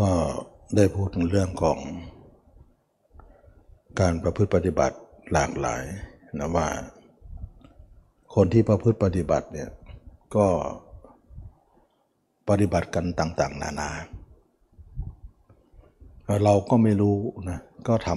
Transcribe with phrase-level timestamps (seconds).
[0.00, 0.10] ก็
[0.76, 1.78] ได้พูดถึงเรื่องของ
[4.00, 4.96] การประพฤติปฏิบัติ
[5.32, 5.82] หลากหลาย
[6.38, 6.68] นะว่า
[8.34, 9.68] คนที่ประพฤติปฏิบัติเนี่ย
[10.36, 10.46] ก็
[12.48, 13.90] ปฏิบัติกันต่าง ๆ นานา
[16.44, 17.16] เราก็ไม่รู้
[17.50, 18.08] นะก็ท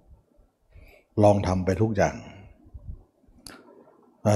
[0.00, 2.16] ำลองทำไปทุกอย่าง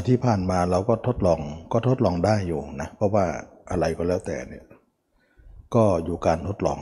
[0.09, 1.41] ที่ผ่านมาเราก็ทดลอง
[1.73, 3.25] ก็ทดลองได้อยู่นะเพราะว่า
[3.71, 4.65] อะไรก็แล้วแต่เนี่ย
[5.75, 6.81] ก็อยู่การทดลอง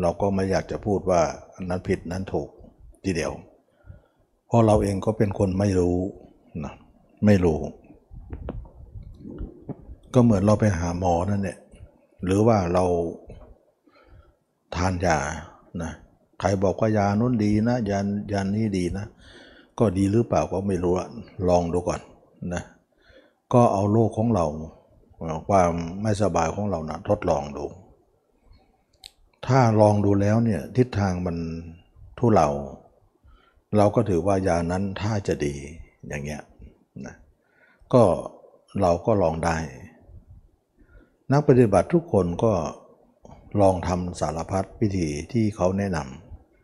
[0.00, 1.22] เราก็ไม่อยากจะพูดว่า
[1.62, 2.48] นั้นผิดนั้นถูก
[3.04, 3.32] ทีเดียว
[4.46, 5.96] เพราะเราเองก็เป็นคนไม่รู้
[6.64, 6.74] นะ
[7.26, 7.58] ไม่รู้
[10.14, 11.58] ก็เหมือนเราไปหาหมอนั่นแหละ
[12.24, 12.84] หรือว่าเรา
[14.74, 15.18] ทานยา
[15.82, 15.92] นะ
[16.40, 17.98] ใครบอกว่ายานู้นดีนะยา
[18.32, 19.06] ยานี้ดีนะ
[19.78, 20.92] ก็ดีหรือเปล่าก็ไม่รู้
[21.48, 22.00] ลองดูก่อน
[22.54, 22.62] นะ
[23.52, 24.46] ก็เอาโรคของเรา
[25.48, 27.64] ความไม่สบายของเรานะทดลองดู
[29.46, 31.36] ถ้าลองดูแล้วเนี่ยทิศทางมัน
[32.18, 32.48] ทุเลา
[33.76, 35.54] เราก็ถือว่ายานั้นถ้าจะดี
[36.08, 36.42] อย่างเงี้ย
[37.06, 37.14] นะ
[37.92, 38.02] ก็
[38.80, 39.56] เราก็ลองได้
[41.32, 42.52] นักปฏิบัติทุกคนก็
[43.60, 45.98] ลองทำสารพัดวิธีที่เขาแนะน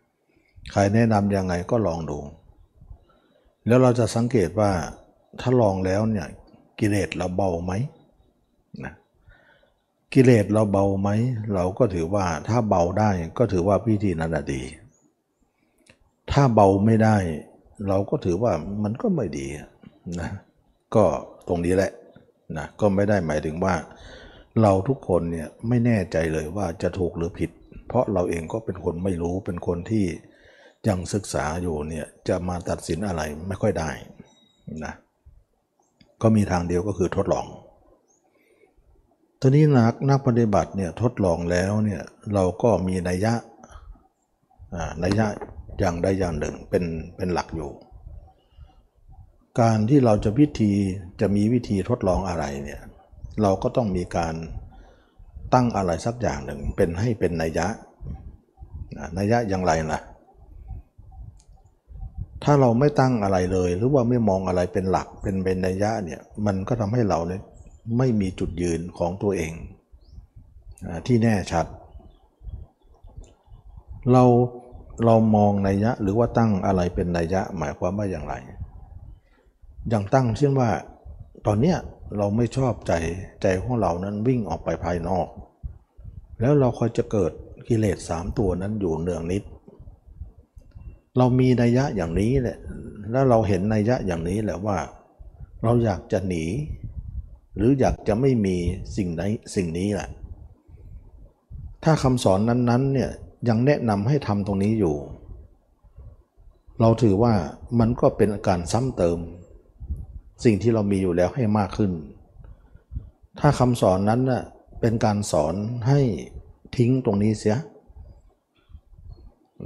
[0.03, 2.19] ำใครแนะนำยังไงก็ลองดู
[3.67, 4.71] แล้วเราจะสังเกตว่า
[5.41, 6.27] ถ้าลองแล้วเนี่ย
[6.79, 7.73] กิเลสเราเบาไหม
[8.85, 8.93] นะ
[10.15, 11.11] กิเลสเราเบาไหม
[11.55, 14.63] เราก็ถือว่าถ้าเบาได้ก็ถือว่าวิธีนั้นดี
[16.31, 17.17] ถ้าเบาไม่ได้
[17.89, 18.53] เราก็ถือว่า
[18.83, 19.47] มันก็ไม่ดี
[20.21, 20.31] นะ
[20.95, 21.05] ก็
[21.49, 21.93] ตรงนี้แหละ
[22.57, 23.75] นะก็ไม่ได้หมายถึงว่า
[24.63, 27.51] เราทุกคนเนี่ยไม่แน่ใจเลยว่าจะถูกหรือผิด
[27.87, 30.05] เพราะเราเองก็เป็นคนไม่รู้เป็นคนที่
[30.89, 33.91] ยังศึกษาอยู่เนี่ยจะมาตัดสินอะไรไม่ค่อยได้
[34.85, 34.95] นะ
[36.23, 37.47] ก็มีทางเดียวก็คือทดลอง
[39.43, 42.03] ทีนี้นักนักปฏิบัติเนี่ยทดลองแล้วเนี่ย
[42.35, 43.35] เราก็มีนัยยะ
[45.05, 45.27] นัยยะ
[45.79, 46.85] อย่างใดอย่างหนึ่งเป็น
[47.17, 47.71] เป็นหลักอยู่
[49.61, 50.73] การที่เราจะวิธี
[51.21, 52.81] จะมีวิธีทดลองอะไรเนี่ย
[53.43, 54.35] เราก็ต้องมีการ
[55.55, 57.67] ตั้งอะไรสักอย่างหนึ่งเป็นให้เป็นนัยยะ
[59.19, 60.01] นัยยะอย่างไรล่ะ
[62.45, 67.43] ถ้าเราไม่ตั้งอะไรเลย หรือว่าไม่มองอะไรเป็นหลักเป็นเป็นนัยยะเนี่ยมันก็ทำให้เราเนี่ย
[67.99, 69.53] ไม่มีจุดยืนของตัวเอง
[71.07, 71.67] ที่แน่ชัด
[74.13, 74.25] เรา
[75.05, 78.35] เรามองนัยยะหรือว่าตั้งอะไรเป็นนัยยะหมายความว่าอย่างไร
[79.89, 80.71] อย่างตั้งเช่นว่า
[81.47, 81.77] ตอนเนี้ย
[82.17, 82.93] เราไม่ชอบใจ
[83.43, 85.29] ใจของเรานั้นวิ่งออกไปภายนอก
[86.41, 87.33] แล้วเราคอยจะเกิด
[87.69, 89.43] กิเลสสามตัวนั้นอยู่เนืองนิด
[91.17, 92.59] เรามีนัยยะอย่างนี้แหละ
[93.11, 94.79] แล้วเราเห็นนัยยะอย่างนี้แหละว่า
[95.63, 96.45] เราอยากจะหนี
[97.57, 98.57] หรืออยากจะไม่มี
[98.97, 99.23] สิ่งใด
[99.55, 100.09] สิ่งนี้แหละ
[101.85, 103.11] ถ้าคำสอนนั้นๆเนี่ย
[103.49, 104.97] ยังแนะนำให้ทำตรงนี้อยู่
[106.81, 107.35] เราถือว่า
[107.81, 109.19] มันก็เป็นการซ้ำเติม
[110.45, 111.93] สิ่งที่เรามีอยู่แล้วให้มากขึ้น
[113.41, 114.43] ถ้าคำสอนนั้นน่ะ
[114.81, 115.55] เป็นการสอน
[115.89, 116.01] ให้
[116.77, 117.57] ทิ้งตรงนี้เสีย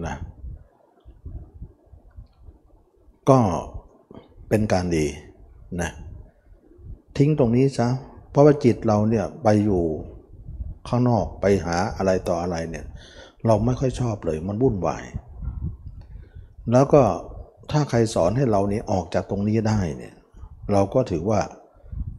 [0.07, 0.17] นะ
[3.31, 3.39] ก็
[4.49, 5.07] เป็นการดี
[5.81, 5.91] นะ
[7.19, 7.89] ทิ้งตรงนี้ซะ
[8.31, 9.83] เพราะว่าจิตเราเนี่ยไปอยู่
[10.89, 12.87] ข้างนอกไปหาอะไรต่ออะไรเนี่ย
[13.47, 15.05] เราไม่ค่อยชอบเลยมันวุ่นวาย
[16.73, 17.03] แล้วก็
[17.71, 20.15] ถ้าใครสอนให้เรานี้ออกจากตรงนี้ได้เนี่ย
[20.73, 21.41] เราก็ถือว่า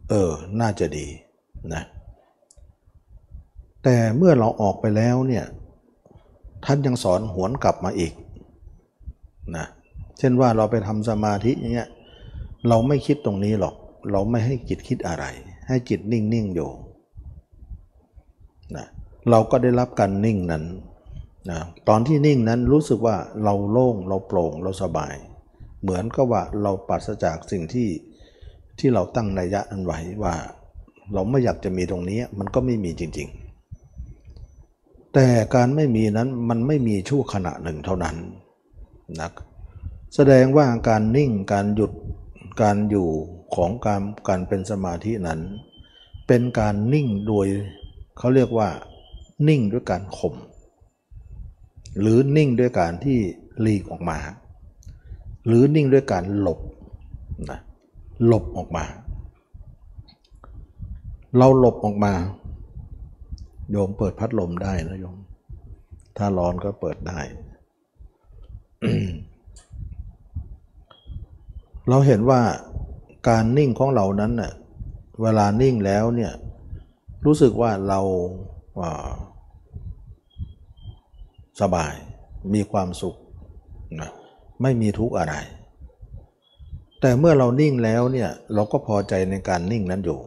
[0.09, 1.07] เออ น่าจะดี
[1.73, 1.83] นะ
[3.83, 5.45] แต่เมื่อเราออกไปแล้วเนี่ย
[6.65, 8.13] ท่านยังสอนหวนกลับมาอีก
[9.57, 9.65] นะ
[10.19, 11.89] เช่นว่าเราไปทำสมาธิอย่างเงี้ย
[12.67, 13.75] เราไม่คิดตรงนี้หรอก
[14.11, 15.25] เราไม่ให้จิตคิดอะไร
[15.67, 16.69] ให้จิตนิ่งๆอยู่
[18.75, 18.87] นะ
[19.29, 20.63] เราก็ได้รับการนิ่งนั้น
[21.49, 25.15] นะตอนที่นิ่งนั้นรู้สึกว่าเราโล่งเราโปร่งเราสบาย
[25.81, 27.89] เหมือนกับว่าเราปราศจากสิ่งที่
[28.79, 30.35] ที่เราตั้งนัยยะนั้นไว้ว่า
[31.13, 33.27] เราไม่อยากจะมีตรงนี้มันก็ไม่มีจริง
[34.21, 38.15] ๆ แต่การไม่มีนั้นมันไม่มีชั่วขณะหนึ่งเท่านั้น
[39.21, 39.29] นะ
[40.15, 41.91] แสดงว่าการนิ่งการหยุด
[42.61, 43.09] การอยู่
[43.55, 45.39] ของการการเป็นสมาธินั้น
[46.27, 47.47] เป็นการนิ่งโดย
[48.17, 48.69] เขาเรียกว่า
[49.47, 50.35] นิ่งด้วยการข่ม
[51.99, 53.17] หรือนิ่งด้วยการที่
[53.61, 54.17] หลีกออกมา
[55.47, 56.59] หรือนิ่งด้วยการหลบ
[57.49, 57.59] นะ
[58.25, 58.85] หลบออกมา
[61.37, 62.13] เราหลบออกมา
[63.71, 65.17] โยมเปิดพัดลมได้นะโยม
[66.17, 67.19] ถ้าร้อนก็เปิดได้
[71.89, 72.41] เราเห็นว่า
[73.29, 74.53] การนิ่งของเรานั้นเน่ย
[75.21, 76.31] เวลานิ่งแล้วเนี่ย
[77.25, 77.99] รู้สึกว่าเรา
[81.61, 81.93] สบาย
[82.53, 83.15] มีความสุข
[83.99, 84.09] นะ
[84.61, 85.35] ไม่มีทุกข์อะไร
[87.01, 90.19] แต่เมื่อเรานิ่งแล้วเนี่ยเราก็พอใจในการนิ่งนั้นอยู่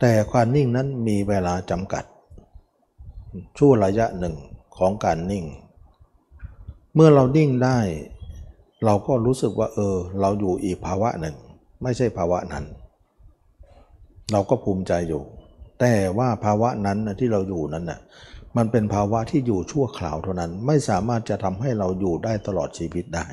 [0.00, 2.04] แต่ความนิ่งนั้นมีเวลาจำกัด
[3.58, 4.36] ช่วระยะหนึ่ง
[4.76, 5.44] ของการนิ่ง
[6.94, 7.78] เมื่อเรานิ่งได้
[8.84, 11.36] เราก็รู้สึกว่าเออ เราอยู่อีกภาวะหนึ่ง
[11.82, 12.64] ไม่ใช่ภาวะนั้น
[14.32, 15.22] เราก็ภูมิใจอยู่
[15.80, 18.00] แต่ว่าภาวะนั้นที่เราอยู่นั้นน่ะ
[18.56, 23.26] มันเป็นภาวะที่อยู่ชั่วคราวเท่านั้น ไม่สามารถจะทำให้เราอยู่ได้ตลอดชีวิตได้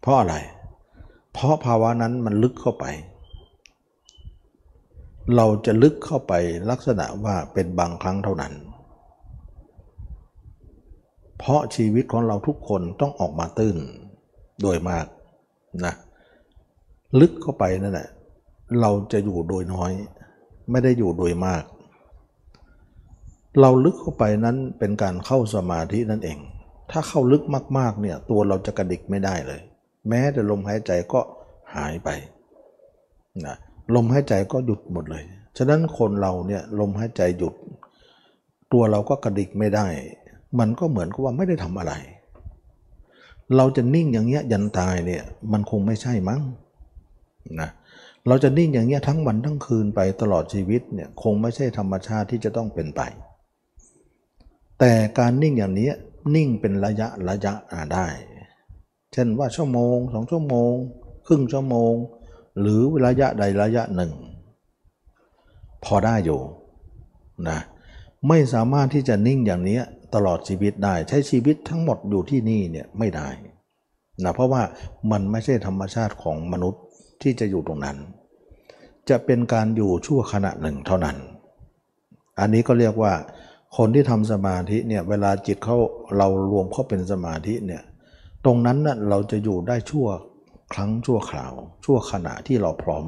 [0.00, 0.36] เพราะอะไร
[1.32, 2.84] เพราะภาวะนั้นมันลึกเข้าไป
[5.36, 6.32] เราจะลึกเข้าไป
[6.70, 8.52] ลักษณะว่าเป็นบางครั้งเท่านั้น
[11.44, 13.76] เพราะชีวิตของเราทุกคนต้องออกมาตื้น
[14.62, 15.06] โดยมาก
[15.84, 15.94] นะ
[17.20, 18.08] ลึกเข้าไปนั่นแหละ
[18.80, 19.92] เราจะอยู่โดยน้อย
[20.70, 21.62] ไม่ได้อยู่โดยมาก
[23.60, 26.38] เราลึกเข้าไปนั้นเป็นการเข้าสมาธินั่นเอง
[26.90, 27.42] ถ้าเข้าลึก
[27.78, 29.60] มากๆเนี่ยตัวเราจะกระดิกไม่ได้เลย
[30.08, 31.20] แม้แต่ลมหายใจก็
[31.74, 32.08] หายไป
[33.46, 33.56] นะ
[33.94, 35.24] ลมหายใจก็หยุดหมดเลย
[35.58, 37.54] ฉะนั้นคนเราเนี่ยลมหายใจหยุด
[38.72, 39.86] ตัวเราก็กระดิกไม่ได้
[40.58, 41.92] มันก็เหมือนกับว่าไม่ได้ทำอะไร
[43.56, 46.40] เราจะนิ่งอย่างเงี้ยยันตายเนี่ยมันคงไม่ใช่มั้ง
[47.60, 47.70] นะ
[48.28, 53.00] เราจะนิ่งอย่างเงี้ยทั้งวันทั้งคืนไปตลอดชีวิตเนี่ยคงไม่ใช่ธรรมชาติที่จะต้องเป็นไป
[54.78, 55.90] แต่การนิ่งอย่างนี้
[56.34, 57.52] นิ่งเป็นระยะระยะ
[57.94, 58.08] ได้
[59.12, 60.72] เช่นว่าชั่วโมงสองชั่วโมง
[61.26, 61.94] ครึ่งชั่วโมง
[62.60, 64.12] หรือระยะใดระยะหนึ่ง
[65.84, 66.40] พอได้อยู่
[67.48, 67.58] นะ
[68.28, 69.80] ไม่สามารถที่จะนิ่งอย่างนี้
[70.14, 73.28] ตลอดชีวิตได้ ใช้ชีวิตทั้งหมดอยู่ที่นี่เนี่ยไม่ได้
[74.24, 74.62] นะเพราะว่า
[75.10, 76.82] มันไม่ใช่ธรรมชาติของมนุษย์
[77.22, 77.96] ที่จะอยู่ตรงนั้น
[79.10, 81.16] จะเป็นการอยู่ชั่วขณะหนึ่งเท่านั้น
[82.40, 83.12] อันนี้ก็เรียกว่า
[83.76, 85.76] คนที่ทำสมาธิเนี่ยเวลาจิตเขา
[86.16, 87.82] เรารวมเข้าเป็นสมาธิเนี่ย
[88.44, 90.06] ตรงนั้นน่ะเราจะอยู่ได้ชั่ว
[90.72, 91.52] ครั้งชั่วคราว
[91.84, 93.04] ชั่วขณะที่เราพร้อม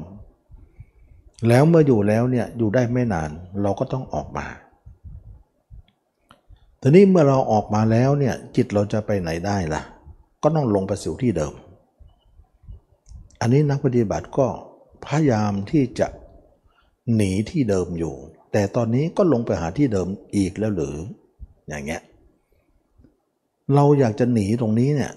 [1.47, 3.29] แล้วเมื่ออยู่แล้วเนี่ยอยู่ได้ไม่นาน
[3.61, 4.45] เราก็ต้องออกมา
[6.87, 9.81] ทีนี้เมื่อเราออกมาแล้วเนี่ยจิตเราจะไปไหนได้ล่ะ
[10.43, 11.53] ก็ต้องลงไปสู่ที่เดิม
[13.41, 14.47] อันนี้นักปฏิบัติก็
[15.05, 16.07] พยายามที่จะ
[17.15, 18.13] หนีที่เดิมอยู่
[18.51, 20.95] แต่ตอนนี้ก็ลงไปหาที่เดิมอีกแล้วหรือ
[21.67, 22.01] อย่างเงี้ย
[23.75, 25.11] เราอยากจะหนีตรงนี้เนี่ย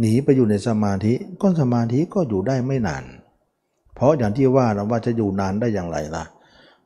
[0.00, 3.04] หนีไปอยู่ในสมาธิก็สมาธิก็อยู่ได้ไม่นาน
[3.94, 6.41] เพราะอย่างที่ว่าเราว่าจะอยู่นานได้อย่างไรล่ะเ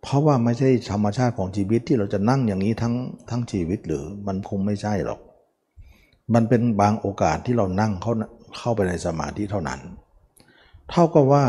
[0.06, 2.94] พราะว่าไม่ใช่ธรรมชาติของชีวิตที่เราจะนั่งอย่างนี้ทั้ง
[3.30, 5.20] ทั้งชีวิตหรือมันคงไม่ใช่หรอก
[6.34, 8.12] มันเป็นบางโอกาสที่เรานั่งเข้า
[8.56, 9.80] เข้าไปในสมาธิเท่านั้น
[10.90, 11.44] เท่ากับว่า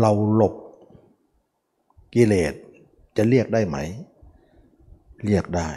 [0.00, 0.54] เราหลบ
[2.14, 2.54] กิเลส
[3.16, 3.78] จะเรียกได้ไหม
[5.24, 5.70] เรียกได้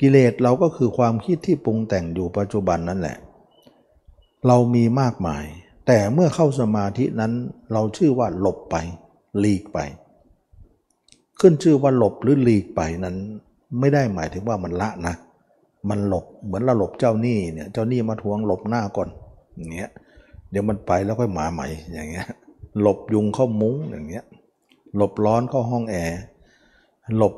[0.00, 3.18] กิเลสเราก็คือความคิดที่ปรุงแต่งอยู่ปัจจุบันนั่นแหละ
[4.46, 5.44] เรามีมากมาย
[5.86, 7.32] แต่เมื่อเข้าสมาธินั้น
[7.72, 8.76] เราชื่อว่าหลบไป
[9.38, 9.78] หลีกไป
[11.40, 13.16] ขึ้นชื่อว่าหลบหรือหลีกไปนั้น
[13.80, 15.14] ไม่ได้หมายถึงว่ามันละนะ
[15.90, 19.08] มันหลบเหมือนเราหลบเจ้าหนี้เนี่ยเจ้าหนี้มาทวงหลบหน้าก่อน
[19.56, 19.90] อย่างเงี้ย
[20.50, 22.26] เดี๋ยวมันไปแล้วค่อยมาใหม่อย่างเงี้ย
[22.80, 24.24] หลบยุงเข้ามุ้งอย่างเงี้ย
[24.96, 26.18] หลบร้อนเข้าห้องแอร์
[27.16, 27.34] หลบ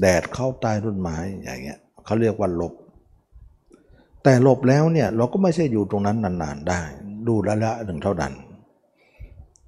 [0.00, 2.74] แดดเข้าใต้ต้นไม้อย่างเงี้ยเขาเรียกว่าหลบ
[4.22, 6.80] แต่หลบแล้วเนี่ยเราก็ไม่ใช่อยู่ตรงนั้นนานๆได้
[7.26, 8.32] ดูระยะหนึ่งเท่านั้น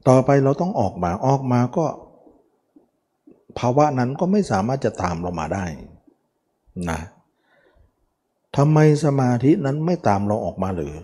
[0.09, 1.85] ต่อไปเราต้องออกมาออกมาก็
[3.59, 5.67] ภาวะนั้นก็ไม่สามารถจะตามเรามาได้
[6.91, 7.01] นะ
[8.57, 10.95] ทำไมสมาธินั้นไม่ตามเราออกมาหรือ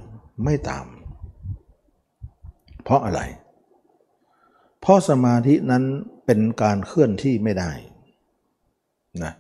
[0.44, 0.86] ไม่ตาม
[2.84, 3.20] เพราะอะไร
[4.80, 5.84] เพราะสมาธินั้น
[6.26, 7.72] เป็นการเคลื่อนที่ไม่ได้
[9.24, 9.32] นะ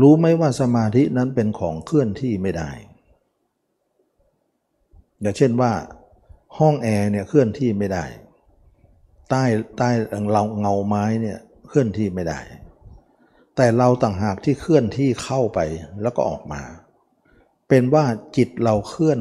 [0.00, 2.70] รู้ไหมว่าสมาธินั้นเป็นของเคลื่อนที่ไม่ได้
[5.20, 5.72] อย่างเช่นว่า
[6.58, 8.04] ห้องแอร์เนี่ยเคลื่อนที่ไม่ได้
[9.30, 9.44] ใต้
[9.78, 9.90] ใต้
[10.32, 12.40] เราเงาไม้เนี่ย เคลื่อนที่ไม่ได้
[13.56, 15.58] แต่เราต่างหากที่เคลื่อนที่เข้าไป
[16.02, 16.62] แล้วก็ออกมา
[17.68, 18.04] เป็นว่า
[18.36, 19.18] จิตเราเคลื่อน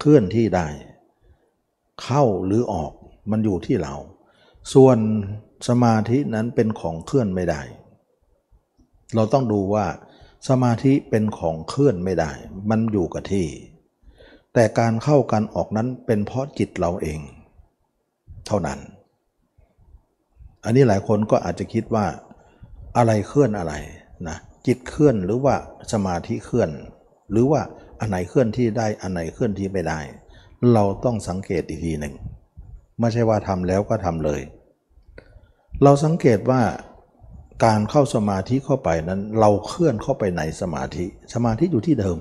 [0.00, 0.68] เคลื่อนที่ได้
[2.02, 2.92] เข้าหรือออก
[3.30, 3.94] มันอยู่ที่เรา
[4.74, 4.98] ส่วน
[5.68, 7.60] สมาธินั้นเป็นของเคลื่อนไม่ได้
[9.14, 9.86] เราต้องดูว่า
[10.48, 12.30] สมาธิเป็นของเคลื่อนไม่ได้
[12.70, 13.46] มันอยู่กับที่
[14.54, 17.20] แต่การเข้ากันออกนั้นเป็นเพราะจิตเราเอง
[18.46, 18.78] เท่านั้น
[20.64, 22.06] อันนี้หลายคนก็อาจจะคิดว่า
[22.96, 23.74] อะไรเคลื่อนอะไร
[24.28, 25.54] นะจิตเคลื่อนหรือว่า
[25.92, 26.70] สมาธิเคลื่อน
[27.30, 27.60] หรือว่า
[28.00, 30.00] อันไหนเคลื่อนที่ได้อันไหนเคลื่อนที่ไม่ได้
[30.74, 32.14] เราต้องสังเกตอีกทีหนึ่ง
[33.00, 34.40] ไม่ใช่ว่าทำแล้วก็ทำเลย
[35.82, 36.62] เราสังเกตว่า
[37.64, 41.04] การเข้าสมาธิเข้าไปนั้น เราเคลื่อนเข้าไปในสมาธิ
[41.34, 42.16] สมาธิอยู่ที่เดิม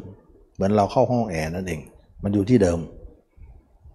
[0.54, 1.82] เหมือนเราเข้าห้องแอร์นั่นเอง
[2.24, 2.80] มันอยู่ที่เดิม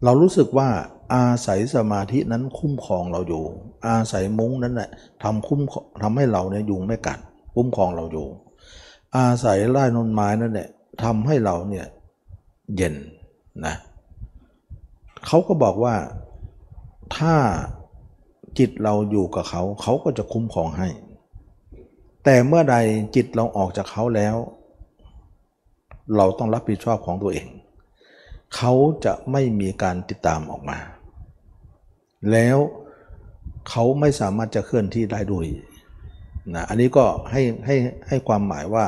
[0.04, 0.68] เรารู้สึกว่า
[1.14, 3.44] อาศัยสมาธินั้นคุ้มครองเราอยู่
[3.86, 4.90] อาศัยมุ้งนั้นแหละ
[5.22, 5.60] ทำคุ้ม
[6.02, 7.18] ทำให้เราเนี่ยยุงไม่กัด
[7.54, 8.26] คุ้มครองเราอยู่
[9.16, 10.68] อาศัยไร่นนไม้นั่นแหละ
[11.02, 11.86] ทำให้เราเนี่ย
[12.76, 12.94] เย็น
[13.66, 13.74] นะ
[15.26, 15.94] เขาก็บอกว่า
[17.16, 17.34] ถ้า
[18.58, 20.88] จิตเราอยู่กับเขาเขาก็จะคุ้มครองให้
[22.24, 22.76] แต่เมื่อใด
[23.14, 24.36] จิตเราออกจากเขาแล้ว
[26.16, 27.48] เราต้องรับผิดชอบของตัวเอง
[28.56, 28.72] เขา
[29.04, 30.78] จะไม่มีการติดตามออกมา
[32.32, 32.58] แล้ว
[33.68, 35.46] เขาไม่สามารถจะเคลื่อนที่ได้ด้วย
[36.54, 37.76] นะอันนี้ก็ให้ให้
[38.08, 38.84] ให้ความหมายว่า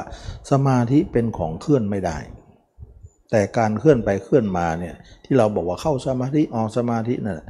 [0.51, 2.19] สมาธิเป็นของเคลื่อนไม่ได้
[3.31, 7.41] แต่การเคลื่อนไปเคลื่อนมาเนี่ยที่เราบอกว่าเข้าสมาธิออกสมาธินั่น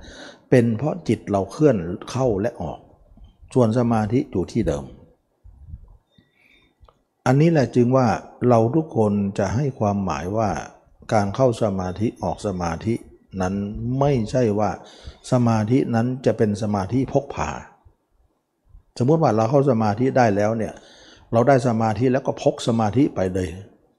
[0.50, 1.76] เป็นเพราะจิตเราเคลื่อน
[2.10, 2.78] เข้าและออก
[3.54, 4.84] ส่วนสมาธิอยู่ที่เดิม
[7.26, 8.06] อันนี้แหละจึงว่า
[8.48, 10.50] เราทุกคนจะให้ความหมายว่า
[11.12, 12.94] การเข้าสมาธิออกสมาธิ
[13.40, 13.54] นั้น
[13.98, 14.70] ไม่ใช่ว่า
[15.32, 17.50] สมาธินั้นจะเป็นสมาธิพกพา
[18.98, 20.72] สมมติว่าเราเข้าสมาธิได้แล้วเนี่ย
[21.32, 23.48] เราได้สมาธิแล้วก็พกสมาธิไปเลย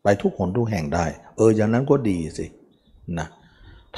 [0.03, 1.05] ไปทุกคนทุกแห่งได้
[1.37, 2.45] เอออย่างนั้นก็ดีสิ
[3.19, 3.27] นะ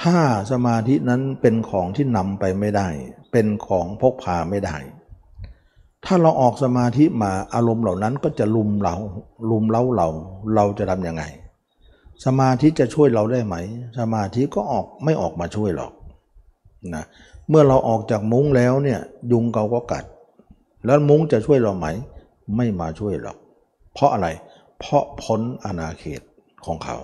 [0.02, 0.18] ถ้า
[0.52, 2.88] สมาธินั้นเป็นของที่นำไปไม่ได้
[3.32, 4.78] เป็นของพกพาไม่ได้
[6.06, 8.96] ถ้าเราออกสมาธิมาอารมณ์เหล่านั้นก็จะลุมเรา
[9.50, 10.08] ลุมเล้าเรา
[10.56, 11.24] เราจะทำยังไง
[12.26, 13.56] สมาธิจะช่วยเราได้ไหม
[14.00, 15.92] สมาธิก็ออกไม่ออกมาช่วยหรอก
[16.96, 17.04] นะ
[17.50, 19.00] เมื่อเราออกจากมุ้งแล้วเนี่ย
[19.32, 20.06] ยุงเขาก็กัด
[20.86, 21.88] แล้วมุ้งจะช่วยเราไหม
[22.56, 23.38] ไม่มาช่วยหรอก
[23.94, 24.28] เพราะอะไร
[24.80, 26.22] เพราะพ้นอาณาเขต
[26.66, 26.98] ของเขา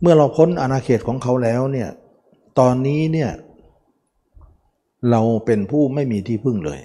[0.00, 1.88] เมื่อเราพ้นอาณาเขตของเขาแล้วเนี่ย
[2.58, 3.30] ตอนนี้เนี่ย
[5.10, 6.80] เราเป็นผู้ไม่มีที่พึ่งเลย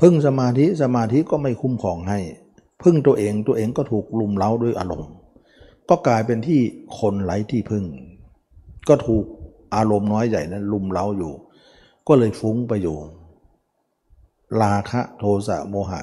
[0.00, 2.20] พึ่งสมาธิสมาธิก็ไม่คุ้มครองให้
[2.82, 5.10] พึ่งตัวเองตัวเองก็ถูกลุมเล้าด้วยอารมณ์
[5.88, 6.60] ก็กลายเป็นที่
[6.98, 7.84] คนไร้ที่พึ่ง
[8.88, 9.24] ก็ถูก
[9.76, 11.32] อารมณ์น้อยใหญ่นั้นลุมเล้าอยู่
[12.08, 12.96] ก็เลยฟุ้งไปอยู่
[14.62, 16.02] ราคะโทสะโมหะ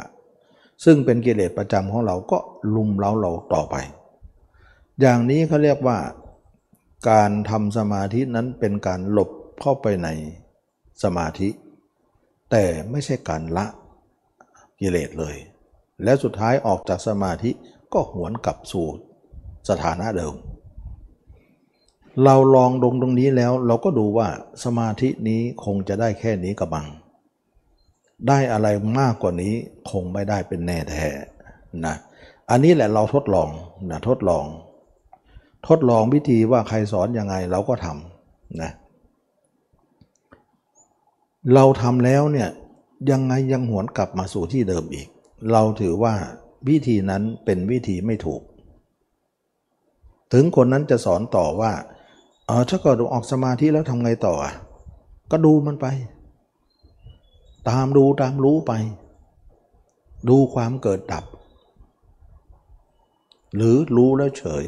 [0.85, 2.37] ซึ่งเป็นกิเลสประจำของเราก็
[2.75, 3.75] ลุมเล้าเราต่อไป
[5.01, 5.97] อย่างนี้เขาเรียกว่า
[7.09, 9.29] การทำสมาธินั้นเป็นการหลบ
[9.61, 10.07] เข้าไปใน
[11.03, 11.49] สมาธิ
[12.51, 13.65] แต่ไม่ใช่การละ
[14.79, 15.35] กิเลสเลย
[16.03, 17.51] และสุดท้ายออกจากสมาธิ
[17.93, 18.87] ก็หวนกลับสู่
[19.69, 20.35] สถานะเดิม
[22.23, 24.27] เราลองดงตรงนี้แล้วเราก็ดูว่า
[24.63, 26.87] สมาธินี้คงจะได้แค่นี้กับบัง
[28.27, 28.67] ได้อะไร
[28.99, 29.53] มากกว่านี้
[29.91, 31.07] คงไม่ได้เป็นแน่แท้
[31.85, 31.95] นะ
[32.49, 33.49] อันนี้แหละเราทดลอง
[33.89, 34.45] นะทดลอง
[35.67, 38.71] ทดลองวิธีว่าใครสอนยังไงเราก็ทำนะ
[41.53, 42.49] เราทำแล้วเนี่ย
[43.11, 45.07] ยังไงยังหวนกลับมาสู่ที่เดิมอีก
[45.51, 46.15] เราถือว่า
[46.67, 48.41] วิธีนั้นเป็นวิธีไม่ถูก
[50.33, 51.71] ถึงคนนั้นจะสอนต่อว่า
[52.47, 54.53] เออถ้าเกิดออกสมาธิแล้วทำไงต่ออะ
[55.31, 55.87] ก็ดูมันไป
[57.69, 58.73] ตามดูตามรู้ไป
[60.29, 61.25] ดูความเกิดดับ
[63.55, 64.65] หรือรู้แล้วเฉย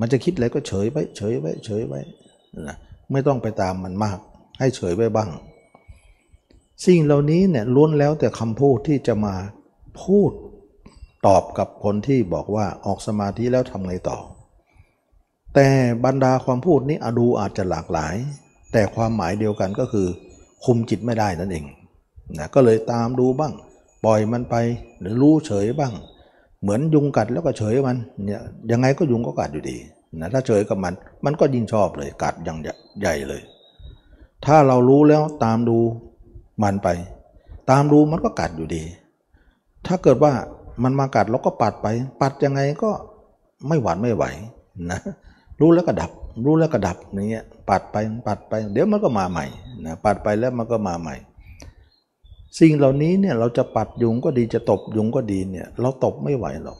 [0.00, 2.00] มันจะคิดอะไรก็เฉยไว้เฉยไว้เฉยไว้
[2.68, 2.76] นะ
[3.12, 4.18] ไม่ต้องไปตามมันมาก
[4.58, 5.30] ให้เฉยไว้บ้าง
[6.86, 9.34] สิ่งเหล่านี้เนี่ยล้วนแล้วแต่คำพูดที่จะมา
[10.02, 10.30] พูด
[11.26, 14.18] ตอบกับคนที่บอกว่าออกสมาธิแล้วทำไงต่อ
[15.54, 15.68] แต่
[16.04, 18.14] บรรดาความพูดนี้อดูอาจจะหลากหลาย
[18.72, 20.06] แต่ความหมายเดียวกันก็คือ
[20.64, 21.64] คุมจิตไม่ได้นั่นเอง
[22.38, 23.52] นะก็เลยตามดูบ้าง
[24.04, 24.54] ปล่อยมันไป
[25.00, 25.92] หรือรู้เฉยบ้าง
[26.60, 29.76] เหมือนยุงกัดแล้วก็เฉยมันเนี่ยยังไงก็ยุงก็กัดอยู่ดี
[30.20, 32.58] นะถ้าเฉยกับมัน มันก็ยิ่งชอบเลยกัดอย่าง
[33.00, 33.42] ใหญ่เลย
[34.46, 35.78] ถ้าเรารู้แล้วตามดู
[36.62, 36.88] มันไป
[37.70, 38.82] ตามดูมันก็กัดอยู่ดี
[39.88, 40.32] ถ้าเกิดว่า
[40.82, 41.86] มันมากัดเราก็ปัดไป
[42.20, 42.90] ปัดยังไงก็
[43.68, 44.24] ไม่หวานไม่ไหว
[44.90, 45.00] นะ
[45.60, 46.10] รู้แล้วก็ดับ
[46.44, 47.96] รู้แล้วก็ดับอย่างเงี้ยปัดไป
[48.28, 49.46] ปัดไป เดี๋ยวมันก็มาใหม่
[49.86, 51.14] นะปัดไปแล้วมันก็มาใหม่
[52.58, 56.78] สิ่งเหล่านี้เนี่ยเราจะปัดยุงก็ดีจะตบยุงก็ดีเนี่ยเราตบไม่ไหวหรอก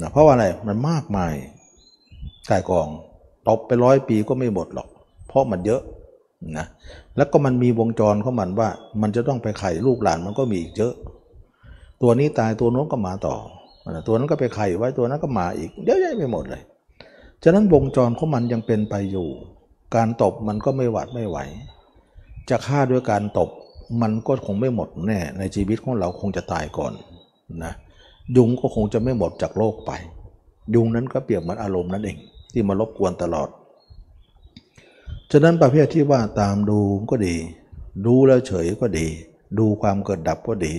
[0.00, 1.34] นะเพราะว่าอะไรมันมากมาย
[2.50, 2.88] กายกอง
[3.48, 4.88] ตบไปร้อยปีก็ไม่หมดหรอก
[5.28, 5.82] เพราะมันเยอะ
[6.58, 6.66] นะ
[7.16, 8.68] แล้วก็มันมีวงจรของมันว่า
[9.02, 10.94] มันจะต้องไปไข่ลูกหลานมันก็มีอีกเยอะ
[12.02, 13.36] ตัวนี้ตายตัวโน้นก็มาต่อ
[14.06, 16.62] ตัวนั้นก็ไปไข่ไว้ตัวนั้นก็มาอีกเยอะแยะไปหมดเลย
[17.42, 19.28] ฉะนั้นวงจรของมันยังเป็นไปอยู่
[19.96, 21.38] การตบมันก็ไม่หวัดไม่ไหว
[22.50, 23.48] จะฆ่าด้วยการตบ
[24.02, 26.92] มันก็คงไม่หมดแน่ ในชีวิตของเราคงจะตายก่อน
[27.64, 27.72] นะ
[28.36, 29.90] ยุงก็คงจะไม่หมดจากโลกไป
[30.74, 32.18] ยุงนั้นก็เปรียบเหมือนอารมณ์นั่นเอง
[32.52, 33.48] ที่มารบกวนตลอด
[35.32, 36.78] ฉะนั้นประเภทที่ว่าตามดู
[37.10, 37.36] ก็ดี
[38.06, 39.06] ดูแล้วเฉยก็ดี
[39.58, 40.74] ดูความเกิดดับก็ดี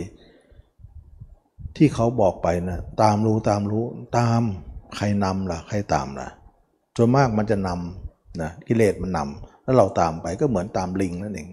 [1.78, 3.86] ที่เขาบอกไปนะตามรู้ตามรู้
[4.18, 4.42] ตาม
[4.96, 6.28] ใครนำล่ะ ใครตามล่ะ
[6.96, 11.50] ส่วนมากมันจะนำนะกิเลสมันนำแล้วเราตามไปก็เหมือนตามลิงนั่นเอง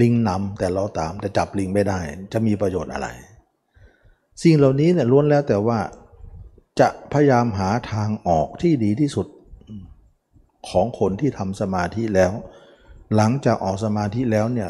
[0.00, 1.98] ลิงนำแต่เราตามแต่จับลิงไม่ได้
[2.32, 3.08] จะมีประโยชน์อะไร
[4.42, 5.78] สิ่งเหล่านี้เนี่ยล้วนแล้วแต่ว่า
[6.80, 9.26] จะพยายามหาทางออกที่ดีที่สุด
[10.68, 12.32] ของคนที่ทำสมาธิแล้ว
[13.16, 14.68] หลังจากออกสมาธิแล้วเนี่ย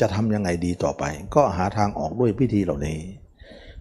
[0.00, 1.04] จะทำยังไงดีต่อไป
[1.34, 2.98] ก็หาทางออกด้วยวิธีเหล่านี้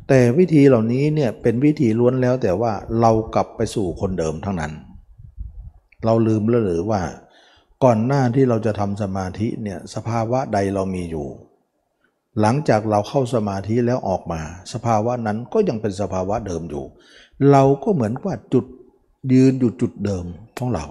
[0.08, 4.74] แต่วิธีเหล่านี้เนี่ยเป็นวิธีล้วนแล้วแต่ว่าเรากลับไปสู่คนเดิมทั้งนั้น
[6.06, 7.02] เราลืมแล้วหรือว่า
[7.84, 11.28] ก่อนหน้าที่เราจะทำสมาธิเนี่ยสภาวะใดเรามีอยู่
[12.42, 14.42] หลังจากเราเข้าสมาธิแล้วออกมา
[14.74, 16.86] สภาวะนั้นก็ยังเป็นสภาวะเดิมอยู่
[17.52, 18.66] เราก็เหมือนว่าจุด
[19.34, 20.26] ยืนอยู่จุดเดิม
[20.58, 20.86] ของเรา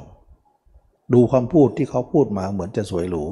[1.13, 3.25] ดูความพูดที่เขาพูดมาเหมือนจะสวยหรู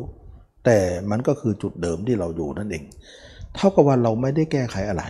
[0.64, 0.78] แต่
[1.10, 2.84] มันก็คือจุดเดิมที่เราอยู่นั่นเอง
[3.54, 5.04] เท่ากับว่าเราไม่ได้แก้ไขอะไร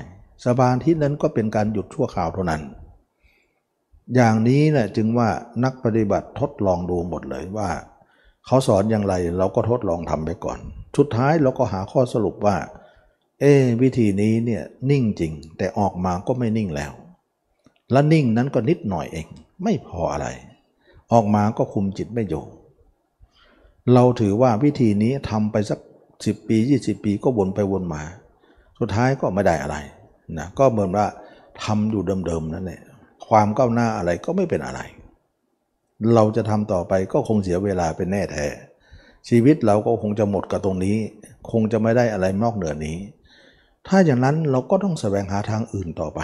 [0.45, 2.63] สบานที่นั้นก็เป็นการหยุดชั่วคราวเท่านั้น
[4.15, 5.29] อย่างนี้นะจึงว่า
[5.65, 7.71] นักปฏิบัติทดลองดูหมดเลยว่า
[8.47, 10.59] เขาสอนอย่างไรเราก็ทดลองทำไปก่อน
[10.97, 12.57] สุดท้ายเราก็หาข้อสรุปว่า
[13.41, 13.45] เอ
[13.83, 16.93] วิธีนี้เนี่ยนิ่งจริง แต่ออกมาก็ไม่นิ่งแล้ว
[17.93, 19.27] และนิ่งนั้นก็นิดหน่อยเอง
[19.63, 20.27] ไม่พออะไร
[21.13, 22.45] ออกมาก็คุมจิตไม่อยู่
[23.93, 25.81] เราถือว่าวิธีนี้ทำไปสัก
[26.25, 28.03] สิบปียี่สิบปีก็วนไปวนมา
[28.79, 29.77] สุดท้ายก็ไม่ได้อะไร
[30.39, 31.07] นะก็เหมือนว่า
[31.63, 32.81] ทำอยู่เดิมๆนั่นแหละ
[33.29, 34.81] ความก้าวหน้าอะไรก็ไม่เป็นอะไร
[36.15, 38.47] เราจะทำต่อไปก็คงเสียเวลาเป็นแน่แท้
[39.29, 40.97] ชีวิตเราก็คงจะหมดกับตรงนี้
[41.51, 42.99] คงจะไม่ได้อะไรนอกเหนือนี้
[43.89, 46.21] ถ้าอย่างนั้นเราก็ต้องแสวงหาทางอื่นต่อไป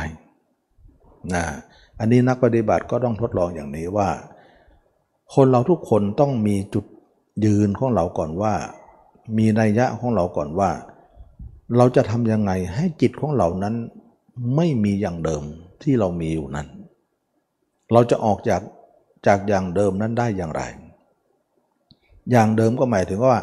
[1.35, 1.45] นะ
[1.99, 4.09] อันนี้นักปฏิบัติก็ต้องทดลองอย่างนี้ว่า
[5.35, 6.85] คนเราทุกคนต้องมีจุด
[7.45, 8.55] ยืนของเราก่อนว่า
[9.39, 10.71] มีนัยยะของเราก่อนว่า
[11.77, 13.75] เราจะทำยังไงให้จิตของเรานั้น
[14.57, 15.43] ไม่มีอย่างเดิม
[15.83, 16.67] ที่เรามีอยู่นั้น
[17.93, 18.63] เราจะออกจาก
[19.27, 20.63] จากอย่างเดิมนั้นได้อย่างไร
[22.31, 23.37] อย่างเดิมก็หมายถึงว่า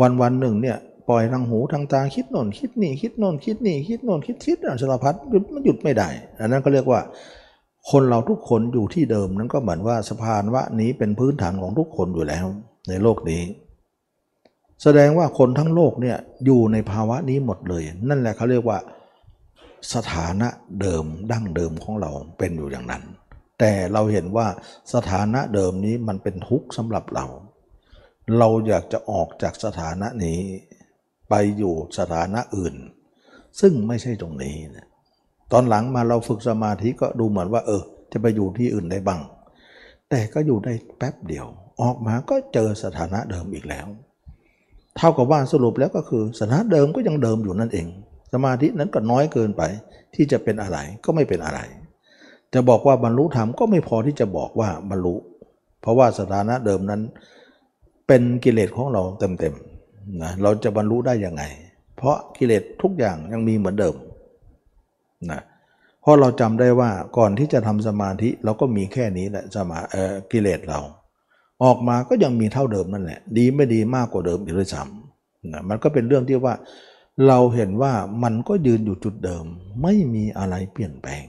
[0.00, 0.78] วันวันหนึ่งเนี่ย
[1.08, 6.08] ปล่อยทางหูทางตาคิดโน่นคิดนี่คิดโน่นคิดนี่คิดโน่นคิดคิดสารพัดหยุดมันหยุดไม่ได้
[6.40, 7.00] อันนั้นก็เรียกว่า
[7.90, 12.46] คนเราทุกคนอยู่ที่เดิมนั้นก็เหมือนว่าสะพานวะนี้เป็นพื้นฐานของทุกคนอยู่แล้ว
[12.88, 13.42] ในโลกนี้
[14.82, 18.78] แสดงว่าคนทั้งโลกเนี่ยอยู่ในภาวะนี้หมดเลย นั่นแหละเขาเรียกว่า
[19.92, 20.48] สถานะ
[20.80, 23.02] เดิมดั้งเดิมของเราเป็นอยู่อย่างนั้น
[23.58, 24.46] แต่เราเห็นว่า
[24.94, 27.26] สถานะเดิมนี้มันเป็นทุกข์สำหรับเรา
[28.38, 30.40] เราอยากจะออกจากสถานะนี้
[31.28, 32.74] ไปอยู่สถานะอื่น
[33.60, 34.86] ซึ่งไม่ใช่ตรงนี้นะ
[35.52, 39.20] ตอนหลังมาเราฝึกสมาธิก็ดูเหมือนว่า เออ จะไปอยู่ที่อื่นได้บ้าง
[40.10, 41.46] แต่ก็อยู่ได้แป๊บเดียว
[41.82, 43.86] ออกมาก็เจอสถานะเดิมอีกแล้ว
[44.96, 47.86] เท่ากับว่าสรุปแล้วก็คือสถานะเดิมก็ยังเดิมอยู่นั่นเอง
[48.34, 49.62] สมาธินั้นก็น้อยเกินไป
[50.14, 51.60] ที่จะเป็นอะไรก็ไม่เป็นอะไร
[52.54, 55.14] จะบอกว่าบรรลุธรรมก็ไม่พอที่จะบอกว่าบรรลุ
[55.80, 57.02] เพราะว่าสถานะเดิมนั้น
[58.06, 61.42] เป็นกิเลสของเราเต็มๆนะเราจะบรรลุได้ยังไง
[61.96, 63.94] เพราะกิเลสทุกอย่างยังมีเหมือนเดิม
[65.30, 65.40] นะ
[66.02, 70.80] เพราะเราจำได้ว่าก่อนที่จะทำสมาธิเราก็มีแค่นี้แหละสมาเออกิเลสเรา
[71.64, 76.54] ออกมาก็ยังมีเท่าเดิมนั่นแหละดีไม่ดีมากกว่าเดิมอีกด้วยซ้ำนะมันก็เป็นเรื่องที่ว่า
[77.26, 79.44] เราเห็นว่ามันก็ยืนอยู่จุดเดิม
[79.82, 81.24] ไม่มีอะไรเปลี่ยนแปลง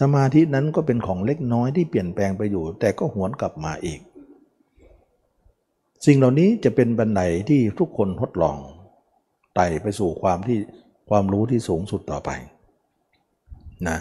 [0.00, 4.00] สมาธินั้นก็เป็นของเล็กน้อยที่เปลี่ยนแปลงไปอยู่ แต่ก็หวนกลับมาอีก
[6.06, 8.56] สิ่งเหล่านี้จะเป็นบันไดที่ทุกคนทดลอง
[9.54, 10.58] ไต่ไปสู่ความที่
[11.08, 12.30] ความรู้ที่สูงสุดต่อไป
[13.88, 13.98] นะ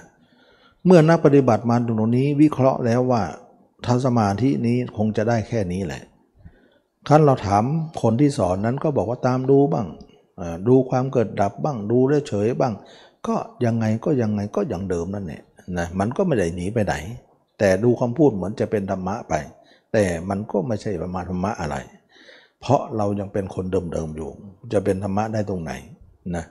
[0.86, 3.24] เมื่อนักปฏิบัติมาตรงนี้วิเคราะห์แล้วว่า
[3.86, 6.04] ทำสมาธินี้คงจะได้แค่นี้แหละ
[7.08, 7.64] ขั้นเราถาม
[8.02, 9.88] คนที่สอนนั้นก็บอกว่าตามดูบ้าง
[10.68, 12.74] ดูความเกิดดับบ้างดูเฉยบ้าง
[13.28, 15.42] ก็ยังไงก็ยังไงก็อย่างเดิมนั่นแหละ
[15.78, 16.96] นะมันก็ไม่ได้หนีไปไหน
[17.60, 19.34] แต่ดูคำพูดเหมือนจะเป็นธรรมะไป
[19.94, 21.76] แต่มันก็ไม่ใช่ประมาณธรรมะอะไร
[22.62, 24.30] เพราะเรายังเป็นคนเดิมๆอยู่
[24.74, 25.72] จะเป็นธรรมะได้ตรงไหน
[26.36, 26.46] นะ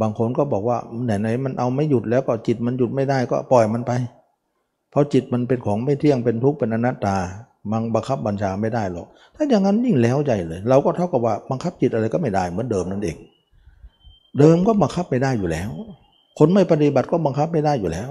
[0.00, 3.92] บางคนก็บอกว่าไหนๆมันเอาไม่หยุดแล้วก็จิตมันหยุดไม่ได้ก็ปล่อยมันไป
[4.90, 7.16] เพราะจิตมันเป็นของไม่เที่ยงเป็นทุกข์เป็นอนัตตา
[7.72, 13.16] มังบังคับบัญชาไม่ได้หรอก ถ้าอย่างนั้นยิ่งแล้วใจเลย เราก็เท่ากับว่าบังคับจิตอะไรก็ไม่ได้เหมือนเดิมนั่นเอง
[14.38, 15.70] เดิมก็บังคับไม่ได้อยู่แล้ว
[16.38, 18.10] คนไม่ปฏิบัติก็บังคับไม่ได้อยู่แล้ว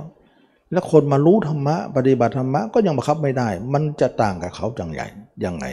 [0.72, 5.08] แล้วคนมารู้ธรรมะปฏิบัติธรรมะก็ยังบังคับไม่ได้ มันจะต่างกับเขาจังใหญ่
[5.46, 5.65] ยังไง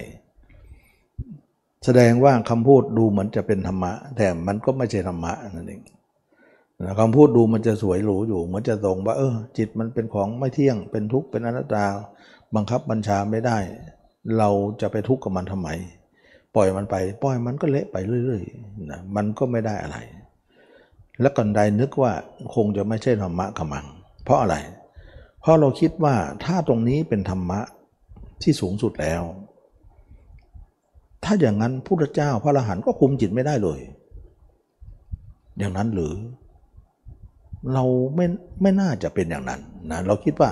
[1.85, 5.83] แสดงว่าคำพูดดูเหมือนจะเป็นธรรมะ แต่มันก็ไม่ใช่ธรรมะนั่นเอง
[7.01, 11.87] คำพูดดูมันจะสวยหรูอยู่เหมือนจะตรงว่าเออจิตมันเป็นของไม่เที่ยงเป็นทุกข์เป็นอนัตตา
[12.55, 13.59] บังคับบัญชาไม่ได้
[14.39, 15.69] เราจะไปทุกข์กับมันทำไม
[16.55, 19.99] ปล่อยมันไป ปล่อยมันก็เละไปเรื่อยๆนะมันก็ไม่ได้อะไร
[21.21, 22.13] และกันใดนึกว่า
[22.55, 23.87] คงจะไม่ใช่ธรรมะขมัง
[24.25, 24.57] เพราะอะไร
[25.41, 26.15] เพราะเราคิดว่า
[26.45, 27.61] ถ้าตรงนี้เป็นธรรมะ
[28.43, 29.23] ที่สูงสุดแล้ว
[31.25, 33.81] ถ้าอย่างนั้นพุทธเจ้าพระอรหันต์ก็คุมจิตไม่ได้เลย
[35.59, 36.15] อย่างนั้นหรือ
[37.75, 37.85] เรา
[38.17, 38.27] ไม่
[38.63, 40.51] ไม่น่าจะเป็นอย่างนั้นนะเราคิดว่า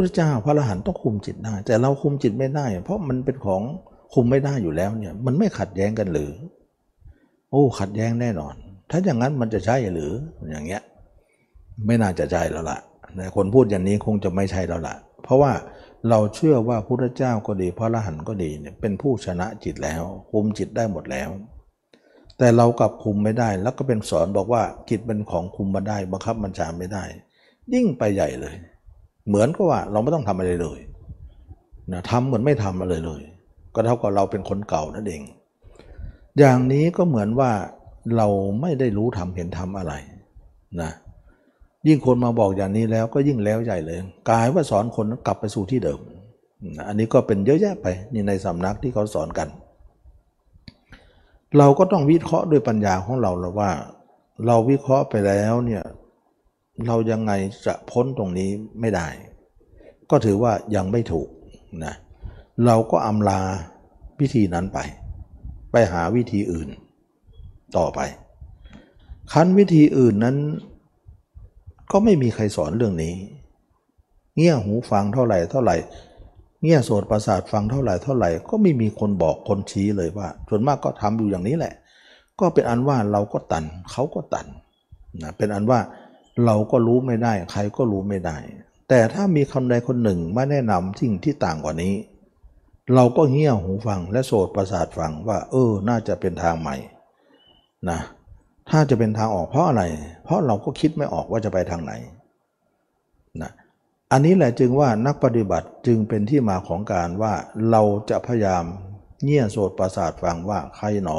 [0.00, 3.62] พุทธเจ้าพระอรหันต์ต้องคุมจิตได้ แต่เราคุมจิตไม่ได้ เพราะมันเป็นของ
[4.14, 6.32] คุมไม่ได้อยู่แล้วเนี่ย มันไม่ขัดแย้งกันหรือ
[7.50, 8.54] โอ้ ขัดแย้งแน่นอน
[8.90, 10.12] ถ้าอย่างนั้นมันจะใช่หรือ
[10.50, 10.82] อย่างเงี้ย
[11.86, 12.78] ไม่น่าจะใช่แล้วล่ะ
[13.36, 15.52] คนพูดอย่างนี้คงจะไม่ใช่แล้วล่ะ เพราะว่า
[16.08, 21.28] เราเชื่อว่าพุทธเจ้าก็ดี พระอรหันต์ก็ดีเนี่ยเป็นผู้ชนะจิตแล้วคุมจิตได้หมดแล้ว
[22.38, 27.04] แต่เรากลับคุมไม่ได้ แล้วก็เป็นสอนบอกว่าจิตเป็นของคุมมาได้ บังคับบัญชาไม่ได้
[27.74, 28.54] ยิ่งไปใหญ่เลย
[29.28, 30.80] เหมือนกับว่าเราไม่ต้องทำอะไรเลย
[31.92, 33.22] นะทำเหมือนไม่ทำอะไรเลย
[33.74, 35.22] ก็เท่ากับเราเป็นคนเก่านั่นเอง
[36.38, 37.50] อย่างนี้ก็เหมือนว่า
[38.16, 38.28] เรา
[38.60, 39.92] ไม่ได้รู้ทำเห็นทำอะไร
[40.80, 40.90] นะ
[41.86, 46.00] ยิ่งคนมาบอกอย่างนี้แล้วก็ยิ่งแล้วใหญ่เลยกลายว่าสอนคนกลับไปสู่ที่เดิม
[46.88, 49.48] อันนี้ก็เป็นเยอะแยะไปนี่ในสำนักที่เขาสอนกัน
[51.58, 53.70] เราก็ต้องวิเคราะห์ด้วยปัญญาของเราแล้วว่า
[54.46, 55.82] เราวิเคราะห์ไปแล้วเนี่ย
[56.86, 57.32] เรายังไง
[57.66, 59.08] จะพ้นตรงนี้ไม่ได้
[60.10, 61.28] ก็ถือว่ายังไม่ถูก
[61.84, 61.94] นะ
[62.66, 63.40] เราก็อำลา
[64.20, 64.78] วิธีนั้นไป
[65.72, 66.68] ไปหาวิธีอื่น
[67.76, 68.00] ต่อไป
[69.32, 70.36] คันวิธีอื่นนั้น
[71.92, 73.14] ก็ไม่มีใครสอนเรื่องนี้
[74.36, 75.76] เงี่ยหูฟังเท่าไหร่เท่าไหร่
[76.62, 81.74] เงี่ยโสดประสาทฟังเท่าไหร่เท่าไหร่ ก็ไม่มีคนบอกคนชี้เลยว่า ส่วนมากก็ทำอยู่อย่างนี้แหละ
[82.40, 84.46] ก็เป็นอันว่าเราก็ตันเขาก็ตัน
[85.22, 85.80] นะเป็นอันว่า
[86.44, 88.36] เราก็รู้ไม่ได้ ใครก็รู้ไม่ได้
[88.88, 91.94] แต่ถ้ามีคนใดคนหนึ่งมาแนะนำสิ่งที่ต่างกว่านี้
[92.94, 96.76] เราก็เงี่ยหูฟังและโสดประสาทฟังว่า เออ น่าจะเป็นทางใหม่
[97.90, 98.00] นะ
[98.70, 99.82] ถ้าจะเป็นทางออกเพราะอะไร
[100.24, 101.92] เพราะเราก็คิดไม่ออกว่าจะไปทางไหน
[103.42, 103.50] นะ
[104.12, 107.34] อันนี้แหละจึงว่านักปฏิบัติจึงเป็นที่มาของการว่า
[107.70, 108.64] เราจะพยายาม
[109.24, 111.18] เงี่ยโสดประสาทฟังว่าใครหนอ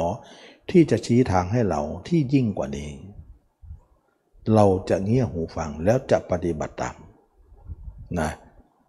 [0.70, 2.90] ที่จะชี้ทางให้เราที่ยิ่งกว่านี้
[4.54, 6.96] เราจะเงี่ยหูฟังแล้วจะปฏิบัติตาม
[8.20, 8.30] นะ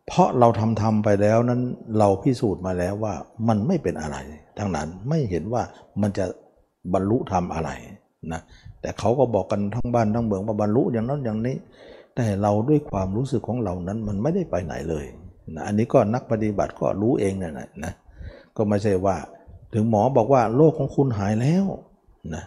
[0.08, 1.62] เพราะเราทำทำไปแล้วนั้น
[2.00, 3.14] เราพิสูจน์มาแล้วว่า
[3.48, 4.18] มันไม่เป็นอะไร
[4.58, 5.64] ทั้งนั้นไม่เห็นว่า
[6.02, 6.26] มันจะ
[6.94, 7.70] บรรลุธรรมอะไร
[8.32, 8.42] นะ
[8.82, 11.56] แต่เขาก็บอกกันทั้งบ้านทั้งเมืองว่าบรรลุอย่างนั้นอย่างนี้
[12.16, 15.06] แต่เราด้วยความรู้สึกของเรานั้นมันไม่ได้ไปไหนเลย
[15.56, 17.94] นะอันนี้ก็นักปฏิบัติก็รู้เองนั่นแหละนะ
[18.58, 19.16] ก็ไม่ใช่ว่า
[19.74, 21.66] ถึงหมอบอกว่าโรคของคุณหายแล้ว
[22.36, 22.44] นะ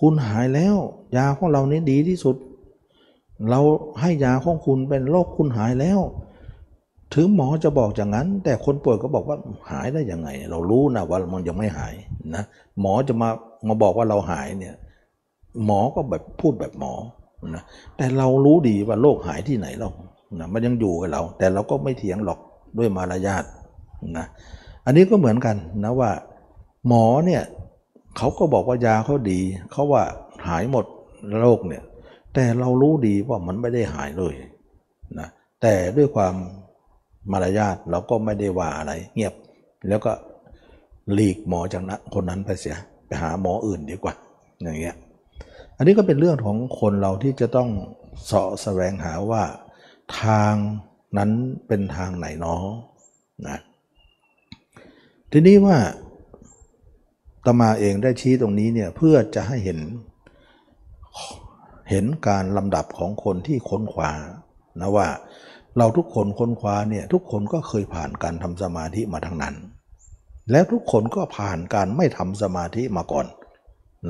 [0.00, 0.76] คุณหายแล้ว
[1.16, 2.36] ยาของเรานี้ดีที่สุด
[3.50, 3.60] เรา
[4.00, 6.00] ให้ยาของคุณเป็นโรคคุณหายแล้ว
[7.14, 9.36] ถึงหมอจะบอกอย่างนั้น แต่คนป่วยก็บอกว่า
[9.70, 11.94] หายได้ยังไง เรารู้นะว่ามันยังไม่หาย
[12.34, 12.42] นะ
[12.80, 13.28] หมอจะมา
[13.68, 14.74] มาบอกว่าเราหายเนี่ย
[15.64, 16.94] หมอก็แบบพูดแบบหมอ
[17.54, 17.62] นะ
[17.96, 19.88] แต่เรารู้ดีว่าโรคหายที่ไหนเรา
[20.38, 22.38] นะมันยังอยู่กับเรา แต่เราก็ไม่เถียงหรอก
[22.78, 23.44] ด้วยมารยาท
[24.16, 24.26] นะ
[24.86, 26.10] อันนี้ก็เหมือนกันนะว่า
[26.88, 27.42] หมอเนี่ย
[28.16, 29.40] เขาก็บอกว่ายาเขาดี
[29.72, 30.04] เขาว่า
[30.46, 30.84] หายหมด
[31.40, 31.84] โรคเนี่ย
[32.34, 34.34] แต่เรารู้ดีว่ามันไม่ได้หายเลย
[35.18, 35.28] นะ
[35.62, 36.34] แต่ด้วยความ
[37.32, 39.34] มารยาทเราก็ไม่ได้ว่าอะไร เงียบ
[39.88, 40.12] แล้วก็
[41.12, 44.14] หลีกหมอจากนั้นคนนั้นไปเสียไปหาหมออื่นดีกว่า
[44.62, 44.96] อย่างเงี้ย
[45.76, 47.68] อันนี้ก็เป็นเรื่องของคนเราที่จะต้อง
[48.24, 49.42] เสาะแสวงหาว่า
[50.20, 50.54] ทาง
[51.18, 51.30] นั้น
[51.66, 52.64] เป็นทางไหนเนาะ
[53.48, 53.58] นะ
[55.32, 55.76] ทีนี้ว่า
[57.46, 59.78] ตมาเองได้ชี้ตรงนี้เนี่ยเพื่อจะให้เห็น
[61.90, 64.10] เห็นการลำดับของคนที่ค้นคว้า
[64.80, 65.08] นะว่า
[65.78, 69.54] เราทุกคนค้นคว้าเนี่ยทุกคนก็เคยผ่านการทำสมาธิมาทั้งนั้น
[70.50, 73.26] แล้วทุกคนก็ผ่านการไม่ทำสมาธิมาก่อน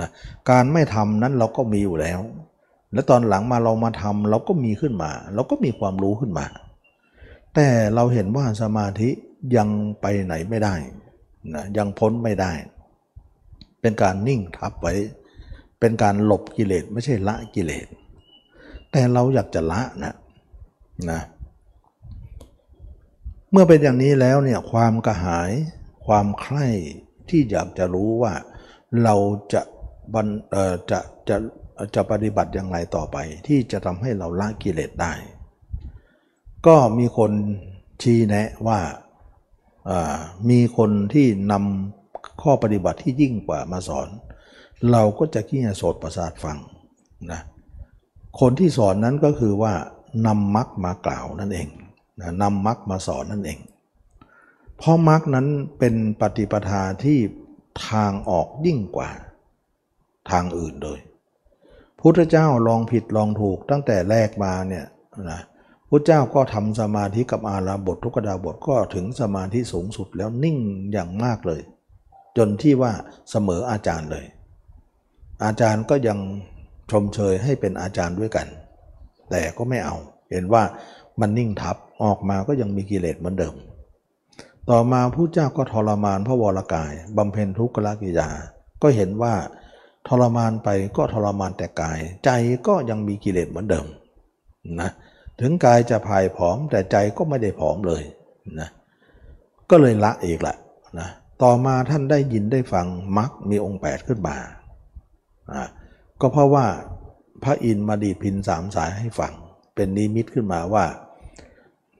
[0.00, 0.08] นะ
[0.50, 2.20] การไม่ทำนั้นเราก็มีอยู่แล้ว
[2.92, 6.46] แล้วตอนหลังมาเรามาทำเราก็มีขึ้นมา เราก็มีความรู้ขึ้นมา
[7.54, 9.08] แต่เราเห็นว่าสมาธิ
[9.56, 9.68] ยัง
[10.00, 10.74] ไปไหนไม่ได้
[11.54, 12.52] นะยังพ้นไม่ได้
[13.80, 14.94] เป็นการนิ่งทับไว้
[15.80, 17.86] เป็นการหลบกิเลสไม่ใช่ละกิเลส
[18.90, 20.14] แต่เราอยากจะละนะ
[21.10, 21.20] นะ
[23.50, 25.50] เมื่อเป็นอย่างนี้แล้วเนี่ยความกระหาย
[26.06, 26.68] ความใคร่
[27.28, 28.34] ที่อยากจะรู้ว่า
[29.02, 29.14] เรา
[29.52, 29.62] จะ
[30.14, 30.26] บัน
[30.90, 31.36] จะจะ
[31.94, 33.16] จะปฏิบัติอย่างไรต่อไป
[33.46, 35.12] ที่จะทำให้เราละกิเลสได้
[36.66, 37.32] ก็มีคน
[38.02, 38.80] ชี้แนะว่า
[40.50, 41.99] มีคนที่นำ
[42.42, 44.08] ข้อปฏิบัติที่ยิ่งกว่ามาสอน
[44.90, 46.58] เราก็จะขี้โสดประสาทฟัง
[47.32, 47.40] นะ
[48.40, 49.72] คนที่สอนนั้นก็คือว่า
[50.26, 51.68] นำมรรคมากล่าวนั่นเอง
[52.20, 53.58] นะนำมรรคมาสอนนั่นเอง
[54.78, 55.46] เพราะมรรคนั้น
[55.78, 57.18] เป็นปฏิปทาที่
[57.88, 59.10] ทางออกยิ่งกว่า
[60.30, 61.00] ทางอื่นเลย
[62.00, 64.86] พุทธเจ้าลองผิดลองถูกตั้งแต่แรกมาเนี่ย
[65.30, 65.40] นะ
[65.88, 70.56] พุทธเจ้าก็ทำสมาธิกับอาราบททุกดาบทก็ถึงสมาธิสูงสุดแล้วนิ่ง
[70.92, 71.60] อย่างมากเลย
[72.40, 72.92] จนที่ว่า
[73.30, 74.26] เสมออาจารย์เลย
[75.44, 76.18] อาจารย์ก็ยัง
[76.90, 78.46] ชมเชยให้เป็นอาจารย์ด้วยกัน
[79.30, 79.96] แต่ก็ไม่เอา
[80.30, 80.62] เห็นว่า
[81.20, 83.54] มันนิ่งทับออกมาก็ยังมีกิเลสเหมือนเดิม
[84.70, 88.28] ต่อมาผู้เจ้าก็ทรมานพระวรกายบำเพ็ญทุกขละกิยา
[88.82, 89.34] ก็เห็นว่า
[90.08, 92.30] ทรมานไปก็ทรมานแต่กาย ใจ
[92.66, 93.86] ก็ยังมีกิเลสเหมือนเดิม
[94.80, 94.90] นะ
[95.40, 98.02] ถึงกายจะพายผอมแต่ใจก็ไม่ได้ผอมเลย
[98.60, 98.68] นะ
[99.70, 100.54] ก็เลยละอีกละ
[101.00, 101.08] นะ
[101.42, 102.86] ต่อมาท่านได้ยินได้ฟัง
[103.18, 104.36] มรรคมีองค์ 8 ขึ้นมา
[106.20, 106.66] ก็เพราะว่า
[107.42, 109.32] พระอินทร์มาดีพินสามสายให้ฟัง
[109.74, 110.84] เป็นนิมิตขึ้นมาว่า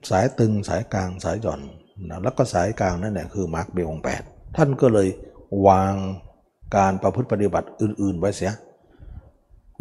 [0.09, 1.61] สายตึงสายกลางสายหย่อน
[2.09, 5.07] นะแล้วก็สายกลางนั่นแหละคือมรรคมีองค์ 8 ท่านก็เลย
[5.67, 5.93] วาง
[6.75, 8.51] การประพฤติปฏิบัติอื่น ๆ ไว้เสีย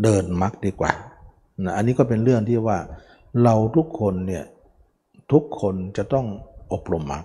[0.02, 0.92] เดินมรรคดีกว่า
[1.64, 2.78] นะอันนี้ก็เป็นเรื่องที่ว่า
[3.42, 4.44] เราทุกคนเนี่ย
[5.32, 6.26] ทุกคนจะต้อง
[6.72, 7.24] อบรมมรรค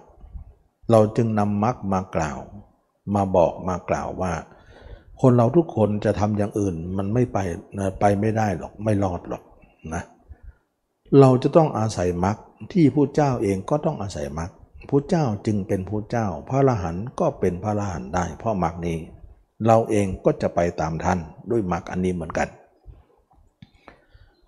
[0.92, 2.40] เราจึงนำมรรคมากล่าว
[3.16, 4.34] มาบอกมากล่าวว่า
[5.22, 7.38] คนเราทุกคนจะทำอย่างอื่นมันไม่ไป
[8.00, 9.44] ไปไม่ได้หรอกไม่รอดหรอก
[9.94, 10.04] นะ
[11.20, 12.38] เราจะต้องอาศัยมรรค
[12.74, 14.52] ที่ผู้เจ้าเองก็ต้องอาศัยมรรค
[14.90, 18.98] ผู้เจ้าจึงเป็นผู้เจ้า พระอรหันต์ก็เป็นพระอรหันต์ได้ เพราะมรรคนี้
[19.68, 21.20] เราเองก็จะไปตามท่าน
[21.52, 22.48] ด้วยมรรคอันนี้เหมือนกัน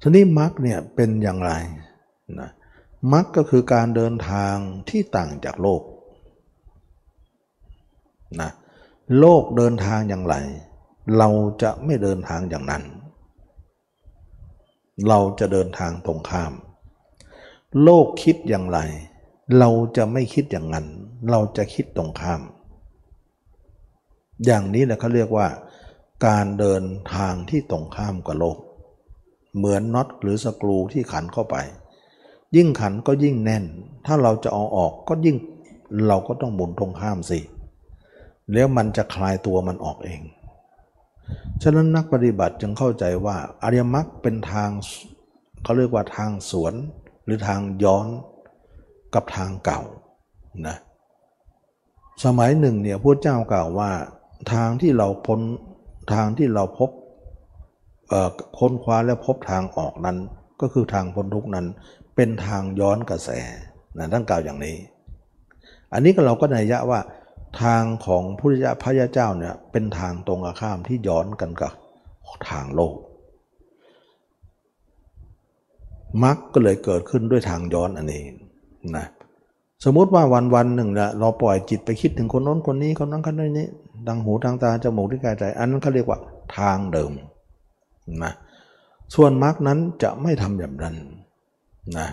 [0.01, 1.51] ทีนี้มรรคเนี่ยเป็นอย่างไร
[2.39, 2.49] นะ
[3.13, 4.55] มรรคก็คือการเดินทาง
[4.89, 5.81] ที่ต่างจากโลก
[8.41, 8.49] นะ
[9.19, 10.35] โลกเดินทางอย่างไร
[11.17, 11.29] เรา
[11.61, 12.83] จะไม่เดินทางอย่างนั้น
[15.07, 16.53] เราจะเดินทางตรงข้าม
[17.83, 18.79] โลกคิดอย่างไร
[19.59, 20.85] เราจะไม่คิดอย่างนั้น
[21.31, 22.41] เราจะคิดตรงข้าม
[24.45, 25.47] อย่างนี้แหละเขาเรียกว่า
[26.27, 26.83] การเดิน
[27.15, 28.57] ทางที่ตรงข้ามกับโลก
[29.55, 31.55] เหมือนน็อตหรือสกรูที่ขันเข้าไป
[32.55, 33.65] ยิ่งขันก็ยิ่งแน่น
[34.05, 35.37] ถ้าเราจะเอาออกก็ยิ่ง
[36.07, 37.39] เราก็ต้องหมุนตรงข้ามสิ
[38.53, 40.21] แล้วมันจะคลายตัวมันออกเอง
[41.63, 44.69] ฉะนั้นนักปฏิบัติจึงเข้าใจว่าอริยมรรคเป็นทาง
[45.63, 46.73] เขาเรียกว่าทางสวน
[47.25, 48.07] หรือทางย้อน
[49.13, 49.81] กับทางเก่า
[50.67, 50.77] นะ
[52.25, 53.91] สมัยหนึ่งเนี่ยพระเจ้ากล่าวว่า
[54.53, 55.41] ทางที่เราพ้น
[56.13, 56.89] ทางที่เราพบ
[58.57, 60.17] ค้นคว้าและพบทางออกนั้น
[60.61, 61.65] ก็คือทางพ้นทุกนั้น
[62.15, 63.29] เป็นทางย้อนกระแส
[63.97, 64.77] นะท่านกล่าวอย่างนี้
[65.93, 66.99] อันนี้ก็เราก็นัยยะว่า
[67.61, 71.71] ทางของพุทธพระยาเจ้าเนี่ยเป็นทางตรงข้ามที่ย้อนกันกับ
[72.49, 72.95] ทางโลก
[76.23, 78.23] มรรคก็เลยเกิดขึ้นด้วยทางย้อนอันนี้
[78.97, 79.05] นะ
[79.85, 83.67] สมมติว่าวันวันหนึ่งนะเราปล่อยจิตไปคิดถึงคนโน้นคนนี้คนนั้นคนนี้
[84.07, 86.19] ดังหูทางตาจมูกที่กายใจ อันนั้นเขาเรียกว่า
[86.57, 87.11] ทางเดิม
[88.23, 88.33] นะ
[89.15, 90.95] ส่วนมรรคนั้นจะไม่ทำแบบนั้น
[91.97, 92.07] นะ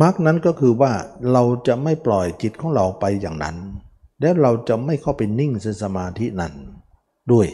[0.00, 0.92] มรรคนั้นก็คือว่า
[1.32, 3.56] เราจะไม่ปล่อยจิตของเราไปอย่างนั้น
[4.20, 6.52] และเราจะไม่เข้าไปนิ่งในสมาธินั้น
[7.32, 7.46] ด้วย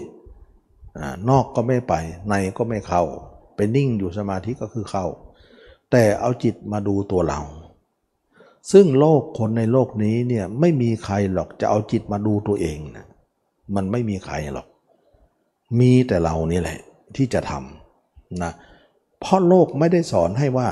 [1.30, 1.94] นอกก็ไม่ไป
[2.28, 3.02] ในก็ไม่เข้า
[3.56, 5.06] ไปนิ่งอยู่สมาธิก็คือเข้า
[5.90, 7.40] แต่เอาจิตมาดูตัวเรา
[8.72, 13.06] ซึ่งโลกคนในโลกนี้เนี่ยไม่มีใครหรอกจะเอาจิตมาดูตัวเองนะ
[13.74, 14.66] มันไม่มีใครหรอก
[15.80, 16.78] มีแต่เรานี่แหละ
[17.16, 18.52] ที่จะทำนะ
[19.20, 20.68] เพราะโลกไม่ได้สอนให้ว่า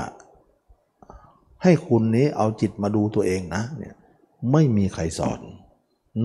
[1.63, 3.95] ให้คุณนี้เอาจิตมาดูตัวเองนะเนี่ย
[4.51, 5.39] ไม่มีใครสอน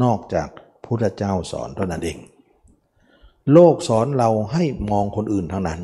[0.03, 0.49] นอกจาก
[0.85, 2.19] พุทธเจ้าสอนเท่านั้นเอง
[3.53, 5.81] โลกสอนเราให้มองคนอื่นเท่านั้น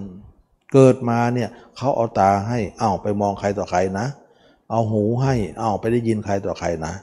[0.72, 4.06] เกิดมาเนี่ยเขาเอาตาให้เอาไปมองใครต่อใครนะ
[4.70, 6.94] เอาหูให้เอาไปได้ยินใครต่อใครนะ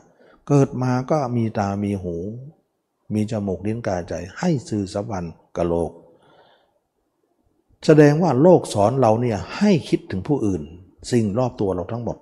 [0.47, 2.15] เกิดมาก็มีตามีหู
[3.13, 5.91] มีจมูกลิ้นกายใจให้สื่อสัมพันธ์กับโลก
[7.85, 10.61] แสดงว่าโลกสอนเราเนี่ยให้คิดถึงผู้อื่น
[11.11, 12.17] สิ่งรอบตัวเราทั้งหมด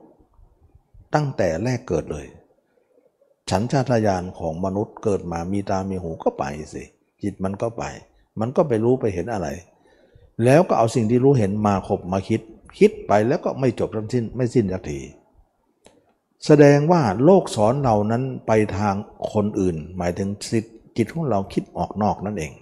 [1.14, 2.28] ตั้งแต่แรกเกิดเลย
[3.50, 6.44] ฉันชาตญาณของมนุษย์เกิดมามีตา มีหูก็ไป
[6.74, 6.84] สิ
[7.24, 7.84] จิตมันก็ไป
[8.40, 9.48] มันก็ไปรู้ไปเห็นอะไร
[10.44, 12.42] แล้วก็เอาสิ่งที่รู้เห็นมาขบมาคิด
[12.80, 15.00] คิดไปแล้วก็ไม่จบทั้งสิ้นไม่สิ้นสักที
[16.46, 18.96] แสดงว่าโลกสอนเรานั้นไปทาง
[19.34, 20.30] คนอื่น หมายถึง
[20.98, 22.54] จิตของเราคิดออกนอกนั่นเอง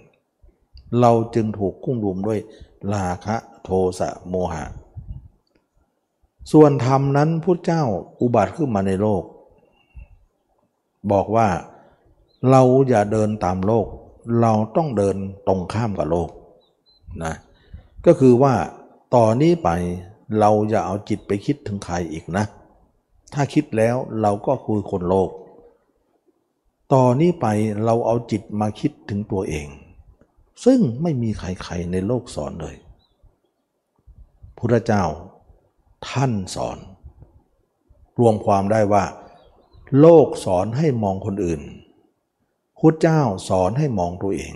[1.00, 2.38] เราจึงถูกกุ้งรุมด้วย
[2.94, 4.64] ราคะโทสะโมหะ
[6.52, 7.82] ส่วนธรรมนั้นพุทธเจ้า
[8.20, 9.22] อุบัติขึ้นมาในโลก
[11.12, 11.48] บอกว่า
[12.50, 13.86] เราอย่าเดินตามโลก
[14.40, 16.30] เราต้องเดินตรงข้ามกับโลก
[17.24, 17.34] นะ
[18.06, 18.54] ก็คือว่า
[19.14, 19.68] ต่อนนี้ไป
[20.38, 22.44] เราอย่าเอาจิตไปคิดถึงใครอีกนะ
[23.34, 25.30] ถ้าคิดแล้วเราก็คือคนโลก
[26.92, 27.46] ต่อนนี้ไป
[27.84, 29.66] เราเอาจิตมาคิดถึงตัวเอง
[30.64, 32.76] ซึ่งไม่มีใครๆในโลกสอนเลย
[34.58, 35.04] พุทธเจ้า
[36.10, 36.78] ท่านสอน
[38.20, 39.04] รวมความได้ว่า
[40.00, 41.60] โลกสอนให้มองคนอื่น
[42.78, 44.54] พุทธเจ้าสอนให้มองตัวเอง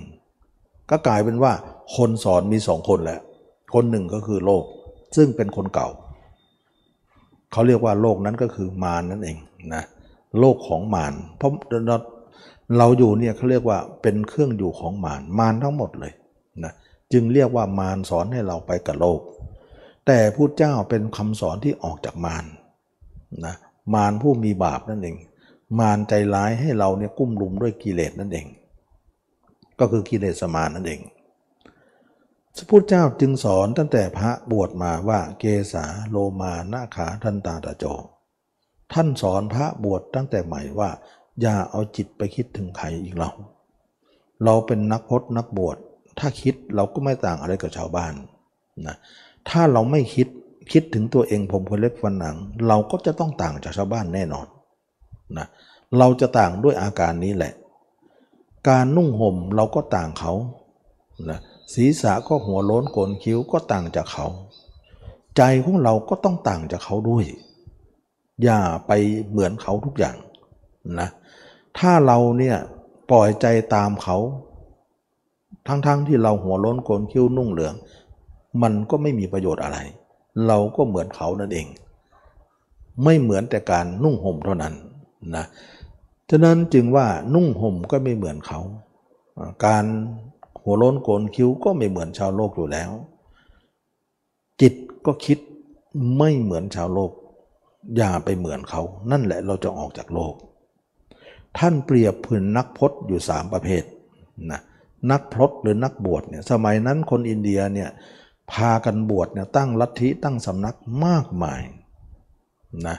[0.91, 1.53] ก็กลายเป็นว่า
[1.97, 3.21] คนสอนมีสองคนแหละ
[3.75, 4.65] คนหนึ่งก็คือโลก
[5.17, 5.89] ซึ่งเป็นคนเก่า
[7.53, 9.39] เขาเรียกว่าโลกนั้นก็คือมารนนั่นเอง
[9.75, 9.83] นะ
[10.39, 11.51] โลกของมารเพราะ
[12.79, 16.13] เราอยู่เนี่ยเขาเรียกว่าเป็นเครื่องอยู่ของมารมารทั้งหมดเลย
[16.65, 16.73] นะ
[17.13, 19.21] จึงเรียกว่ามารสอนให้เราไปกับโลก
[20.07, 22.45] แต่พุทธเจ้าเป็นคำสอนที่ออกจากมาร
[23.47, 23.55] นะ
[23.95, 25.17] มารผู้มีบาปนั่นเอง
[25.79, 28.47] มารใจร้ายให้เราเนี่ยกุ้มลุมด้วยกิเลสนั่นเอง
[29.79, 31.01] ก็คือกิเลสมารนั่นเอง
[32.57, 37.85] พระพุทธเจ้าจึงสอนตั้งแต่พระบวชมาว่าเกสาโลมานาขาทันตาตาโจ
[38.93, 40.91] ท่านสอนพระบวชตั้งแต่ใหม่ว่า
[41.41, 43.31] อย่าเอาจิตไปคิดถึงใครอีกเรา
[44.45, 45.77] เราเป็นนักพจนักบวช
[46.19, 48.13] ถ้าคิดเราก็ไม่ต่างอะไรกับชาวบ้าน
[48.87, 48.97] นะ
[49.49, 50.29] ถ้าเราไม่คิด
[50.73, 52.37] คิดถึงตัวเองผมคนเล็กฟันหนัง
[52.69, 54.47] เราก็จะต้องต่างจากชาวบ้านแน่นอน
[55.39, 55.47] นะ
[55.99, 57.53] เราจะต่างด้วยอาการนี้แหละ
[58.69, 60.33] การนุ่งห่มเราก็ต่างเขา
[61.31, 61.39] นะ
[61.75, 64.27] ศีรษะก็หัวโล้นโกนคิ้วก็ต่างจากเขา
[65.37, 67.25] ใจของเราก็ต้องต่างจากเขาด้วย
[68.43, 68.93] อย่าไป
[69.31, 70.17] เหมือนเขาทุกอย่าง
[71.01, 71.09] นะ
[71.79, 72.57] ถ้าเราเนี่ย
[73.11, 74.17] ปล่อยใจตามเขา
[75.67, 77.75] ทั้งๆทที่เราหัวล้นโกนคิ้วนุ่งเหลือง
[78.63, 79.79] มันก็ไม่มีประโยชน์อะไร
[80.47, 81.67] เราก็เหมือนเขานั่นเอง
[83.05, 84.75] ไม่เหมือนแต่การนุ่งห่มเท่านั้น
[85.37, 85.45] นะ
[86.31, 88.61] ฉะนั้นจึงว่านุ่งห่มก็ไม่เหมือนเขา
[89.67, 89.85] การ
[90.63, 92.91] หัวล้นโกนคิ้วก็ไม่เหมือนชาวโลกอยู่แล้ว
[94.61, 94.75] จิต
[95.07, 95.39] ก็คิด
[96.19, 97.11] ไม่เหมือนชาวโลก
[97.97, 100.35] อย่าไปเหมือนเขา นั่นแหละเราจะออกจากโลก
[101.59, 103.83] ท่านเปรียบผืนนักพจน์อยู่สามประเภท
[104.51, 104.61] นะ
[105.11, 107.91] นักพรตหรือนักบวชเนี่ยสมัยนั้นคนอินเดียเนี่ย
[108.53, 111.63] พากันบวชเนี่ยตั้งลัทธิตั้งสำนักมากมาย
[112.87, 112.97] นะ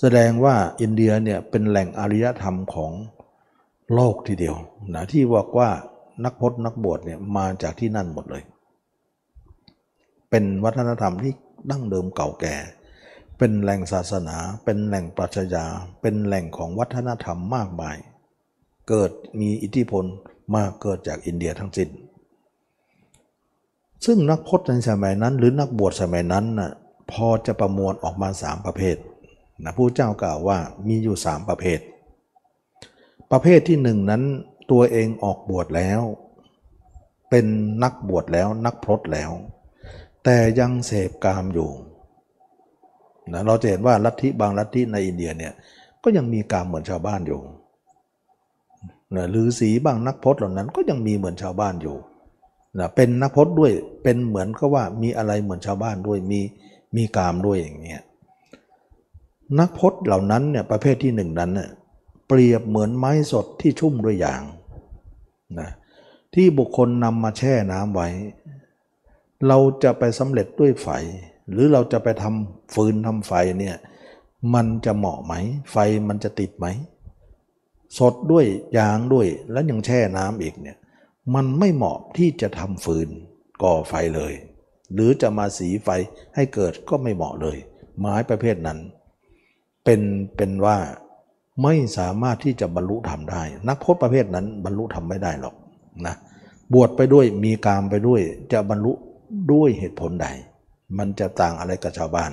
[0.00, 2.92] แสดงว่าอินเดียเนี่ยเป็นแหล่งอารยธรรมของ
[3.94, 4.56] โลกทีเดียว
[4.94, 5.70] นะที่บอกว่า
[6.24, 8.42] นักพจนักบวชเนี่ยมาจากที่นั่นหมดเลย
[10.30, 11.32] เป็นวัฒนธรรมที่
[11.70, 12.56] ดั้งเดิมเก่าแก่
[13.38, 15.66] เป็นแหล่งศาสนา เป็นแหล่งปรัชญา
[16.00, 17.96] เป็นแหล่งของวัฒนธรรมมากมาย
[18.88, 19.10] เกิด
[19.40, 20.04] มีอิทธิพล
[20.54, 21.88] มาเกิดจากอินเดียทั้งสิ้น
[24.04, 26.70] ซึ่งนักพจน์ในสมัยนั้น หรือนักบวชสมัยนั้นน่ะ
[27.12, 28.96] พอจะประมวลออกมาสามประเภท
[29.64, 30.58] นะผู้เจ้ากล่าวว่า
[30.88, 31.80] มีอยู่สามประเภท
[33.30, 34.22] ประเภทที่หนึ่งนั้น
[34.70, 36.00] ตัวเองออกบวชแล้ว
[37.30, 37.46] เป็น
[37.82, 39.30] นักบวชแล้วนักพรตแล้ว
[40.24, 41.70] แต่ยังเสพกามอยู่
[43.32, 45.52] นะเราจะเห็นว่าลัทธิบางลัทธิในอินเดียเนี่ย
[46.02, 47.40] ก็ยังมีกามเหมือนชาวบ้านอยู่
[49.14, 51.96] นะหรือสีบางนักพจน์เหล่านั้นก็ยังมีเหมือนชาวบ้านอยู่
[52.78, 56.40] นะเป็นนักพจน์ด้วยเป็นเหมือนก็ว่ามีอะไรเหมือนชาวบ้านด้วยมี
[56.96, 58.02] มีกามด้วยอย่างเงี้ย
[59.58, 61.70] นักพจน์เหล่านั้นเนี่ยประเภทที่หนึ่งนั้นเน่ย
[62.28, 64.42] เปรียบเหมือนไม้สดที่ชุ่มด้วยยาง
[65.60, 65.70] นะ
[66.34, 68.08] ที่บุคคลนำมาแช่น้ำไว้
[69.46, 70.88] เราจะไปสำเร็จด้วยไฟ
[71.50, 73.76] หรือเราจะไปทำฟืนทำไฟเนี่ย
[74.54, 75.34] มันจะเหมาะไหม
[75.72, 75.76] ไฟ
[76.08, 76.66] มันจะติดไหม
[77.98, 78.46] สดด้วย
[78.78, 80.76] ยางด้วยแล้วยังแช่น้ำอีกเนี่ย
[81.34, 83.08] มันไม่เหมาะที่จะทำฟืน
[83.62, 84.32] ก่อไฟเลย
[84.94, 85.88] หรือจะมาสีไฟ
[86.34, 87.56] ให้เกิดก็ไม่เหมาะเลย
[87.98, 88.78] ไม้ประเภทนั้น
[89.84, 90.00] เป็น
[90.36, 90.78] เป็นว่า
[91.62, 95.54] ไม่สามารถที่จะบรรลุธรรมได้ นักพจน์ประเภทนั้นบรรลุธรรมไม่ได้หรอก
[96.06, 96.14] นะ
[96.74, 98.20] บวชไปด้วยมีกามไปด้วย
[98.52, 98.92] จะบรรลุ
[99.52, 100.26] ด้วยเหตุผลใด
[100.98, 102.32] มันจะต่างอะไรกับชาวบ้าน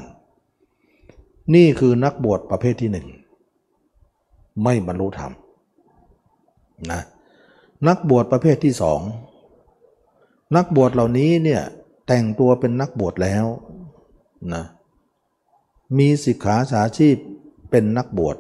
[1.55, 3.07] นี่คือนักบวชประเภทที่หนึ่ง
[4.63, 5.31] ไม่บรรลุธรรม
[6.91, 7.01] นะ
[7.88, 9.02] นักบวชประเภทที่สอง
[10.56, 11.62] นักบวชเหล่านี้เนี่ย
[12.08, 13.46] แต่งตัวเป็นนักบวชแล้ว
[14.54, 14.63] นะ
[15.98, 17.16] มีสิกขาสาชีพ
[17.70, 18.38] เป็นนักบวช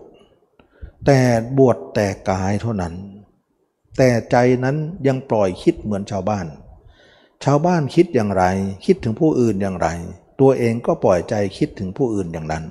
[1.05, 1.19] แต่
[1.57, 2.93] บวชแต่กายเท่านั้น
[3.97, 4.75] แต่ใจนั้น
[5.07, 6.45] ยังปล่อยคิดเหมือนชาวบ้าน
[7.43, 8.43] ชาวบ้านคิดอย่างไร
[8.85, 9.87] คิดถึงผู้อื่นอย่างไร
[10.39, 12.63] ตัวเองก็ปล่อยใจคิดถึงผู้อื่นอย่างนั้น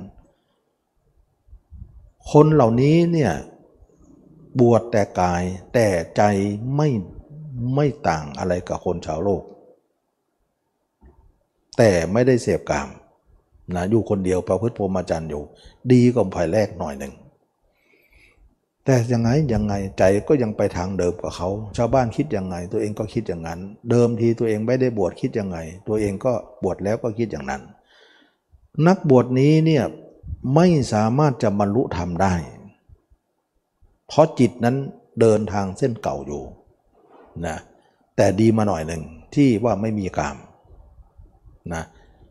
[2.30, 3.32] คนเหล่านี้เนี่ย
[4.60, 5.42] บวชแต่กาย
[5.74, 5.86] แต่
[6.16, 6.22] ใจ
[6.76, 6.88] ไม่
[7.74, 9.42] ไม่ต่างอะไรกับคนชาวโลก
[11.78, 12.88] แต่ไม่ได้เสพกาม
[13.74, 15.42] นะอยู่คนเดียวประพฤติพรหมจรรย์อยู่
[15.92, 17.14] ดีกว่าภายแรกหน่อยหนึ่ง
[18.84, 26.32] แต่ยังไงยังไงใจก็ยังไปทางเดิมกับเขา ชาวบ้านคิดยังไง ตัวเองก็คิดอย่างนั้น เดิมทีตัวเองไม่ได้บวชคิดยังไง ตัวเองก็
[26.62, 27.62] บวชแล้วก็คิดอย่างนั้น
[28.86, 29.84] นักบวชนี้เนี่ย
[30.54, 32.34] ไม่สามารถจะบรรลุธรรมได้
[34.08, 34.76] เพราะจิตนั้น
[35.20, 36.42] เดินทางเส้นเก่าอยู่
[37.46, 37.56] นะ
[38.16, 39.02] แต่ดีมาหน่อยหนึ่ง
[39.34, 40.36] ที่ว่าไม่มีกาม
[41.74, 41.82] นะ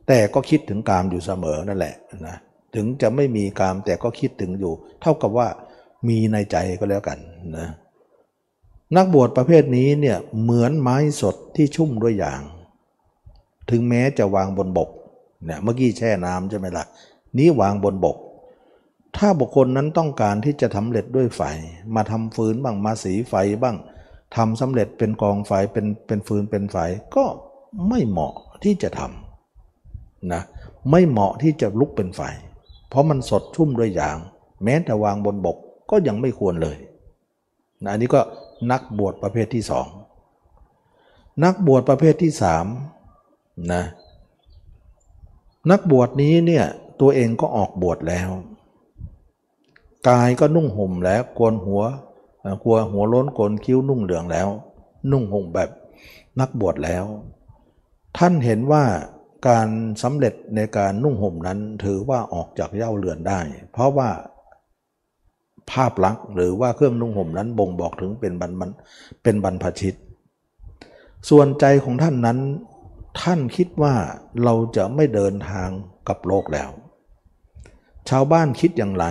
[0.07, 1.95] แต่ก็คิดถึงกามอยู่เสมอนั่นแหละ
[2.27, 2.37] นะ
[2.75, 5.47] ถึงจะไม่มีกามแต่ก็คิดถึงอยู่ เท่ากับว่า
[6.07, 7.17] มีในใจก็แล้วกัน
[7.57, 7.67] นะ
[8.95, 12.41] นักบวชประเภทนี้เนี่ยเหมือนไม้สดที่ชุ่มด้วยยาง
[13.69, 14.89] ถึงแม้จะวางบนบก
[15.45, 16.85] เนี่ยเมื่อกี้แช่น้ำใช่ไหมละ่ะ
[17.37, 18.17] นี้วางบนบก
[19.17, 21.41] ถ้าบุคคลนั้นต้องการที่จะทำเร็จด้วยไฟ
[21.95, 23.77] มาทำฟืนบ้างมาสีไฟบ้าง
[24.35, 26.77] ทำสำเร็จเป็นกองไฟเป็นเป็นฟืนเป็นไฟ
[27.15, 27.25] ก็
[27.89, 30.41] ไม่เหมาะที่จะทำนะ
[30.91, 32.21] ไม่เหมาะที่จะลุกเป็นไฟ
[32.89, 34.17] เพราะมันสดชุ่มด้วยยาง
[34.63, 35.57] แม้แต่วางบนบก
[35.91, 36.77] ก็ยังไม่ควรเลย
[37.83, 38.21] นะอันนี้ก็
[38.71, 39.87] นักบวชประเภทที่สอง
[41.43, 42.65] นักบวชประเภทที่สาม
[43.73, 43.83] นะ
[45.71, 46.65] นักบวชนี้เนี่ย
[47.01, 48.29] ตัวเองก็ออกบวชแล้ว
[50.09, 51.81] กายก็นุ่งห่มแล้วโกนหัว
[52.63, 54.47] กลัวหัวล้นโกนคิ้วนุ่งเหลืองแล้ว
[55.11, 55.69] นุ่งห่มแบบ
[56.39, 57.05] นักบวชแล้ว
[58.17, 58.83] ท่านเห็นว่า
[59.47, 59.67] การ
[60.03, 63.39] สำเร็จในการนุ่งห่มนั้นถือว่าออกจากเย่าเรือนได้
[63.71, 64.09] เพราะว่า
[65.71, 68.51] ภาพลักษณ์หรือว่าเครื่องนุ่งห่มนั้นบ่งบอกถึงเป็นบรร
[69.23, 69.95] เป็นบรรพชิต
[71.29, 72.39] ส่วนใจของท่านนั้น
[73.21, 73.95] ท่านคิดว่า
[74.43, 75.69] เราจะไม่เดินทาง
[76.07, 76.69] กับโลกแล้ว
[78.09, 79.05] ชาวบ้านคิดอย่างไร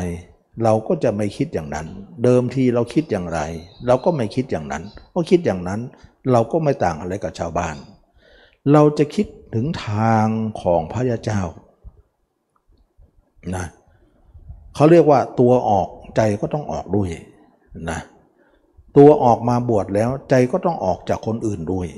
[0.62, 1.86] เราก็จะไม่คิดอย่างนั้น
[2.24, 3.40] เดิมทีเราคิดอย่างไร
[3.86, 5.80] เราก็ไม่คิดอย่างนั้นเพราะคิดอย่างนั้น
[6.32, 7.76] เราก็ไม่ต่างอะไรกับชาวบ้าน
[8.72, 10.26] เราจะคิดถึงทาง
[10.62, 11.40] ของพระยาเจ้า
[13.54, 13.66] นะ
[14.74, 17.10] เขาเรียกว่าตัวออกใจก็ต้องออกด้วย
[17.90, 18.00] นะ
[18.96, 21.88] ตัวออกมาบวชแล้วใจก็ต้องออกจากคนอื่นด้วย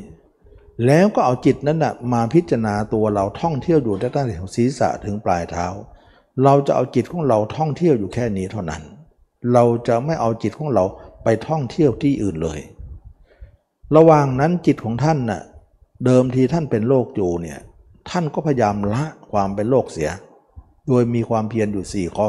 [0.87, 5.67] แล้วก็เอาจิตนั้นนะมาพิจารณาตัวเราท่องเที่ยวอยู่ตั้งแต่ศีรษะถึงปลายเท้า
[6.45, 8.83] เราจะเอาจิตของเราท่องเที่ยวอยู่แค่นี้เท่านั้น
[9.53, 10.85] เราจะไม่เอาจิตของเรา
[11.25, 12.61] ไปท่องเที่ยวที่อื่นเลย
[13.97, 15.43] ระหว่างนั้นจิตของท่านน่ะ
[16.05, 17.61] เดิมทีท่านเป็นโรคอยู่เนี่ย
[18.11, 20.11] ท่านก็พยายามละความเป็นโรคเสีย
[20.89, 22.29] โดยมีความเพียรอยู่สี่ข้อ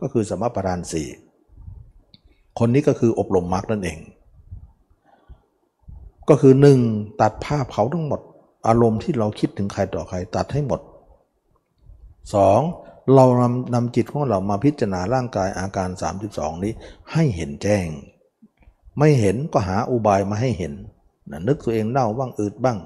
[0.00, 1.08] ก็คือสมปทานสี่
[2.58, 3.98] คนนี้ก็คืออบรมมรรคนั่นเอง
[6.28, 6.78] ก็คือหนึ่ง
[7.20, 8.20] ตัดภาพเขาทั้งหมด
[8.66, 10.80] อารมณ์ที่เราคิดถึงใครต่อใครตัดให้หมด
[12.34, 12.60] สอง
[13.14, 15.88] เรานำนำจิตของเรามาพิจารณาร่างกายอาการ
[16.26, 16.72] 32 นี้
[17.12, 17.86] ให้เห็นแจ้ง
[18.98, 20.72] ไม่เห็นก็หาอุบายมาให้เห็น
[21.30, 22.78] นะนึกตัวเองเน่าบ้างอืดบ้าง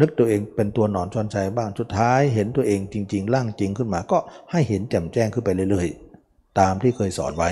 [0.00, 4.18] นึกตัวเองเป็นตัวหนอนชอนใจบ้างสุดท้ายเห็นตัวเองจริง ๆ ร่างจริงขึ้นมา ก็
[4.50, 7.50] ให้เห็นแจ่มแจ้งขึ้นไปเรื่อยๆ ตามที่เคยสอนไว้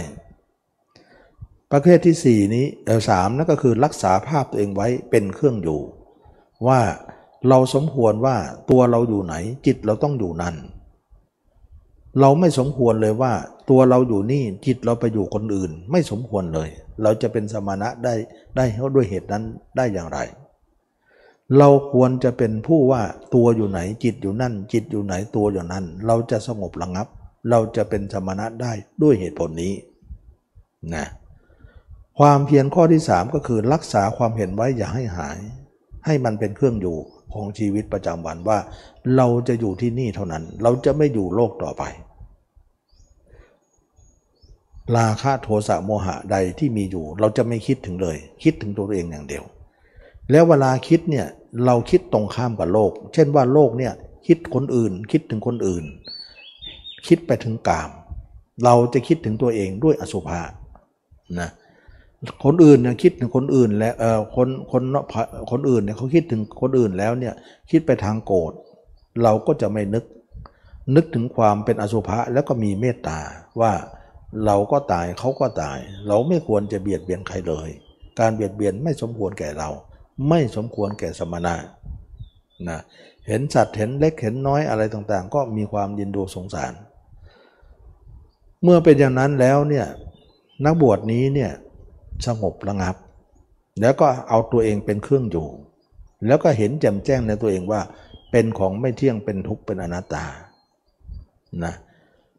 [1.72, 5.80] ประเภทที่ 4 นี้เออสามนั่นก็คือรักษาภาพตัวเองไว้เป็นเครื่องอยู่
[6.66, 6.80] ว่า
[7.48, 8.36] เราสมควรว่า
[8.70, 9.34] ตัวเราอยู่ไหน
[9.66, 10.56] จิตเราต้องอยู่นั่น
[12.20, 13.32] เราไม่สมควรเลยว่า
[13.70, 16.68] ตัวเราอยู่นี่จิตเราไปอยู่คนอื่น ไม่สมควรเลย
[17.02, 18.14] เราจะเป็นสมณะได้
[18.56, 19.44] ได้ด้วยเหตุนั้น
[19.76, 20.18] ได้อย่างไร
[21.58, 23.02] เราควรจะเป็นผู้ว่า
[23.34, 27.06] ตัวอยู่ไหนจิตอยู่นั่น จิตอยู่ไหนตัวอยู่นั่นเราจะสงบระงับ
[27.50, 29.74] เราจะเป็นสมณะได้ด้วยเหตุผลนี้
[30.94, 31.06] นะ
[32.18, 35.38] ความเพียรข้อที่ 3 ก็คือรักษาความเห็นไว้อย่าให้หาย
[36.06, 36.96] ให้มันเป็นเครื่องอยู่
[37.32, 38.58] ของชีวิตประจำวันว่า
[39.16, 41.82] เราจะอยู่ที่นี่เท่านั้น เราจะไม่อยู่โลกต่อไป
[44.97, 49.45] ราคะโทสะโมหะใดที่มีอยู่ เราจะไม่คิดถึงเลย คิดถึงตัวเองอย่างเดียว
[50.30, 51.26] แล้วเวลาคิดเนี่ย
[51.66, 53.93] เราคิดตรงข้ามกับโลก เช่นว่าโลกเนี่ย
[54.26, 55.85] คิดคนอื่น คิดถึงคนอื่น
[57.07, 57.91] คิดไปถึงกาม
[58.64, 60.41] เราจะคิดถึงตัวเองด้วยอสุภะ
[61.41, 61.51] นะ
[62.45, 64.82] คนอื่นเนี่ยคิดถึงคนอื่นแล้วเออคนคน
[65.51, 67.35] คนอื่นเนี่ยเขาคิดถึงคนอื่นแล้วเนี่ย
[67.70, 68.53] คิดไปทางโกรธ
[69.22, 70.05] เราก็จะไม่นึก
[70.95, 73.18] นึกถึงความเป็นอสุภะแล้วก็มีเมตตา
[73.61, 73.72] ว่า
[74.47, 75.78] เราก็ตายเขาก็ตาย
[76.09, 77.68] เราไม่ควรจะเบียดเบียนใครเลย
[78.20, 79.70] การเบียดเบียนไม่สมควรแก่เรา
[80.28, 81.55] ไม่สมควรแก่สมณะ
[82.68, 82.78] นะ
[83.26, 86.72] เห็นสัตว์เห็นเล็กเห็นน้อยอะไรต่างๆ ก็มีความยินดูสงสาร
[88.62, 89.87] เมื่อเป็นอย่างนั้นแล้วเนี่ย
[90.64, 91.51] นักบวชนี้เนี่ย
[92.26, 92.97] สงบระงับ
[93.80, 95.47] แล้วก็เอาตัวเองเป็นเครื่องอยู่
[96.26, 97.80] แล้วก็เห็นแจ่มแจ้งในตัวเองว่า
[98.30, 100.26] เป็นของไม่เที่ยงเป็นทุกข์เป็นอนัตตา
[101.64, 101.74] นะ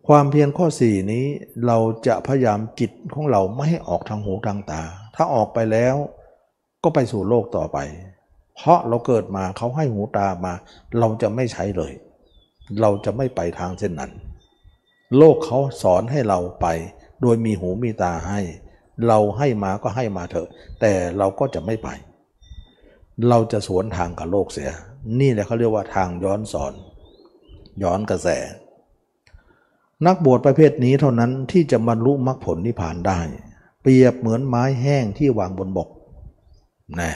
[0.09, 1.25] ความเพียรข้อ4นี้
[1.67, 1.77] เรา
[2.07, 4.81] จะพยายามจิตของเราไม่ให้ออกทางหูทางตา
[5.15, 5.95] ถ้าออกไปแล้ว
[6.83, 7.77] ก็ไปสู่โลกต่อไป
[8.55, 10.53] เพราะเราเกิดมาเขาให้หูตามา
[10.99, 11.93] เราจะไม่ใช้เลย
[12.81, 14.11] เราจะไม่ไปทางเส้นนั้น
[15.17, 16.67] โลกเขาสอนให้เราไป
[17.21, 18.41] โดยมีหูมีตาให้
[19.07, 20.47] เราให้มาก็ให้มาเถอะ
[20.81, 21.89] แต่เราก็จะไม่ไป
[23.29, 24.71] เราจะสวนทางกับโลกเสีย
[25.19, 26.73] นี่แหละเขาเรียกว่าทางย้อนสอน
[27.83, 28.27] ย้อนกระแส
[30.05, 33.19] นักบวชประเภทนี้เท่านั้นที่จะบรรลุมรรคผลนิพพานได้
[33.81, 35.89] เปรียบเหมือนไม้แห้งที่วางบนบก
[36.99, 37.11] นะ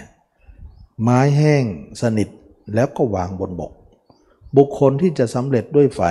[1.04, 1.64] ไม้แห้ง
[2.02, 2.30] สนิท
[2.74, 3.72] แล้วก็วางบนบก
[4.58, 6.02] บุคคลที่จะสำเร็จด้วยไฟ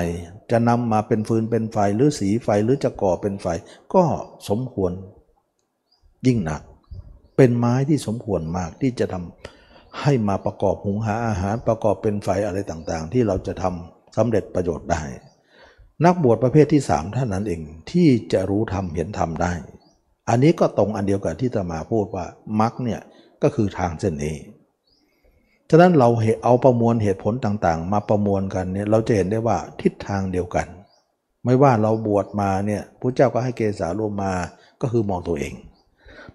[0.51, 3.47] จะนำมาเป็นฟืนเป็นไฟหรือสีไฟหรือจะก่อเป็นไฟ
[3.95, 4.05] ก็
[4.49, 4.93] สมควร
[6.27, 6.63] ยิ่งหนัก
[7.37, 15.03] เป็นไม้ที่สมควรมากที่จะทำให้มาประกอบหุงหาอาหารประกอบเป็นไฟอะไรต่างๆ ที่เราจะทำสำเร็จประโยชน์ได้
[16.05, 19.53] นักบวชประเภทที่สามท่านนั้นเองที่จะรู้ธรรมเห็นธรรมได้
[20.29, 22.27] อันนี้ก็ตรงอันเดียวกับที่ตมาพูดว่า
[22.61, 23.01] มรรคเนี่ย
[23.43, 24.37] ก็คือทางเส้นนี้
[25.71, 26.09] ฉะนั้นเรา
[26.45, 30.67] เอาประมวลเหตุผลต่างๆ มาประมวลกันเนี่ยเราจะเห็นได้ว่าทิศทางเดียวกัน
[31.45, 34.33] ไม่ว่าเราบวชมาเนี่ยพระเจ้าก็ให้เกสาลมมา
[34.81, 35.55] ก็คือมองตัวเอง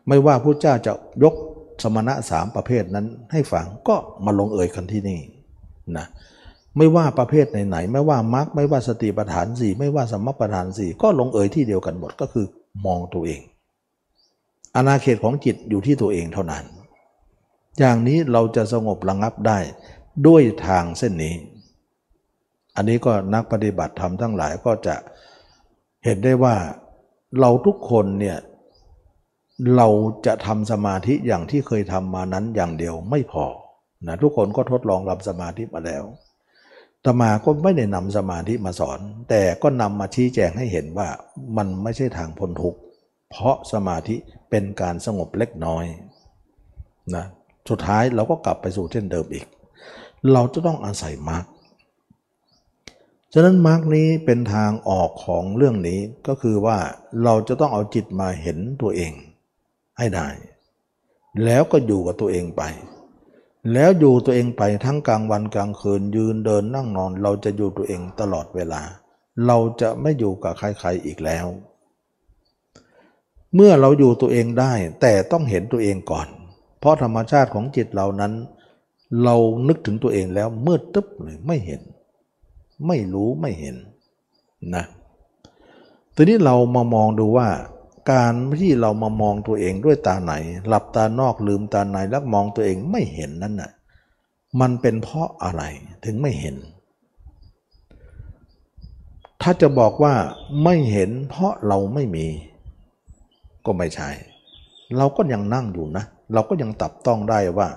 [0.08, 0.94] ไม่ว่าพระเจ้าจะ
[1.24, 1.36] ยก
[1.84, 3.96] สมณะสามประเภทนั้นให้ฟังก็
[4.26, 5.20] มาลงเอ่ยกันที่นี่
[5.98, 6.06] นะ
[6.78, 12.46] ไม่ว่าประเภทไหนๆไม่ว่ามรรคไม่ว่าสติปัฏฐานสี่ไม่ว่าสมปัฏฐานสี่ก็ลงเอ่ยที่เดียวกันหมดก็คือ
[12.86, 13.42] มองตัวเอง
[14.76, 16.64] อาณาเขตของจิตอยู่ที่ตัวเองเท่านั้น
[17.80, 19.60] อย่างนี้เราจะสงบระงับได้
[20.28, 21.36] ด้วยทางเส้นนี้
[22.76, 24.96] อันนี้ก็นักปฏิบัติธรรมทั้งหลายก็จะ
[26.06, 26.56] เห็นได้ว่า
[27.40, 28.38] เราทุกคนเนี่ย
[29.76, 29.88] เรา
[30.26, 33.46] จะทำสมาธิอย่างที่เคยทำมานั้นอย่างเดียวไม่พอ
[34.08, 36.04] นะทุกคนก็ทดลองรับสมาธิมาแล้ว
[37.06, 39.00] ตมาก็ไม่ได้นำสมาธิมาสอน
[39.30, 41.08] แต่ก็นำมาชี้แจงให้เห็นว่า
[41.58, 42.80] มันไม่ใช่ทางพ้นทุกข์
[43.30, 44.16] เพราะสมาธิ
[44.50, 45.86] เป็นการสงบเล็กน้อย
[47.16, 47.26] นะ
[47.70, 49.46] สุดท้ายเราก็กลับไปสู่เช่นเดิมอีก
[50.34, 51.44] เราจะต้องอาศัยมรรค
[53.34, 56.78] ฉะนั้นมรรคนี้เป็นทางออกของเรื่องนี้ก็คือว่า
[57.24, 59.12] เราจะต้องเอาจิตมาเห็นตัวเอง
[59.98, 60.28] ให้ได้
[61.46, 62.64] แล้วก็อยู่กับตัวเองไป
[63.72, 68.82] แล้วอยู่ตัวเองไปทั้งกลางวันกลางคืนยืนเดินนั่งนอน เราจะอยู่ตัวเองตลอดเวลา
[69.46, 71.46] เราจะไม่อยู่กับใครๆอีกแล้ว
[73.56, 76.28] เมื่อเราอยู่ตัวเองได้แต่ต้องเห็นตัวเองก่อน
[76.80, 78.34] เพราะธรรมชาติของจิตเรานั้น
[79.24, 79.36] เรา
[79.68, 81.82] นึกถึงตัวเองแล้วมืดตึ๊บเลยไม่เห็น
[82.88, 83.76] ไม่รู้ไม่เห็น
[84.76, 84.84] นะ
[86.16, 87.48] ทีนี้เรามามองดูว่า
[88.12, 90.34] การที่เรามามองตัวเองด้วยตาไหน
[90.68, 93.72] หลับตานอกลืมตาในแล้วมองตัวเองไม่เห็นนั่นน่ะ
[94.62, 95.64] มันเป็นเพราะอะไร
[96.06, 96.56] ถึงไม่เห็น
[99.42, 100.14] ถ้าจะบอกว่า
[100.64, 102.28] ไม่เห็นเพราะเราไม่มี
[103.66, 104.10] ก็ไม่ใช่
[104.98, 107.68] เราก็ยังนั่งอยู่นะ เราก็ยังตับต้องได้ว่า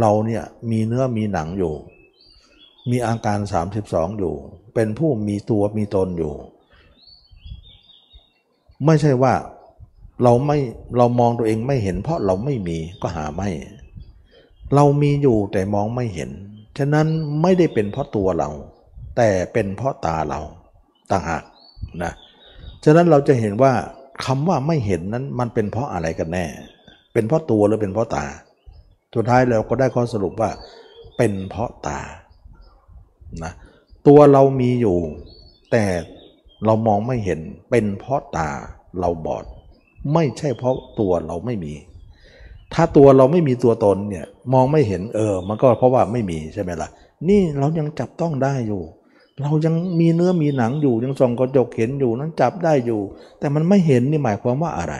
[0.00, 1.74] เราเนี่ยมีเนื้อมีหนังอยู่
[2.90, 3.38] มีอาการ
[3.78, 4.34] 32 อยู่
[4.74, 6.34] เป็นผู้มีตัวมีตนอยู่
[8.86, 9.34] ไม่ใช่ว่า
[10.22, 10.58] เราไม่
[10.98, 13.48] เรามองตัวเองไม่เห็น เพราะเราไม่มีก็หาไม่
[14.74, 16.30] เรามีอยู่แต่มองไม่เห็น
[16.78, 17.06] ฉะนั้น
[17.42, 18.50] ไม่ได้เป็นเพราะตัวเรา
[19.16, 20.40] แต่เป็นเพราะตาเรา
[21.10, 21.42] ต่างหาก
[22.02, 22.12] นะ
[22.84, 23.72] ฉะนั้นเราจะเห็นว่า
[24.24, 26.46] คำว่าไม่เห็นนั้นมันเป็นเพราะอะไรกันแน่
[27.12, 28.24] เป็นเพราะตัวหรือเป็นเพราะตา
[29.14, 30.50] สุดท้ายเราก็ได้ข้อสรุปว่า
[31.16, 32.00] เป็นเพราะตา
[33.44, 33.52] นะ
[34.06, 34.98] ตัวเรามีอยู่
[35.72, 35.84] แต่
[36.64, 37.40] เรามองไม่เห็น
[37.70, 38.48] เป็นเพราะตา
[39.00, 39.44] เราบอด
[40.14, 41.74] ไม่ใช่เพราะตัวเราไม่มี
[42.74, 46.88] ถ้าตัวเราไม่มีตัวตนเนี่ยมองไม่เห็นเออ มันก็เพราะว่าไม่มีใช่ไหมละ่ะ
[47.28, 48.82] นี่เรายังจับต้องได้อยู่
[49.42, 53.00] เรายังมีเนื้อมีหนังอยู่ยังส่องกระจกเห็นอยู่นั้นจับได้อยู่
[53.38, 54.94] แต่มันไม่เห็นนี่หมายความว่าอะไร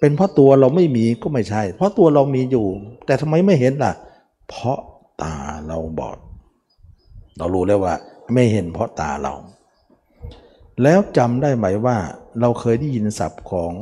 [0.00, 2.66] เป็นเพราะตัวเราไม่มีก็ไม่ใช่ เพราะตัวเรามีอยู่
[3.06, 3.92] แต่ทำไมไม่เห็นล่ะ
[4.48, 4.78] เพราะ
[5.22, 5.34] ตา
[5.66, 6.18] เราบอด
[7.38, 7.94] เรารู้แล้วว่า
[8.34, 9.34] ไม่เห็นเพราะตาเรา
[10.82, 11.98] แล้วจำได้ไหมว่า
[12.40, 13.72] เราเคยได้ยินศัพท์ของ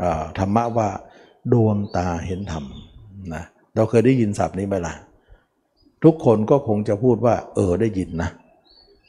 [0.00, 0.04] อ
[0.38, 0.88] ธรรมะว่า
[1.52, 2.64] ดวงตาเห็นธรรม
[3.34, 3.44] นะ
[3.74, 4.94] เราเคยได้ยินศัพท์นี้ไหมล่ะ
[6.04, 8.30] ทุกคนก็คงจะพูดว่า เออได้ยินนะ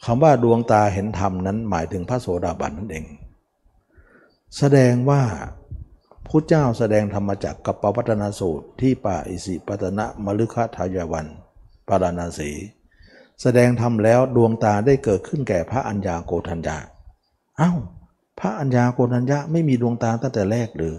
[0.06, 3.06] คำว่าดวงตาเห็นธรรมนั้นหมายถึงพระโสดาบันนั่นเอง
[4.58, 5.22] แสดงว่า
[6.28, 11.28] พระเจ้าแสดงธรรมจักกับปวัตนาสูตรที่ป่าอิสิปตนะมฤคทายวัน
[11.88, 12.52] ปาราณสี
[13.42, 16.78] แสดงธรรมแล้วดวงตาได้เกิดขึ้นแก่พระัญญาโกฏัญญา
[17.60, 17.78] อ้าว
[18.40, 20.96] พระัญญาโกฏัญญาไม่มีดวงตาตั้งแต่แรกหรือ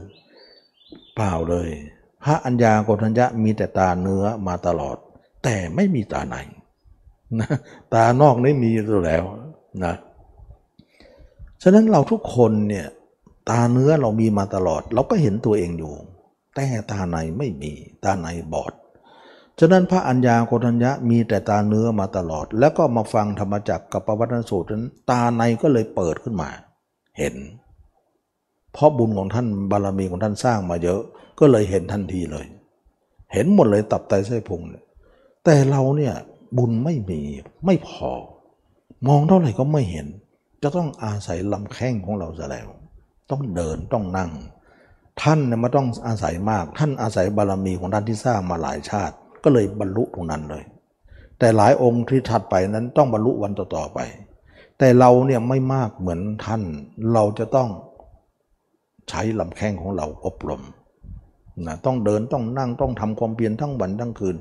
[1.15, 1.69] เปล่าเลย
[2.25, 4.97] พระัญญาโกฏัญญามีแต่ตาเนื้อมาตลอด
[5.45, 6.37] แต่ไม่มีตาใน
[7.41, 7.49] นะ
[7.95, 9.25] ตานอกนี่มีอยู่แล้ว
[9.85, 9.95] นะ
[11.63, 12.87] ฉะนั้นเราทุกคนเนี่ย
[13.51, 15.95] ตาเนื้อเรามีมาตลอด เราก็เห็นตัวเองอยู่
[16.55, 17.73] แต่ตาในไม่มี
[18.05, 18.73] ตาในบอด
[19.61, 26.49] ฉะนั้นพระอัญญาโกฏัญญะมีแต่ตาเนื้อมาตลอด แล้วก็มาฟังธรรมจักกับปวัตนสูตรนั้นตาในก็เลยเปิดขึ้นมา
[27.19, 27.35] เห็น
[28.73, 31.01] เพราะบุญของท่านบารมีของท่านสร้างมาเยอะ
[31.39, 32.47] ก็เลยเห็นทันทีเลย
[33.33, 34.61] เห็นหมดเลยตับไตไส้พุง
[35.45, 36.15] แต่เราเนี่ย
[36.59, 37.21] บุญไม่มี
[37.67, 38.11] ไม่พอ
[39.09, 40.07] มองเท่าไหร่ก็ไม่เห็น
[40.63, 42.69] จะต้องอาศัยลำแข้งของเราซะแล้ว
[43.31, 44.31] ต้องเดินต้องนั่ง
[45.23, 49.17] ท่านเนี่ยไมาต้องอาศัยมาก ท่านอาศัยบารมีของท่านที่สร้างมาหลายชาติ
[49.49, 50.65] ก็เลยบรรลุตรงนั้นเลย
[51.39, 53.99] แต่หลายองค์ที่ถัดไปนั้นต้องบรรลุวันต่อๆไป
[54.79, 56.63] แต่เราเนี่ยไม่มากเหมือนท่าน
[57.13, 57.69] เราจะต้อง
[59.09, 60.63] ใช้ลำแข้งของเราอบรม
[61.67, 64.37] นะต้องเดินต้องนั่งต้องทำความเพียรทั้งวันทั้งคืน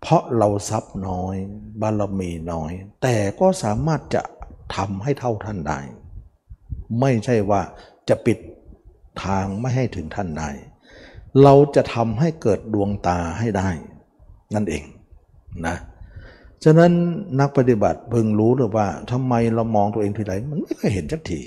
[0.00, 1.36] เพราะเราทรัพย์น้อย
[1.80, 2.72] บารมีน้อย
[3.02, 4.22] แต่ก็สามารถจะ
[4.76, 5.80] ทำให้เท่าท่านได้
[7.00, 7.62] ไม่ใช่ว่า
[8.08, 8.38] จะปิด
[9.24, 10.50] ทางไม่ให้ถึงท่านได้
[11.42, 13.70] เราจะทำให้เกิดดวงตาให้ได้
[14.54, 14.82] นั่นเอง
[15.66, 15.76] นะ
[16.64, 16.92] ฉะนั้น
[17.40, 21.40] นักปฏิบัติเพิ่งรู้หรือว่าทำไมเรามองตัวเองทีไรมันไม่เคยเห็นสักที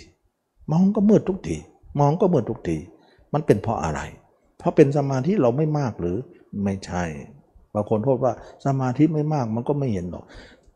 [0.71, 1.57] มองก็มืดทุกที
[1.99, 2.77] มองก็มืดทุกที
[3.33, 3.99] มันเป็นเพราะอะไร
[4.57, 6.17] เพราะเป็นสมาธิเราไม่มากหรือ
[6.63, 7.03] ไม่ใช่
[7.73, 8.33] บางคนโทษว่า
[8.65, 10.23] สมาธิไม่มากมันก็ไม่เห็นหรอก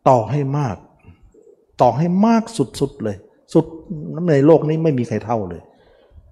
[0.10, 0.76] ต่อให้มาก
[1.82, 3.18] ต่อให้มากสุดๆเลย
[3.54, 3.66] สุด
[4.30, 5.62] ในโลกนี้ไม่มีใครเท่าเลย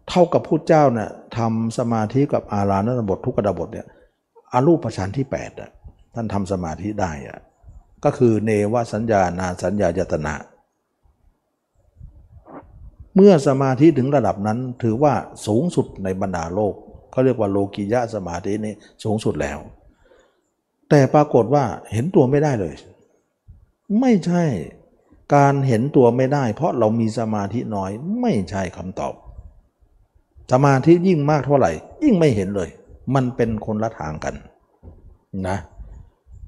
[0.10, 3.88] เท่ากับผู้เจ้าเนี่ยทำสมาธิกับอาราณบททุกกระดบทเนี่ย
[4.54, 5.70] อารูปฌานที่8อะ
[6.14, 7.39] ท่านทำสมาธิได้อะ
[8.03, 10.36] ก็คือเนวสัญญานาสัญญายตนะ
[13.16, 15.14] เมื่อสมาธิถึงระดับนั้นถือว่า
[15.47, 16.74] สูงสุดในบรรดาโลก
[17.12, 19.57] เขาเรียกว่าโลกิยะสมาธินี้สูงสุดแล้ว
[20.89, 22.76] แต่ปรากฏว่าเห็นตัวไม่ได้เลย
[23.99, 24.43] ไม่ใช่
[25.36, 27.91] การเห็นตัวไม่ได้ เพราะเรามีสมาธิน้อย
[28.22, 29.14] ไม่ใช่คำตอบ
[30.51, 31.72] สมาธิยิ่งมากเท่าไหร่
[32.03, 32.70] ยิ่งไม่เห็นเลย
[33.16, 34.36] มันเป็นคนละทางกัน
[35.47, 35.79] นะเ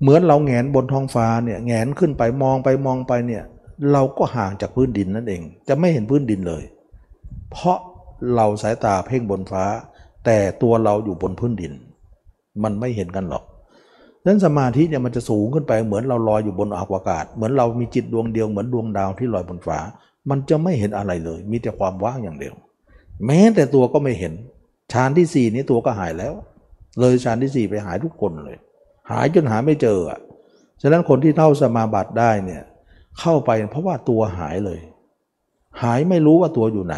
[0.02, 3.44] เหมือนเราแงนบนท้องฟ้าเนี่ยแงนขึ้นไปมองไปมองไปเนี่ย
[3.92, 6.64] เราก็ห่างจากพื้นดินนั่นเอง จะไม่เห็นพื้นดินเลย
[7.52, 7.78] เพราะ
[8.36, 9.64] เราสายตาเพ่งบนฟ้า
[10.26, 11.74] แต่ตัวเราอยู่บนพื้นดิน
[12.64, 13.44] มันไม่เห็นกันหรอก
[14.24, 19.80] ดังนั้นสมาธิเนี่ยมันจะสูงขึ้นไปเหมือนเราลอยอยู่บนอวกาศ เหมือนเรามีจิตดวงเดียวเหมือนดวงดาวที่ลอยบนฟ้า
[20.30, 22.56] มันจะไม่เห็นอะไรเลย มีแต่ความว่างอย่างเดียว
[23.26, 24.34] แม้แต่ตัวก็ไม่เห็น
[24.94, 26.34] ฌานที่สี่นี้ตัวก็หายแล้ว
[27.00, 28.58] เลยฌานที่สี่ไปหายทุกคนเลย
[29.12, 30.20] หายจนหาไม่เจออะ
[30.82, 32.64] ฉะนั้นคนที่เท่าสมาบัติได้เนี่ย
[33.20, 34.80] เข้าไปเพราะว่าตัวหายเลย
[35.84, 36.98] หายไม่รู้ว่าตัวอยู่ไหน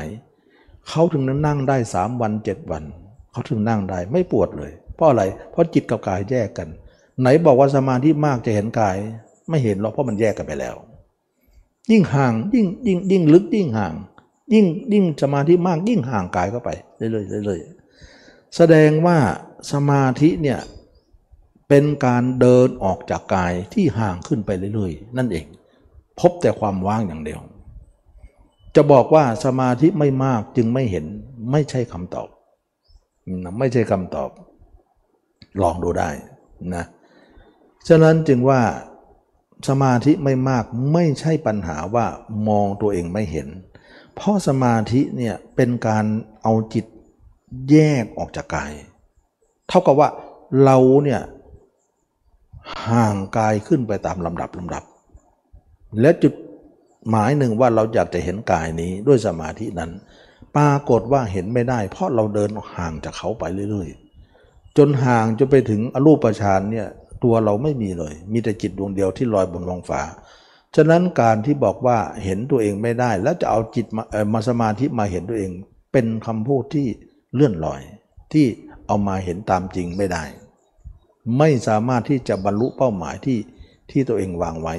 [0.89, 2.83] เขาถึงนั้นนั่งได้สามวันเจ็ดวัน
[3.31, 6.67] เขาถึงนั่งได้ไม่ปวดเลย เพราะอะไรเพราะจิตกับกายแยกกัน
[7.21, 8.95] ไหนบอกว่าสมาธิมากจะเห็นกาย
[9.49, 10.75] ไม่เห็นหรอกเพราะมันแยกกันไปแล้ว
[11.91, 13.93] ยิ่งห่างยิ่งยิ่งยิ่งลึกยิ่งห่าง
[14.53, 19.17] ยิ่งยิ่งสมาธิมากยิ่งห่างกายเข้าไปเรื่อยๆเรื่อยๆแสดงว่า
[19.71, 20.59] สมาธิเนี่ย
[21.75, 25.45] เป็นการเดินออกจากกายที่ห่างขึ้นไปเรื่อยๆ นั่นเอง
[26.19, 27.41] พบแต่ความว่างอย่างเดียว
[28.75, 31.05] จะบอกว่าสมาธิไม่มากจึงไม่เห็น
[31.51, 32.27] ไม่ใช่คำตอบ
[33.59, 34.29] ไม่ใช่คำตอบ
[35.61, 36.09] ลองดูได้
[36.75, 36.85] นะ
[37.87, 38.61] ฉะนั้นจึงว่า
[39.69, 40.63] สมาธิไม่มาก
[40.93, 42.05] ไม่ใช่ปัญหาว่า
[42.47, 43.47] มองตัวเองไม่เห็น
[44.15, 46.05] เพราะสมาธิเนี่ยเป็นการ
[46.43, 46.85] เอาจิต
[47.69, 48.73] แยกออกจากกาย
[49.67, 50.09] เท่ากับว่า
[50.63, 51.21] เราเนี่ย
[52.89, 54.83] ห่างกายขึ้นไปตามลำดับลำดับ
[56.01, 56.33] และจุด
[57.09, 59.91] หมายหนึ่งว่าเราอยากจะเห็นกายนี้ด้วยสมาธินั้น
[60.55, 66.87] ปรากฏว่าเห็นไม่ได้ เพราะเราเดินห่างจากเขาไปเรื่อยๆ จนห่างจนไปถึงอรูปฌานเนี่ย
[67.23, 70.01] ตัวเราไม่มีเลย มีแต่จิตดวงเดียวที่ลอยบนวงฟ้า
[70.75, 74.03] ฉะนั้นการที่บอกว่าเห็นตัวเองไม่ได้ แล้วจะเอาจิตมา
[74.33, 75.51] มาสมาธิมาเห็นตัวเอง
[75.91, 76.87] เป็นคำพูดที่
[77.33, 77.81] เลื่อนลอย
[78.33, 78.45] ที่
[78.87, 80.23] เอามาเห็นตามจริงไม่ได้
[81.37, 83.39] ไม่สามารถที่จะบรรลุเป้าหมายที่
[83.91, 84.75] ที่ตัวเองวางไว้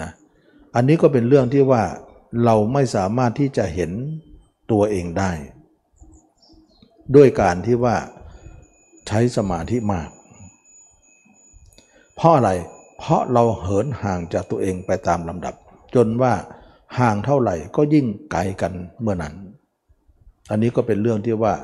[0.00, 0.10] นะ
[0.74, 1.82] อันนี้ก็เป็นเรื่องที่ว่า
[2.44, 3.90] เราไม่สามารถที่จะเห็น
[4.72, 5.32] ตัวเองได้
[7.16, 7.96] ด้วยการที่ว่า
[9.06, 10.08] ใช้สมาธิมาก
[12.16, 12.50] เพราะอะไร
[12.98, 15.54] เพราะเราเหินห่างจากตัวเองไปตามลำดับ
[15.94, 16.32] จนว่า
[16.98, 19.34] ห่างเท่าไหร่ก็ยิ่งไกลกันเมื่อนั้น
[20.50, 21.54] อันนี้ก็เป็นเรื่องที่ว่า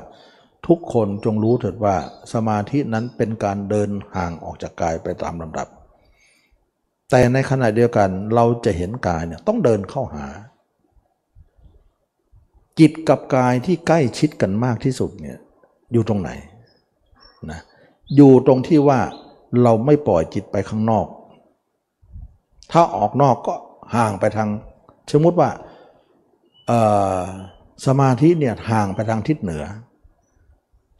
[0.67, 1.95] ทุกคนจงรู้เถิดว่า
[2.33, 5.67] สมาธินั้นเป็นการเดินห่างออกจากกายไปตามลำดับ
[7.11, 10.25] แต่ในขณะเดียวกันเราจะเห็นกายเนี่ยต้องเดินเข้าหา
[12.79, 15.37] จิตกับกายที่ใกล้ชิดกันมากที่สุดเนี่ย
[15.93, 16.29] อยู่ตรงไหน
[17.51, 17.59] นะ
[18.15, 18.99] อยู่ตรงที่ว่า
[19.63, 21.07] เราไม่ปล่อยจิตไปข้างนอก
[22.71, 23.53] ถ้าออกนอกก็
[23.95, 24.49] ห่างไปทาง
[25.11, 25.49] สมมติว่า
[27.85, 29.63] สมาธิเนี่ยห่างไปทางทิศเหนือ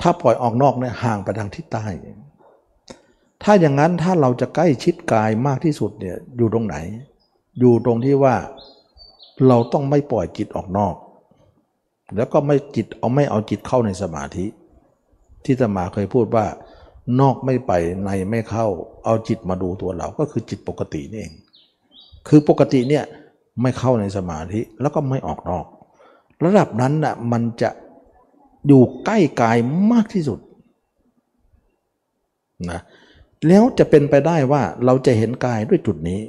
[0.02, 1.86] ถ้าปล่อยออกนอกเนี่ยห่างไปทางทิศใต้
[3.44, 6.76] ถ้าอย่างนั้นถ้าเราจะใกล้ชิดกายมากที่สุดเนี่ยอยู่ตรงไหน
[7.60, 8.36] อยู่ตรงที่ว่า
[9.48, 10.96] เราต้องไม่ปล่อยจิตออกนอก
[12.16, 14.46] แล้วก็ไม่จิตเอาไม่เอาจิตเข้าในสมาธิ
[15.46, 16.46] ที่ตมาเคยพูดว่า
[17.22, 17.72] นอกไม่ไป
[18.06, 18.68] ในไม่เข้า
[19.06, 21.34] เอาจิตมาดูตัวเราก็คือจิตปกตินี่เอง
[22.28, 23.04] คือปกติเนี่ย
[23.62, 25.66] ไม่เข้าในสมาธิแล้วก็ไม่ออกนอก
[26.44, 27.70] ระดับนั้นน่ะมันจะ
[28.68, 29.58] อยู่ใกล้กาย
[29.92, 30.40] มากที่สุด
[32.70, 32.80] นะ
[33.48, 36.22] แล้วจะเป็นไปได้ว่าเราจะเห็นกายด้วยจุดนี้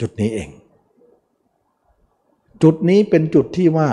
[0.00, 0.48] จุดนี้เอง
[2.62, 3.88] จุดนี้เป็นจุดที่ว่า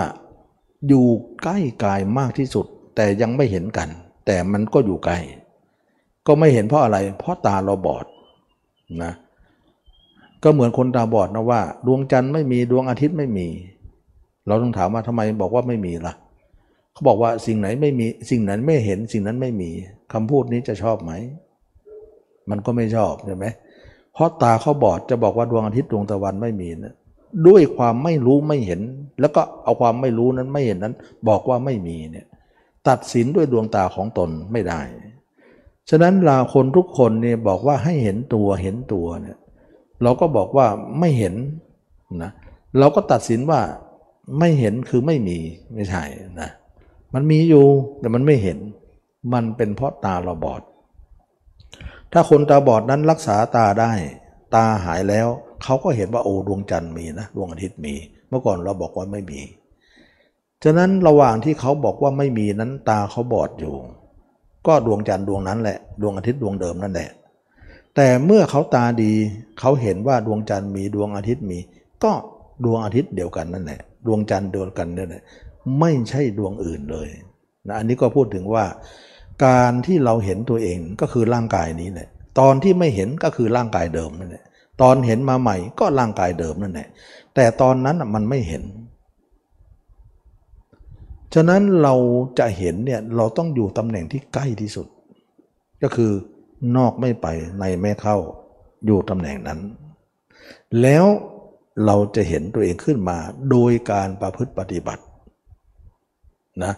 [0.88, 1.06] อยู่
[1.42, 2.66] ใกล้กายมากที่สุด
[2.96, 3.88] แต่ยังไม่เห็นกัน
[4.26, 5.18] แต่มันก็อยู่ไกล้
[6.26, 8.04] ก็ไม่เห็นเพราะอะไร เพราะตาเราบอด
[9.02, 9.12] นะ
[10.42, 13.46] ก็เหมือนคนตาบอดนะว่า ดวงจันทร์ไม่มีดวงอาทิตย์ไม่มี
[14.46, 16.14] เราต้องถามว่าทำไมบอกว่าไม่มีล่ะ
[16.92, 19.70] เขาบอกว่าสิ่งไหนไม่มีสิ่งนั้นไม่เห็นสิ่งนั้นไม่มี
[20.12, 21.12] คำพูดนี้จะชอบไหม
[22.50, 23.44] มันก็ไม่ชอบใช่ไหม
[24.14, 26.94] เพราะตาเขาบอดจะบอกว่าดวงอาทิตย์ดวงตะวันไม่มีนะ
[27.46, 28.80] ด้วยความไม่รู้ไม่เห็น
[29.20, 30.94] แล้วก็เอาความไม่รู้นั้นไม่เห็นนั้น
[31.28, 32.26] บอกว่าไม่มีเนี่ย
[32.88, 34.80] ตัดสินด้วยดวงตาของตนไม่ได้
[35.90, 39.36] ฉะนั้นลาคนทุกคนเนี่ยบอกว่าให้เห็นตัวเห็นตัวเนี่ย
[40.02, 40.66] เราก็บอกว่า
[40.98, 41.34] ไม่เห็น
[42.22, 42.30] นะ
[42.78, 43.60] เราก็ตัดสินว่า
[44.38, 45.38] ไม่เห็นคือไม่มี
[45.74, 46.02] ไม่ใช่
[46.40, 46.50] นะ
[47.14, 47.66] มันมีอยู่
[48.00, 48.58] แต่มันไม่เห็น
[49.32, 50.62] มันเป็นเพราะตาเราบอด
[52.12, 53.92] ถ้าคนตาบอดนั้นรักษาตาได้
[54.54, 55.28] ตาหายแล้ว
[55.62, 57.94] เขาก็เห็นว่าโอ้ดวงจันทร์มีนะดวงอาทิตย์มี
[58.28, 59.40] เมื่อก่อนเราบอกว่าไม่มี
[60.64, 63.74] ฉะนั้นระหว่างที่เขาบอกว่าไม่มีนั้นตาเขาบอดอยู่
[64.66, 67.10] ก็ดวงจันทร์ดวงนั้นแหละ ดวงอาทิตย์ดวงเดิมนั่นแหละ
[67.96, 69.12] แต่เมื่อเขาตาดี
[69.60, 71.58] เขาเห็นว่าดวงจันทร์มีดวงอาทิตย์มี
[72.04, 72.12] ก็
[72.64, 75.22] ดวงอาทิตย์เดียวกันนั่นแหละดวงจันทร์เดียวกันนั่นแหละ
[75.78, 77.08] ไม่ใช่ดวงอื่นเลย
[77.66, 78.64] นะอันนี้ก็พูดถึงว่า
[79.46, 82.08] การที่เราเห็นตัวเองก็คือร่างกายนี้แหละ
[82.40, 84.44] ตอนที่ไม่เห็นก็คือร่างกายเดิมนั่นแหละ
[84.82, 86.88] ตอนเห็นมาใหม่ก็ร่างกายเดิมนั่นแหละ
[87.34, 88.62] แต่ตอนนั้นมันไม่เห็น
[91.34, 91.94] ฉะนั้นเรา
[92.38, 94.86] จะเห็นเนี่ยเราต้องอยู่ตำแหน่งที่ใกล้ที่สุด
[95.82, 96.12] ก็คือ
[96.76, 97.26] นอกไม่ไป
[97.58, 98.16] ในไม่เข้า
[98.86, 99.60] อยู่ตำแหน่งนั้น
[100.82, 101.04] แล้ว
[101.86, 103.18] เราจะเห็นตัวเองขึ้นมา
[103.50, 105.02] โดยการประพฤติปฏิบัติ
[106.64, 106.72] นะ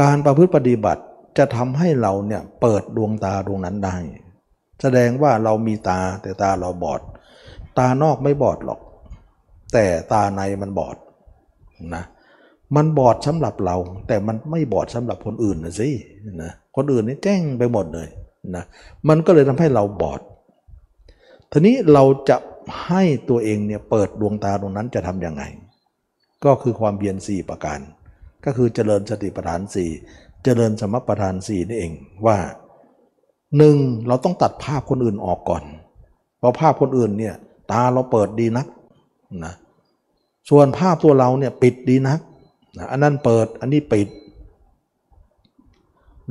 [0.00, 1.02] การประพฤติปฏิบัติ
[1.38, 3.96] จะทำให้เราเนี่ยเปิดดวงตาดวงนั้นได้
[4.82, 7.00] แสดงว่าเรามีตาแต่ตาเราบอด
[7.78, 8.80] ตานอกไม่บอดหรอก
[9.72, 10.96] แต่ตาในมันบอด
[11.94, 12.04] นะ
[12.76, 13.76] มันบอดสำหรับเรา
[14.08, 15.88] แต่มันไม่บอดสำหรับคนอื่นนะสิ
[16.42, 18.08] นะคนอื่นนี่แจ้งไปหมดเลย
[18.56, 18.64] นะ
[19.08, 20.20] มันก็เลยทำให้เราบอด
[21.52, 22.36] ทีนี้เราจะ
[22.86, 25.42] ให้ตัวเองเนี่ยเปิดดวงตาตรงนั้นจะทำยังไง
[26.44, 27.78] ก็คือความเบียนสี่ประการ
[28.44, 29.90] ก็คือเจริญสติปัฏฐานสี่
[30.44, 31.92] เจริญสมปัฏฐานสี่นี่เอง
[32.26, 32.38] ว่า
[33.56, 33.76] หนึ่ง
[34.06, 35.64] เราต้องตัดภาพคนอื่นออกก่อน
[36.38, 37.34] เพราะภาพคนอื่นเนี่ย
[37.70, 38.66] ตาเราเปิดดีนัก
[39.44, 39.54] นะ
[40.50, 42.20] ส่วนภาพตัวเราเนี่ยปิดดีนัก
[42.78, 44.08] นะอันนั้นเปิดอันนี้ปิด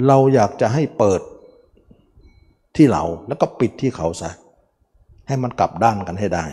[0.08, 1.22] เราอยากจะให้เปิด
[2.76, 4.32] ที่เราแล้วก็ปิดที่เขาซะ
[5.28, 6.46] ให้มันกลับด้านกันให้ได้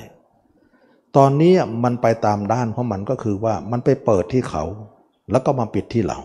[1.16, 1.52] ตอนนี้
[1.84, 4.64] มันไปตามด้านของมันก็คือว่ามันไปเปิดที่เขา
[5.30, 6.18] แล้วก็มาปิดที่เรา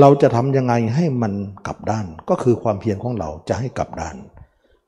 [0.00, 1.32] เราจะทำยังไงให้มัน
[1.66, 4.16] กลับด้านก็คือความเพียรของเราจะให้กลับด้าน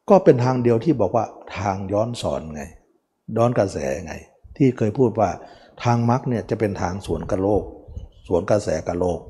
[0.09, 1.25] ก็เป็นทางเดียวที่บอกว่า
[1.57, 2.63] ทางย้อนสอนไง
[3.37, 4.15] ย้อนกระแสไง
[4.57, 5.31] ที่เคยพูดว่า
[5.83, 7.63] ทางมรรคเนี่ยจะเป็นทางสวนกับโลก
[8.27, 9.21] สวนกระแสกับโลก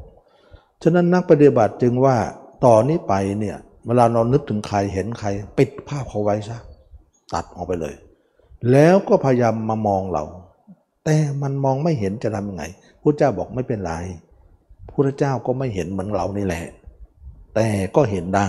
[0.82, 2.16] ฉะนั้นนักปฏิบัติจึงว่า
[2.64, 5.28] ต่อนนี้ไปเนี่ยเวลาเรานึกถึงใครเห็นใคร
[5.58, 6.58] ปิดภาพเขาไว้ซะ
[7.34, 7.94] ตัดออกไปเลย
[8.72, 10.24] แล้วก็พยายามมามองเรา
[11.08, 12.64] แต่มันมองไม่เห็นจะทำยังไง
[13.02, 13.92] พระเจ้าบอกไม่เป็นไร
[14.90, 16.64] พระเจ้าก็ไม่เห็นเหมือนเรานี่แหละ
[17.54, 18.48] แต่ก็เห็นได้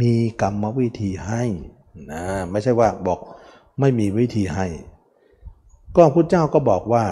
[0.00, 1.42] มีกรรมวิธีให้
[2.12, 3.20] นะไม่ใช่ว่าบอก
[3.80, 4.66] ไม่มีวิธีให้
[5.96, 7.04] ก็พระเจ้าก็บอกว่า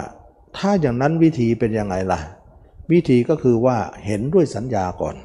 [0.57, 2.21] ถ้าอย่างนั้นวิธีเป็นยังไงล่ะ
[2.91, 5.15] วิธีก็คือว่าเห็นด้วยสัญญาก่อน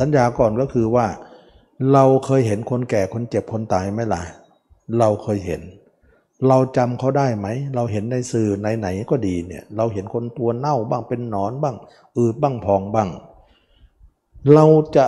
[0.00, 1.06] สัญญาก่อนก็คือว่า
[1.92, 4.22] เราเคยเห็นคนแก่คนเจ็บคนตายไหมล่ะ
[4.98, 5.62] เราเคยเห็น
[6.48, 11.76] เราจำเขาได้ไหม เราเห็นในสื่อไหนๆก็ดีเนี่ย เราเห็นคนตัวเน่าบ้างเป็นหนอนบ้าง
[12.18, 13.10] อืดบ้างพองบ้าง
[14.54, 14.66] เรา
[14.96, 15.06] จะ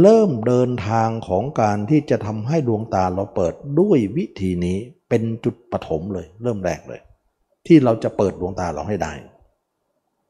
[0.00, 4.76] เริ่มเดินทางของการที่จะทำให้ดวงตาเราเปิดด้วยวิธีนี้
[5.08, 7.00] เป็นจุดปฐมเลย เริ่มแรกเลย
[7.66, 9.12] ที่เราจะเปิดดวงตาเราให้ได้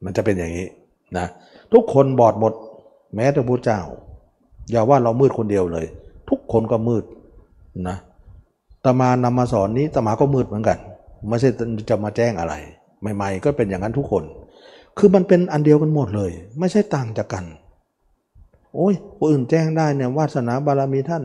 [0.05, 0.66] มันจะเป็นอย่างนี้
[1.18, 1.26] นะ
[1.72, 2.53] ทุกคนบอดหมด
[3.14, 3.80] แม้แต่พระเจ้า
[4.70, 5.86] อย่าว่าเรามืดคนเดียวเลย
[6.28, 7.05] ทุกคนก็มืด
[7.88, 7.97] นะ
[8.84, 10.78] ตมานำมาสอนนี้ตมาก็มืดเหมือนกัน
[11.28, 11.50] ไม่ใช่
[11.88, 12.54] จะมาแจ้งอะไร
[13.16, 14.24] ใหม่ ๆ ก็เป็นอย่างนั้นทุกคน
[14.98, 17.44] คือมันเป็นอันเดียวกันหมดเลย ไม่ใช่ต่างจากกัน
[18.74, 21.22] โอ้ยคนอื่นแจ้งได้เนี่ยวาสนาบารมีท่าน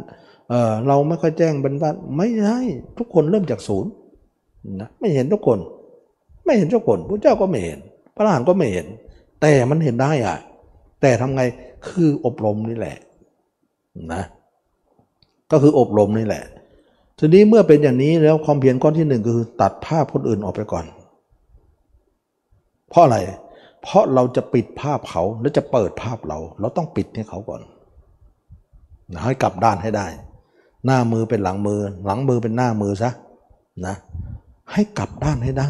[0.49, 2.59] เออเราไม่ค่อยแจ้งเป็นว่าไม่ใช่
[2.97, 3.91] ทุกคนเริ่มจากศูนย์
[4.81, 5.59] นะไม่เห็นทุกคน
[6.45, 7.79] ไม่เห็นทุกคนพระเจ้าก็ไม่เห็น
[8.15, 8.87] พระอรหันต์ก็ไม่เห็น
[9.41, 10.37] แต่มันเห็นได้อะ
[11.01, 11.41] แต่ทำไง
[11.87, 12.97] คืออบรมนี่แหละ
[14.13, 14.23] นะ
[15.51, 16.43] ก็คืออบรมนี่แหละ
[17.19, 20.85] ทีนี้เมื่อเป็นอย่างนี้แล้วความเพียรก้อนที่หนึ่งคือตัดภาพคนอื่นออกไปก่อน
[22.89, 23.17] เพราะอะไร
[23.83, 27.61] เพราะเราจะปิดภาพเขาแล้วจะเปิดภาพเรา เราต้องปิดให้เขาก่อน
[29.13, 30.07] นะให้กลับด้านให้ได้
[30.85, 33.11] หน้ามือเป็นหลังมือ หลังมือเป็นหน้ามือซะ
[33.85, 33.95] นะ
[34.73, 35.69] ให้กลับด้านให้ได้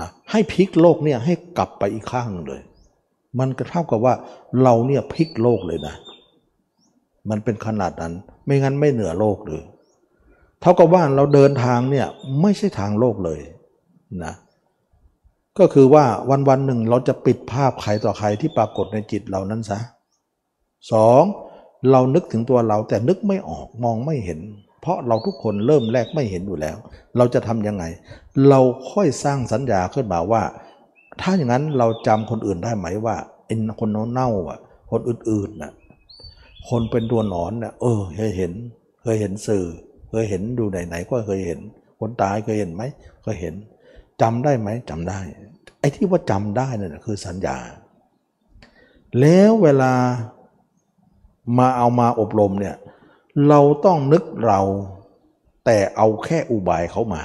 [0.00, 2.62] นะให้พลิกโลกเนี่ยให้กลับไปอีกข้างหนึ่งเลย
[3.38, 4.14] มันก็เท่ากับว่า
[4.62, 5.94] เราเนี่ยพลิกโลกเลยนะ
[7.30, 8.12] มันเป็นขนาดนั้น
[8.44, 9.62] ไม่งั้นไม่เหนือโลกเลย
[10.60, 12.06] เท่ากับว่าเราเดินทางเนี่ย
[12.40, 13.40] ไม่ใช่ทางโลกเลย
[14.24, 14.34] นะ
[15.58, 19.78] ก็คือว่าวันวันหนึ่งเราจะปิดภาพใครต่อใครที่ปรากฏในจิตเรานั้นซะ
[20.92, 21.22] สอง
[21.90, 24.40] เรานึกถึงตัวเราแต่นึกไม่ออกมองไม่เห็น
[24.80, 26.76] เพราะเราทุกคนเริ่มแรกไม่เห็นอยู่แล้ว
[27.16, 27.84] เราจะทำยังไง
[28.48, 30.42] เราค่อยสร้างสัญญาขึ้นมาว่า
[31.20, 34.58] ถ้าอย่างนั้นเราจำคนอื่นได้ไหมว่าไอ้คนเน่าอะ
[34.92, 35.72] คนอื่นๆน่ะ
[36.68, 38.52] คนเป็นตัวหนอนเนี่ยเออเคยเห็น
[39.02, 39.64] เคยเห็นสื่อ
[40.10, 41.58] เคยเห็นดูไหนๆก็เคยเห็น
[42.00, 42.82] คนตายเคยเห็นไหม
[43.22, 43.54] เคยเห็น
[44.22, 45.18] จำได้ไหมจำได้
[45.80, 47.56] ไอ้ที่ว่าจำได้นั่นคือสัญญา
[49.20, 49.92] แล้วเวลา
[51.58, 52.76] มาเอามาอบรมเนี่ย
[53.48, 54.60] เราต้องนึกเรา
[55.64, 57.22] แต่เอาแค่อุบายเขามา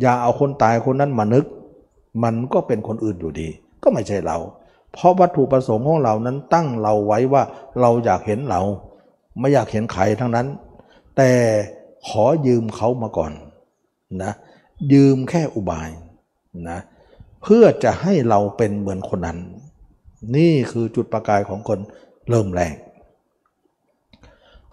[0.00, 1.44] อย่าเอาคนตายคนนั้นมานึก
[2.22, 3.48] มันก็เป็นคนอื่นอยู่ดี
[3.82, 4.38] ก็ไม่ใช่เรา
[4.92, 7.42] เพราะวัตถุประสงค์ของเรานั้นตั้งเราไว้ว่า
[7.80, 8.60] เราอยากเห็นเรา
[9.38, 10.46] ไม่อยากเห็นใครทั้งนั้น
[11.16, 11.30] แต่
[12.08, 13.32] ขอยืมเขามาก่อน
[14.22, 14.32] นะ
[14.92, 15.90] ยืมแค่อุบาย
[16.70, 16.78] นะ
[17.42, 19.38] เพื่อจะให้เราเป็นเหมือนคนนั้น
[20.36, 21.78] นี่คือจุดประกายของคน
[22.30, 22.74] เริ่มแรก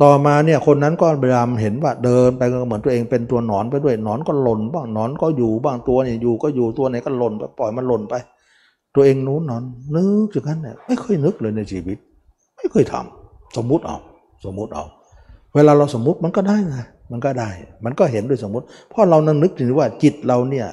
[0.01, 8.13] ต่อมาเนี่ยคนนั้นก็พยายามเห็นว่าเดินไปก็เหมือนตัวเองเป็นตัวหนอนไปด้วยหนอนก็หล่นบ้างหนอนก็อยู่บ้างตัวเนี่ยอยู่ก็อยู่ตัวไหนก็หล่นไปปล่อยมันหล่นไป
[8.95, 9.63] ตัวเองนู้นนอน
[9.95, 11.97] นึกอย่างนั้นเนี่ยไม่เคยนึกเลยในชีวิต
[12.57, 13.97] ไม่เคยทำสมมุติเอา
[14.45, 14.85] สมมุติเอา
[15.55, 17.49] เวลาเราสมมุติมันก็ได้นะ มันก็ได้
[17.85, 20.67] มันก็เห็นด้วยสมมติ เพราะเรานั่งนึกถึงว่าจิตเราเนี่ย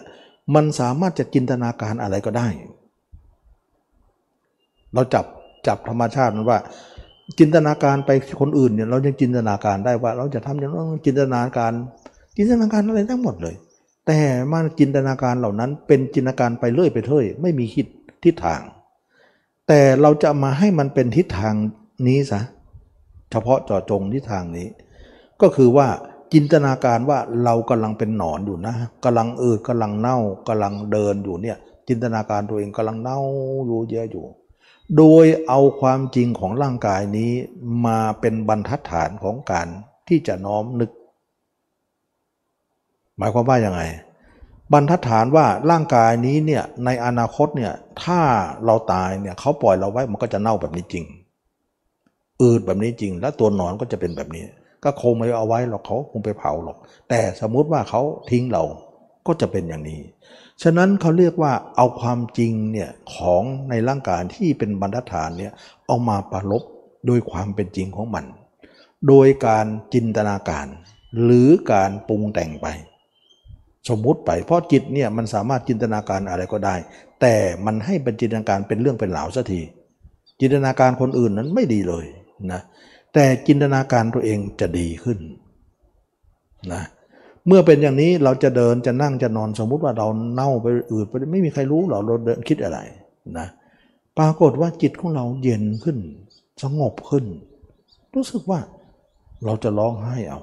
[0.55, 2.49] มันสามารถจะจินตนาการอะไรก็ได้
[4.95, 5.25] เราจับ
[5.67, 6.59] จับธรรมชาติมันว่า
[7.39, 8.11] จินตนาการไป
[8.41, 11.73] คนอื่นเนี่ยเรายังจินตนาการได้ว่า เราจะทำอย่างนั้นจินตนาการ
[12.37, 13.55] จินตนาการอะไรทั้งหมดเลย
[14.07, 14.19] แต่
[14.53, 17.87] มันจินตนาการเหล่านั้น เป็นจินตนาการไปเรื่อยไปเรื่อยไม่มีคิด
[18.25, 18.61] ทิศทาง
[19.69, 21.55] แต่เราจะมาให้มันเป็นทิศทาง
[22.09, 22.41] นี้ซะ
[23.31, 24.69] เฉพาะเจาะจงทิศทางนี้
[25.41, 25.89] ก็คือว่า
[26.33, 28.75] จินตนาการว่าเรากำลังเป็นหนอนอยู่นะ
[29.05, 30.19] กำลังอืดกำลังเน่า
[30.49, 31.57] กำลังเดินอยู่เนี่ย
[31.89, 33.21] จินตนาการตัวเองกำลังเน่า
[33.67, 34.27] อยู่เยอะอยู่
[34.97, 37.33] โดยเอาความจริงของร่างกายนี้
[37.87, 39.69] มาเป็นบรรทัดฐานของการ
[40.09, 40.91] ที่จะน้อมนึก
[43.19, 43.83] หมายความว่ายังไง
[44.73, 47.73] บรรทัดฐานว่าร่างกายนี้เนี่ยในอนาคตเนี่ย
[48.03, 48.21] ถ้า
[48.65, 51.05] เราตายเนี่ยเขาปล่อยเราไว้มันก็จะเน่าแบบนี้จริง
[52.43, 54.45] อืดแบบนี้จริง และตัวหนอนก็จะเป็นแบบนี้
[54.85, 56.77] ก็คงไม่เอาไว้หรอกเขาคงไปเผาหรอก
[57.09, 58.65] แต่สมมุติว่าเขาทิ้งเรา
[59.27, 60.01] ก็จะเป็นอย่างนี้
[60.63, 65.53] ฉะนั้นเขาเรียกว่าเอาความจริงเนี่ยของในร่างกายที่เป็นบรรทัดฐานเนี่ย
[65.87, 66.63] เอามาประลบ
[67.07, 68.25] โดยความเป็นจริงของมัน
[69.09, 70.67] โดยการจินตนาการ
[71.23, 72.67] หรือการปรุงแต่งไป
[73.89, 76.77] สมมุติไป เพราะจิตเนี่ยมันสามารถจินตนาการอะไรก็ได้
[77.21, 77.35] แต่
[77.67, 79.63] มันให้เป็นจินตนาการเป็นเรื่องเป็นราวสัที
[80.41, 82.07] จินตนาการคนอื่นนั้นไม่ดีเลย
[82.53, 82.63] นะ
[83.15, 85.19] แต่จินตนาการตัวเองจะดีขึ้น
[86.73, 86.83] นะ
[87.47, 92.79] เมื่อเป็นอย่างนี้เราจะเดินจะนั่งจะนอนสมมุติว่าเราเน่าไปอืดไปไม่มีใครรู้หรอเราเดินคิดอะไร
[93.39, 93.47] นะ
[94.19, 95.99] ปรากฏว่าจิตของเราเย็นขึ้น
[96.63, 97.25] สงบขึ้น
[98.15, 98.61] รู้สึกว่า
[99.45, 100.41] เราจะร้องไห้เอา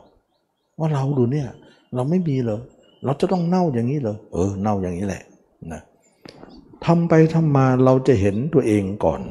[0.79, 1.47] ว่าเราดูเนี่ย
[1.95, 2.61] เราไม่มีเลย
[3.05, 5.23] เราจะต้องเน่าอย่างนี้เลยเออเน่าอย่างนี้แหละ
[5.71, 5.81] นะ
[6.85, 9.21] ทำไปทำมาเราจะเห็นตัวเองก่อน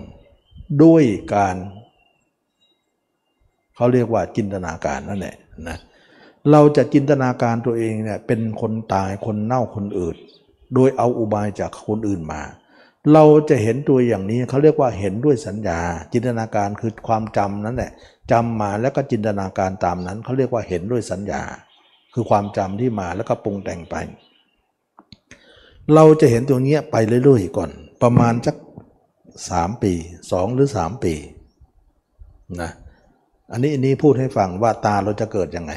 [0.83, 1.05] ด้วย
[1.35, 1.57] การ
[3.77, 5.37] เขาเรียกว่าจินตนาการนั่นแหละ
[5.69, 5.79] นะ
[6.51, 10.17] เราจะจินตนาการตัวเองเนี่ยเป็นคนตายคนเน่าคนอื่น
[10.75, 12.43] โดยเอาอุบายจากคนอื่นมา
[13.13, 15.81] เราจะเห็นตัวอย่างนี้เขาเรียกว่าเห็นด้วยสัญญา
[16.13, 17.91] จินตนาการคือความจำนั่นแหละ
[18.31, 21.43] จำมาแล้วก็จินตนาการตามนั้นเขาเรียกว่าเห็นด้วยสัญญา
[22.15, 23.95] คือความจำที่มาแล้วก็ปรุงแต่งไป
[25.95, 27.71] เราจะเห็นตัวนี้ไปเรื่อยๆก่อน
[28.03, 28.57] ประมาณสัก
[29.51, 29.93] สามปี
[30.33, 31.15] สองหรือสามปี
[32.61, 32.71] นะ
[33.53, 35.73] อันนี้อันนี้พูดให้ฟังว่าตาเราจะเกิดยังไง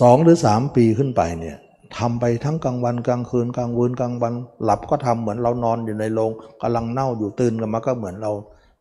[0.00, 1.56] สองหรือสามปีขึ้นไปเนี่ย
[1.96, 4.32] ทำไปทั้งกลางวันกลางคืนกลางวันกลางวัน
[4.64, 6.30] หลับก็ทำเหมือนเรานอนอยู่ในโรง
[6.62, 8.32] กำลังเน่าอยู่ตื่นกันมาก็เหมือนเรา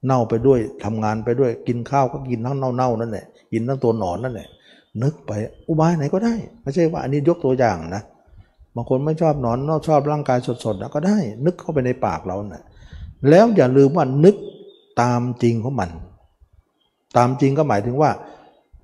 [0.05, 4.47] เน่าไปด้วยทำงานไปด้วยกินข้าวก็กินทั้งเน่าๆนั่นแหละกินทั้งตัวหนอนนั่นแหละ
[5.03, 5.31] นึกไป
[5.67, 8.03] อุบายไหนก็ได้ ไม่ใช่ว่าอันนี้ยกตัวอย่างนะ
[8.75, 12.63] บางคนไม่ชอบนอนนอกชอบร่างกายสดๆนะก็ได้ นึกเข้าไปในปากเราเนะ่ย
[13.29, 14.35] แล้วอย่าลืมว่านึก
[15.01, 15.89] ตามจริงของมัน
[17.17, 18.11] ตามจริงก็หมายถึงว่า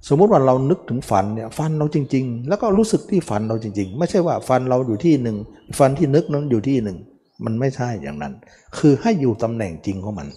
[0.07, 5.37] สมมุติว่าเรานึกถึงฝันเนี่ยฟันเราจริง ๆ แล้วก็รู้สึกที่ฝันเราจริง ๆ ไม่ใช่ว่าฟันเราอยู่ที่หนึ่ง
[5.79, 6.97] ฟันที่นึกนั้นอยู่ที่หนึ่ง
[7.45, 8.33] มันไม่ใช่อย่างนั้น
[8.77, 10.27] คือให้อยู่ตำแหน่งจริงของมัน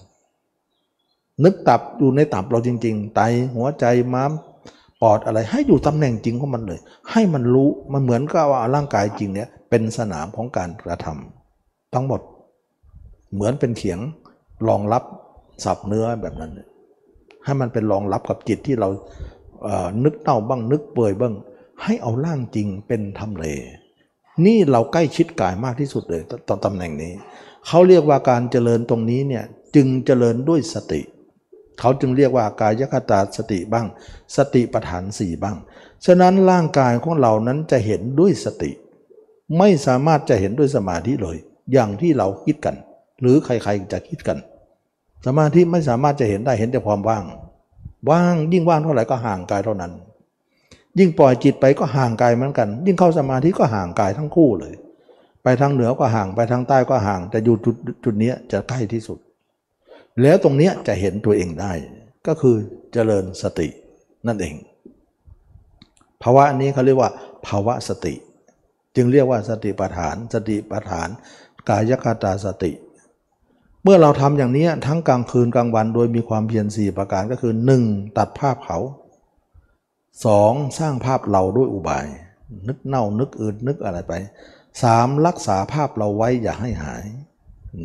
[1.44, 3.20] นึกตับอยู่ในตับเราจริง ๆ ไต
[3.54, 3.84] หัวใจ
[4.14, 4.32] ม้าม
[5.02, 6.80] ปอดอะไรให้อยู่ตำแหน่งจริงของมันเลย
[7.10, 12.20] ให้มันรู้มันเหมือนกับว่าร่างกายจริงเนี่ยเป็นสนามของการกระทำทั้งหมด
[13.34, 13.98] เหมือนเป็นเขียง
[14.68, 15.02] รองรับ
[15.64, 16.52] สับเนื้อแบบนั้น
[17.46, 18.88] ให้มันเป็นรองรับกับจิตที่เรา
[19.64, 21.34] เนึกเน่าบ้างนึกเปื่อยบ้าง
[21.82, 23.46] ให้เอาร่างจริงเป็นทำเล
[24.46, 27.12] นี่เราใกล้ชิดกายมากที่สุดเลยตตอนตำแหน่งนี้
[27.66, 29.44] เขาเรียกว่าการเจริญตรงนี้เนี่ย
[29.74, 31.00] จึงเจริญด้วยสติ
[31.80, 33.86] เขาจึงเรียกว่ากายคตาสติบ้าง
[34.36, 35.56] สติปัฏฐานสี่บ้าง
[36.06, 38.70] ฉะนั้นร่างกายของเรานั้นจะเห็นด้วยสติ
[39.58, 41.36] ไม่สามารถจะเห็นด้วยสมาธิเลย
[41.72, 42.76] อย่างที่เราคิดกัน
[43.20, 44.38] หรือใครๆจะคิดกัน
[45.26, 47.24] สมาธิไม่สามารถจะเห็นได้เห็นแต่ความว่าง
[48.10, 49.92] ว่างยิ่งว่างเท่าไหร่ก็ห่างกายเท่านั้น
[50.98, 54.74] ยิ่งปล่อยจิตไปก็ห่างกายเหมือนกัน ยิ่งเข้าสมาธิก็ห่างกายทั้งคู่เลย
[55.42, 59.18] ไปทางเหนือก็ห่างไปทางใต้ก็ห่าง แต่อยู่จุดจุดนี้จะใกล้ที่สุด
[60.22, 61.72] แล้วตรงนี้จะเห็นตัวเองได้
[62.26, 62.56] ก็คือ
[62.92, 63.68] เจริญสติ
[64.26, 64.54] นั่นเอง
[66.22, 67.10] ภาวะนี้เขาเรียกว่า
[67.46, 68.14] ภาวะสติ
[68.96, 71.08] จึงเรียกว่าสติปัฏฐาน สติปัฏฐาน
[71.68, 72.72] กายคตาสติ
[73.86, 77.52] เมื่อเราทำอย่างนี้ทั้งกลางคืนกลางวันโดยมีความเพียรสี่ประการก็คือ
[77.84, 78.18] 1.
[78.18, 78.78] ตัดภาพเขา
[79.98, 80.78] 2.
[80.78, 82.06] สร้างภาพเราด้วยอุบาย
[82.68, 84.12] นึกเน่านึกอืดนึกอะไรไป
[84.70, 85.26] 3.
[85.26, 87.04] รักษาภาพเราไว้อย่าให้หาย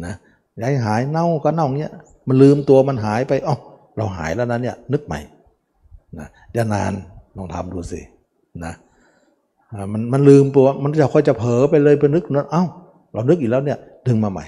[0.06, 0.16] นะ
[0.58, 1.93] อย่าให้หายเน่าก็เน่าเงี้ย
[2.28, 3.56] มันลืมตัวมันหายไปอ๋อ
[3.97, 5.20] เราหายแล้วนะเนี่ยนึกใหม่
[6.20, 6.93] นะอย่านาน
[7.38, 8.02] ลองทำดูสิ
[8.66, 8.74] นะ
[9.93, 12.64] มันมันลืมตัวมันจะค่อยจะเผลอไปเลยไปนึกนะเอ้า
[13.14, 13.78] เรานึกอีกแล้วเนี่ย
[14.08, 14.45] ดึงมาใหม่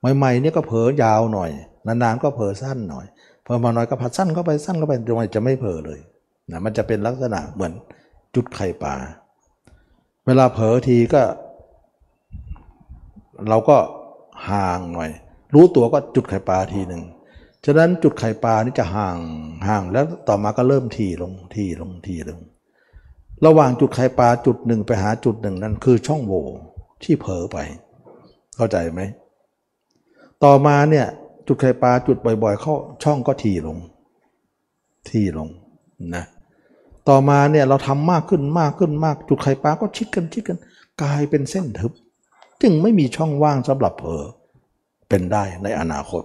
[0.00, 1.50] ใหม่ๆเนี่ยก็เผลอยาวหน่อย
[1.86, 3.06] นานๆก็เผลอสั้นหน่อย
[3.46, 6.00] พอมาหน่อยก็ผัดสั้นเข้าไปสั้นเข้าไปจนจะไม่เผลอเลย
[6.50, 7.72] นะมันจะเป็นลักษณะเหมือน
[8.34, 8.94] จุดไข่ปลา
[10.26, 11.22] เวลาเผลอทีก็
[13.48, 13.76] เราก็
[14.50, 15.10] ห่างหน่อย
[15.54, 17.02] รู้ตัวก็จุดไข่ปลาทีหนึ่ง
[17.64, 19.18] ฉะนั้นจุดไข่ปลานี่จะห่าง
[19.68, 22.40] ห่างแล้วต่อมาก็เริ่มทีลงทีลงทีลง
[23.46, 26.44] ระหว่างจุดไข่ปลาจุดหนึ่งไปหาจุดหนึ่งนั้นคือช่องโหว่
[27.02, 27.58] ที่เผลอไป
[28.56, 29.00] เข้าใจไหม
[30.44, 31.06] ต่อมาเนี่ย
[31.46, 33.78] จุดไข่ปลาจุดบ่อยๆ เข้าช่องก็ทีลง
[35.08, 35.48] ทีลง
[36.14, 36.24] นะ
[37.08, 40.58] ต่อมาเนี่ยเราทำมากขึ้นมากขึ้นมาก จุดไข่ปลาก็ชิดกันชิดกัน
[41.02, 41.92] กลายเป็นเส้นทึบ
[42.62, 44.22] จึงไม่มีช่องว่างสำหรับเผลอ
[45.08, 46.22] เป็นได้ในอนาคต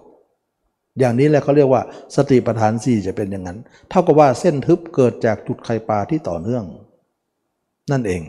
[1.00, 1.82] อย่างนี้แหละเขาเรียกว่า
[2.16, 3.58] สติปัฏฐานสี่จะเป็นอย่างนั้น
[3.90, 6.64] เท่ากับว่าเส้นทึบเกิดจากจุดไข่ปลาที่ต่อเนื่อง
[7.92, 8.22] นั่นเอง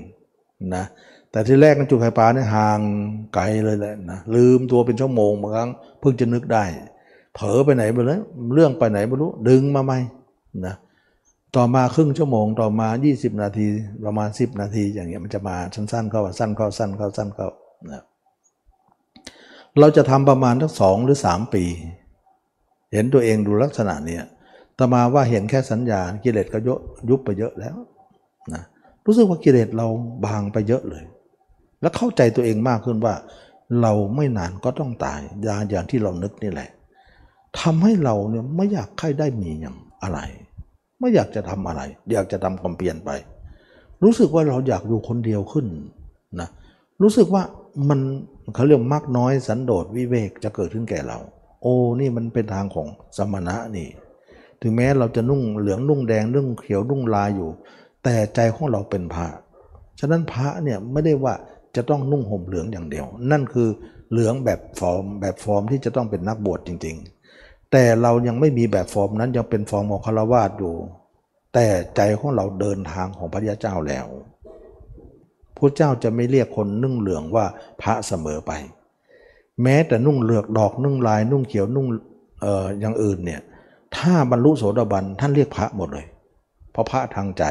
[0.74, 0.84] นะ
[1.32, 2.80] แต่ที่แรกนั้นจุดไข่ปลาเนี่ยห่าง
[3.34, 5.70] ไกลเลยแหละนะลืมตัวเป็นชั่วโมงบางครั้ง
[6.00, 6.64] เพิ่งจะนึกได้
[7.34, 8.18] เผลอไปไหนไปเลย
[8.54, 9.98] เรื่องไปไหนไม่รู้ดึงมาใหม่
[10.66, 10.74] นะ
[11.56, 13.66] ต่อมาครึ่งชั่วโมงต่อมา 20 นาที
[14.04, 17.48] ประมาณ 10 นาทีอย่างเงี้ยมันจะมาสั้นๆเข้าสั้นเข้าสั้นเข้าสั้นเข้า
[17.90, 18.02] นะ
[19.80, 21.64] เราจะทำประมาณทั้งสองหรือสามปี
[22.92, 24.22] เห็นตัวเองดูลักษณะเนี้ย
[24.78, 27.76] ตมาว่าเห็นแค่สัญญากิเลสก็ยะยุบไปเยอะแล้ว
[28.52, 28.62] นะ
[29.06, 29.86] รู้สึกว่ากิเลสเรา
[30.24, 31.04] บางไปเยอะเลย
[31.82, 33.14] แล้วเข้าใจตัวเองมากขึ้นว่า
[33.82, 36.70] เราไม่นานก็ต้องตายยาอย่างที่เรานึกนี่แหละ
[37.60, 40.20] ทำให้เราเนี่ยไม่อยากใครได้มีอย่างอะไร
[41.00, 43.10] ไม่อยากจะทำอะไร อยากจะทำความเปลี่ยนไป
[44.02, 45.66] รู้สึกว่าเราอยากอยู่คนเดียวขึ้น
[46.40, 46.48] นะ
[47.02, 47.42] รู้สึกว่า
[47.88, 48.00] มัน
[48.54, 51.18] เขาเรียกมากน้อยสันโดษวิเวกจะเกิดขึ้นแก่เรา
[51.62, 53.88] โอ้นี่มันเป็นทางของสมณะนี่
[54.62, 57.50] ถึงแม้เราจะนุ่งเหลืองนุ่งแดงนุ่งเขียวนุ่งลายอยู่
[58.04, 59.26] แต่ใจของเราเป็นพระ
[60.00, 61.34] ฉะนั้นพระเนี่ยไม่ได้ว่า
[61.76, 63.68] จะต้องนุ่งห่มเหลืองอย่างเดียว นั่นคือ
[64.10, 66.96] เหลืองแบบฟอร์มแบบฟอร์มที่จะต้องเป็นนักบวชจริง
[67.34, 70.74] ๆ แต่เรายังไม่มีแบบฟอร์มนั้นยังเป็นฟอร์มของฆราวาสอยู่
[71.54, 71.66] แต่
[71.96, 74.06] ใจของเราเดินทางของพระอริยเจ้าแล้ว
[75.56, 77.46] พระเจ้าจะไม่เรียกคนนุ่งเหลืองว่า
[77.82, 78.52] พระเสมอไป
[79.62, 81.86] แม้แต่นุ่งเหลือกดอกนุ่งลาย นุ่งเขียวนุ่ง
[82.40, 83.40] เอ่ออย่างอื่นเนี่ย
[83.96, 86.06] ถ้าบรรลุโสดาบันท่านเรียกพระหมดเลย
[86.72, 87.44] เพราะพระทางใจ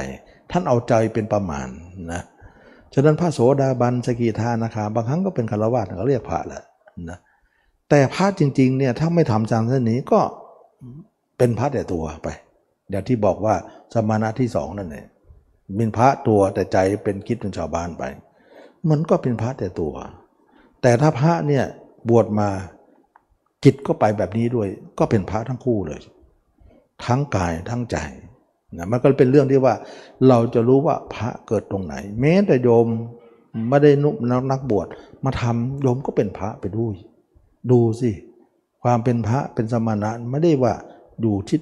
[0.51, 1.67] ท่านเอาใจเป็นประมาณ
[2.11, 2.21] นะ
[2.93, 6.63] ฉะนั้นพระโสดาบันสกิทานะคะบางครั้งก็เป็นคารวะเขาเรียกพระแหละ
[7.09, 7.19] นะ
[7.89, 10.19] แต่พระจริงๆเนี่ยถ้าไม่ทำจางเส้นนี้ก็
[11.37, 12.27] เป็นพระแต่ตัวไป
[12.89, 13.55] อย่างที่บอกว่า
[13.93, 15.05] สมณะที่สองนั่นเอง
[15.77, 18.03] เป็นพระตัวแต่ใจเป็นคิดเป็นชาวบ้านไป
[18.89, 19.93] มันก็เป็นพระแต่ตัว
[20.81, 21.65] แต่ถ้าพระเนี่ย
[22.09, 22.49] บวชมา
[23.63, 24.67] จิตก็ไปแบบนี้ด้วย
[24.99, 26.01] ก็เป็นพระทั้งคู่เลย
[27.05, 27.97] ทั้งกายทั้งใจ
[28.77, 29.75] นะมันก็เป็นเรื่องที่ว่า
[30.27, 32.87] เราจะรู้ว่าพระเกิดตรงไหน แม้แต่โยม
[33.69, 34.87] ไม่ได้นุนักนักบวช
[35.25, 36.95] มาทำโยมก็เป็นพระไปด้วย
[37.71, 38.11] ดูสิ
[38.83, 40.73] ความเป็นพระเป็นสมณะไม่ได้ว่า
[41.21, 41.61] อยู่ทิศ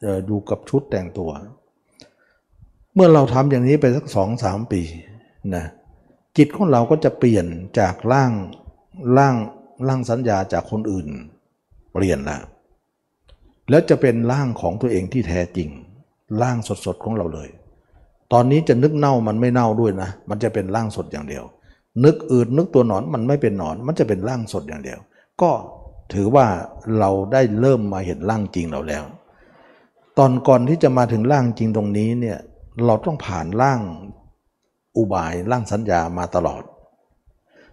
[0.00, 1.30] เอ่ออยู่กับชุดแต่งตัว
[2.94, 4.82] เมื่อเราทำอย่างนี้ไปสักสองสามปี
[5.54, 5.64] นะ
[6.36, 7.46] จิตของเราก็จะเปลี่ยน
[7.78, 8.32] จากร่าง
[9.18, 9.34] ร่าง
[9.86, 11.08] ร่างสัญญาจากคนอื่น
[11.92, 12.38] เปลี่ยนละ
[13.70, 15.68] แล้วจะเป็นร่างของตัวเองที่แท้จริง
[16.42, 16.56] ร่าง
[16.86, 17.48] สดๆของเราเลย
[18.32, 21.44] ตอนนี้จะนึกเน่ามันไม่เน่าด้วยนะ มันจะเป็นร่างสดอย่างเดียว
[22.04, 24.98] นึกอืดนึกตัวหนอนมันไม่เป็นหนอน มันจะเป็นร่างสดอย่างเดียว
[25.42, 25.50] ก็
[26.12, 26.46] ถือว่า
[26.98, 29.04] เราได้เริ่มมาเห็นร่างจริงเราแล้ว
[30.18, 32.38] ตอนก่อนที่จะมาถึงร่างจริงตรงนี้เนี่ย
[32.86, 33.80] เราต้องผ่านร่าง
[34.96, 36.62] อุบายร่างสัญญามาตลอด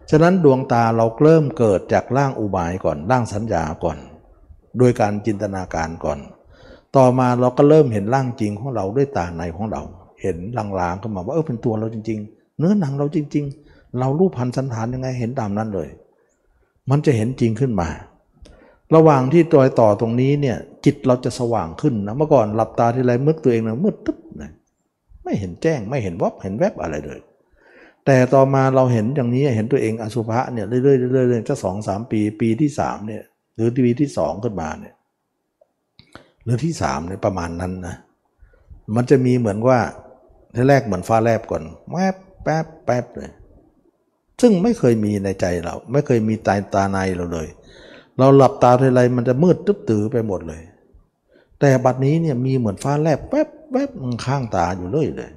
[0.10, 3.98] ฉะนั้นดวงตาเราเริ่มเกิดจากร่างอุบายก่อนร่างสัญญาก่อน
[4.78, 6.20] โดยการจินตนาการก่อน
[6.96, 9.82] ต่อมาเราก็เริ่มเห็นร่างจริงของเราด้วยตาในของเรา
[10.22, 15.90] เห็นลางๆก็มาว่าเออเป็นตัวเราจริง ๆ เนื้อหนังเราจริง ๆ เรารูปพันสันฐานยังไงเห็นตามนั้นเลย
[16.90, 17.88] มันจะเห็นจริงขึ้นมา
[18.96, 24.52] ระหว่างที่ตัวต่อตรงนี้เนี่ยจิตเราจะสว่างขึ้นนะเมื่อก่อนหลับตาทีไรมืดตัวเองนะมืดตึ๊บเลย
[25.24, 27.20] ไม่เห็นแจ้งไม่เห็นวับเห็นแวบอะไรเลย
[28.06, 33.24] แต่ต่อมาเราเห็นอย่างนี้เห็นตัวเองอสุภะเนี่ยเรื่อยๆเรื่อยๆเรื่อยๆจะสองสามปี ปีที่สามเนี่ย
[33.56, 34.94] หรือปีที่สองขึ้นมาเนี่ย
[36.48, 37.96] หรือที่สามเนี่ยประมาณนั้นนะ
[38.96, 39.80] มันจะมีเหมือนว่า
[40.56, 43.32] ทีแรกเหมือนฟ้าแลบก่อนแวบแป๊บแป๊บเลย
[44.42, 47.48] ซึ่งไม่เคยมีในใจเรา ไม่เคยมีตาตาในเราเลย
[48.18, 50.62] เราหลับตาทีไรมันจะมืดตึ๊บตือไปหมดเลย
[51.60, 55.32] แต่บัดนี้เนี่ยมีเหมือนฟ้าแลบแป๊บแป๊บมันข้างตาอยู่เลยเลย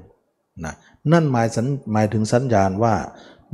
[0.65, 0.75] นะ
[1.13, 2.95] นั่นหมายสัญหมายถึงสัญญาณว่า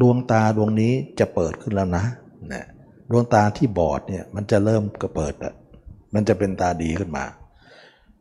[0.01, 2.05] ดวงตาดวงนี้จะเปิดขึ้นแล้วนะ
[2.53, 2.65] นะ
[3.11, 5.55] ดวงตาที่บอดเนี่ยมันจะเริ่มกระเปิดล้ว
[6.15, 7.25] มันจะเป็นตาดีขึ้นมา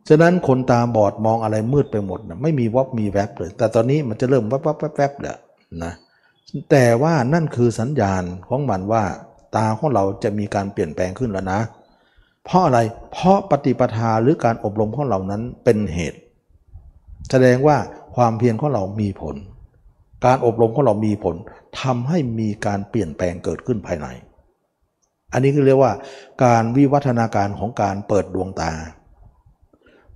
[0.08, 5.38] ฉะนั้นคนตาบอดมองอะไรมืดไปหมดนะไม่มีวับมีแวบเลย แต่ตอนนี้มันจะเริ่มวับวับแวบแวบแล้ว
[5.84, 5.92] นะ
[6.70, 9.02] แต่ว่านั่นคือสัญญาณของมันว่า
[9.56, 11.60] ตาของเราจะมีการเปลี่ยนแปลงขึ้นแล้วนะ
[12.44, 12.78] เพราะอะไร
[13.12, 16.20] เพราะปฏิปทาหรือการอบรมของเรานั้นเป็นเหตุ
[17.30, 17.76] แสดงว่า
[18.16, 19.36] ความเพียรของเรามีผล
[20.26, 21.36] การอบรมของเรามีผล
[21.80, 24.06] ทำให้มีการเปลี่ยนแปลงเกิดขึ้นภายใน
[25.32, 25.92] อันนี้คือเรียกว่า
[26.44, 28.72] การวิวัฒนาการของการเปิดดวงตา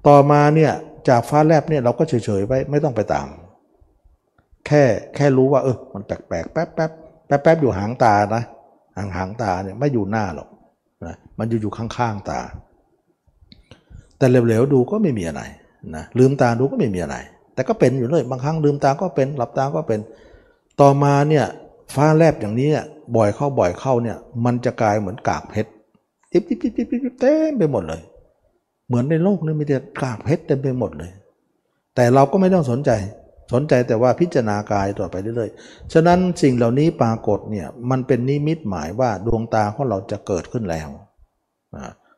[0.06, 0.72] ต่อมาเนี่ย
[1.08, 3.26] จากฟ้าแลบเนี่ยเราก็เฉยๆไว้ไม่ต้องไปตาม
[4.66, 4.82] แค่
[5.14, 6.90] แค่รู้ว่าเออมันแปลกๆแป๊บแป๊บ
[7.26, 8.42] แป๊บแป๊บอยู่หางตานะ
[8.96, 10.48] หางหางตาเนี่ยไม่อยู่หน้าหรอก
[11.04, 12.40] นะมันอยู่อยู่ข้างๆตา
[14.18, 15.42] แต่เหลวๆดูก็ไม่มีอะไร
[15.96, 17.16] นะลืมตาดูก็ไม่มีอะไร
[17.54, 20.00] แต่ก็เป็นอยู่เลยบางครั้งลืมตาก็เป็นหลับตาก็เป็น
[20.80, 21.46] ต่อมาเนี่ย
[21.94, 22.68] ฟ้าแลบอย่างนี้
[23.16, 25.70] บ่อยเข้าบ่อยเข้าเนี่ยมันจะกลายเหมือนกากเพชร
[26.30, 28.00] ติ๊บติ๊บติ๊บติ๊บติ๊บเต็มไปหมดเลย
[28.90, 31.10] เหมือนในโลกนี้มีแต่กากเพชรเต็มไปหมดเลย
[31.94, 32.90] แต่เราก็ไม่ต้องสนใจ
[33.52, 40.88] สนใจแต่ว่าพิจารณากายต่อไปเรื่อยๆ ฉะนั้นสิ่งเหล่านี้ปรากฏเนี่ยมันเป็นนิมิตหมายว่าดวงตาของเราจะเกิดขึ้นแล้ว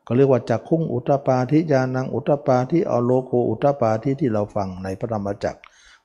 [0.07, 5.59] ก็เรียกว่าจักคุ้งอุตปาทิญาณังอุตปาทิอโลโกอุตปาทิที่เราฟังในพระธรรมจักร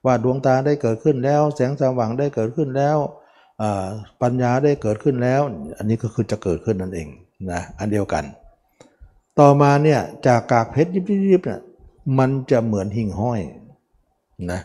[0.05, 2.99] ว่าดวงตาได้เกิดขึ้นแล้ว แสงสว่างได้เกิดขึ้นแล้ว
[3.62, 3.87] อ่า
[4.23, 5.41] ปัญญาได้เกิดขึ้นแล้ว
[5.79, 7.09] อันนี้ก็คือจะเกิดขึ้นนั่นเอง
[7.53, 8.25] นะอันเดียวกัน
[9.41, 11.01] ต่อมาเนี่ยจากกากเพชรยิ
[11.41, 11.61] บๆเนี่ย
[12.18, 13.41] มันจะเหมือนหิ่งห้อย
[14.53, 14.61] นะ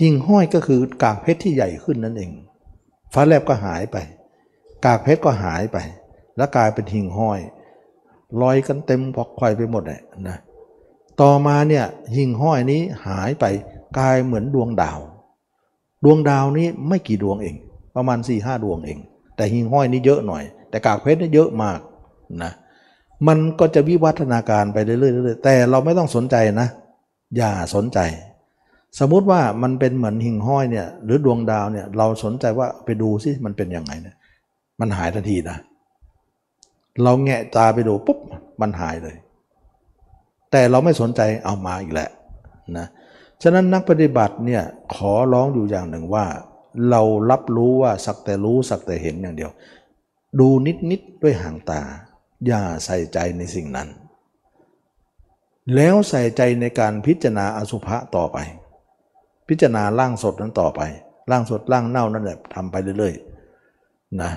[0.00, 2.30] หิ่งห้อยก็คือกากเพชรที่ใหญ่ขึ้นนั่นเอง
[3.12, 3.96] ฟ้าแลบก็หายไป
[4.84, 5.78] กากเพชรก็หายไป
[6.36, 7.40] แล้วกลายเป็นหิ่งห้อย
[8.40, 10.36] ลอยกันเต็มพอกไข่ไปหมดเลยนะ
[11.20, 11.84] ต่อมาเนี่ย
[12.14, 13.44] หิ่งห้อยนี้หายไป
[13.98, 14.98] กลายเหมือนดวงดาว
[16.04, 17.56] ดวงดาวนี้ไม่กี่ดวงเอง
[17.96, 18.98] ประมาณ4ี่ห้าดวงเอง
[19.36, 21.80] แต่หิ่งห้อยนี้เยอะหน่อย แต่กากเพชรนี่เยอะมาก
[22.42, 22.52] นะ
[23.28, 26.68] มันก็จะวิวัฒนาการไปเรื่อยๆแต่เราไม่ต้องสนใจนะ
[27.36, 27.98] อย่าสนใจ
[28.98, 34.16] สมมุติว่ามันเป็นเหมือนหิ่งห้อยเนี่ย หรือดวงดาวเนี่ย เราสนใจว่าไปดูซิมันเป็นยังไงเนี่ย
[34.80, 35.58] มันหายทันทีนะ
[37.02, 38.18] เราแงะตาไปดูปุ๊บ
[38.60, 39.16] มันหายเลย
[40.50, 42.08] แต่เราไม่สนใจเอามาอีกแหละ
[42.78, 42.86] นะ
[43.42, 44.62] ฉะนั้นนักปฏิบัติเนี่ย
[44.94, 46.24] ขอร้องอยู่อย่างหนึ่งว่า
[46.90, 49.50] เรารับรู้ว่าสักแต่รู้สักแต่เห็นอย่างเดียว
[50.40, 50.48] ดู
[50.90, 51.80] นิดๆด้วยหางตา
[52.46, 53.88] อย่าใส่ใจในสิ่งนั้น
[55.74, 58.38] แล้วใส่ใจในการพิจารณาอสุภะต่อไป
[59.48, 60.80] พิจารณาร่างสดนั้นต่อไป
[61.30, 64.30] ร่างสดร่างเน่านั่นแหละทำไปเรื่อยๆนะ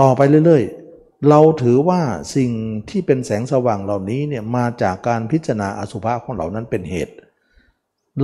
[0.00, 2.00] ต่อไปเรื่อยๆ เราถือว่า
[2.36, 2.50] สิ่ง
[2.90, 7.14] ที่เป็นแสงสว่างเหล่านี้เนี่ยมาจากการพิจารณาอสุภะของเรานั้นเป็นเหตุ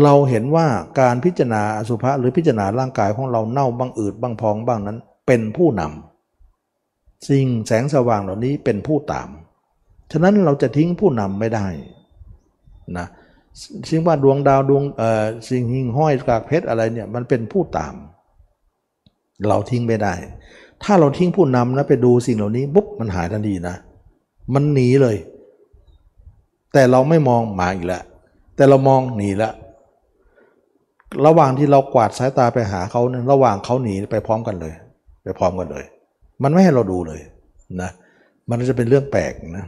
[0.03, 0.67] เราเห็นว่า
[1.01, 6.14] การพิจารณาอสุภะหรือพิจารณาร่างกายของเราเน่าบ้างอืดบ้างพองบ้างนั้น เป็นผู้นำ
[7.29, 9.29] สิ่งแสงสว่างเหล่านี้เป็นผู้ตาม
[10.13, 11.67] ฉะนั้นเราจะทิ้งผู้นำไม่ได้
[12.99, 13.07] นะ
[13.89, 17.95] สิ่งว่าดวงดาวดวงเอ่อสิ่งหิ่งห้อยกากเพชรอะไรเนี่ยมันเป็นผู้ตาม
[19.49, 20.15] เราทิ้งไม่ได้
[20.83, 23.77] ถ้าเราทิ้งผู้นำนะไปดูสิ่งเหล่านี้ปุ๊บมันหายทันทีนะ
[24.55, 25.17] มันหนีเลย
[26.73, 28.03] แต่เราไม่มองมาอีกแล้ว
[28.57, 29.51] แต่เรามองหนีละ
[31.27, 34.75] ระหว่างที่เรากวาดสายตาไปหาเขาเนี่ยระหว่างเขาหนีไปพร้อมกันเลย
[35.25, 35.85] ไปพร้อมกันเลย
[36.43, 37.21] มันไม่ให้เราดูเลย
[37.83, 37.91] นะ
[38.49, 39.67] มันจะเป็นเรื่องแปลกนะ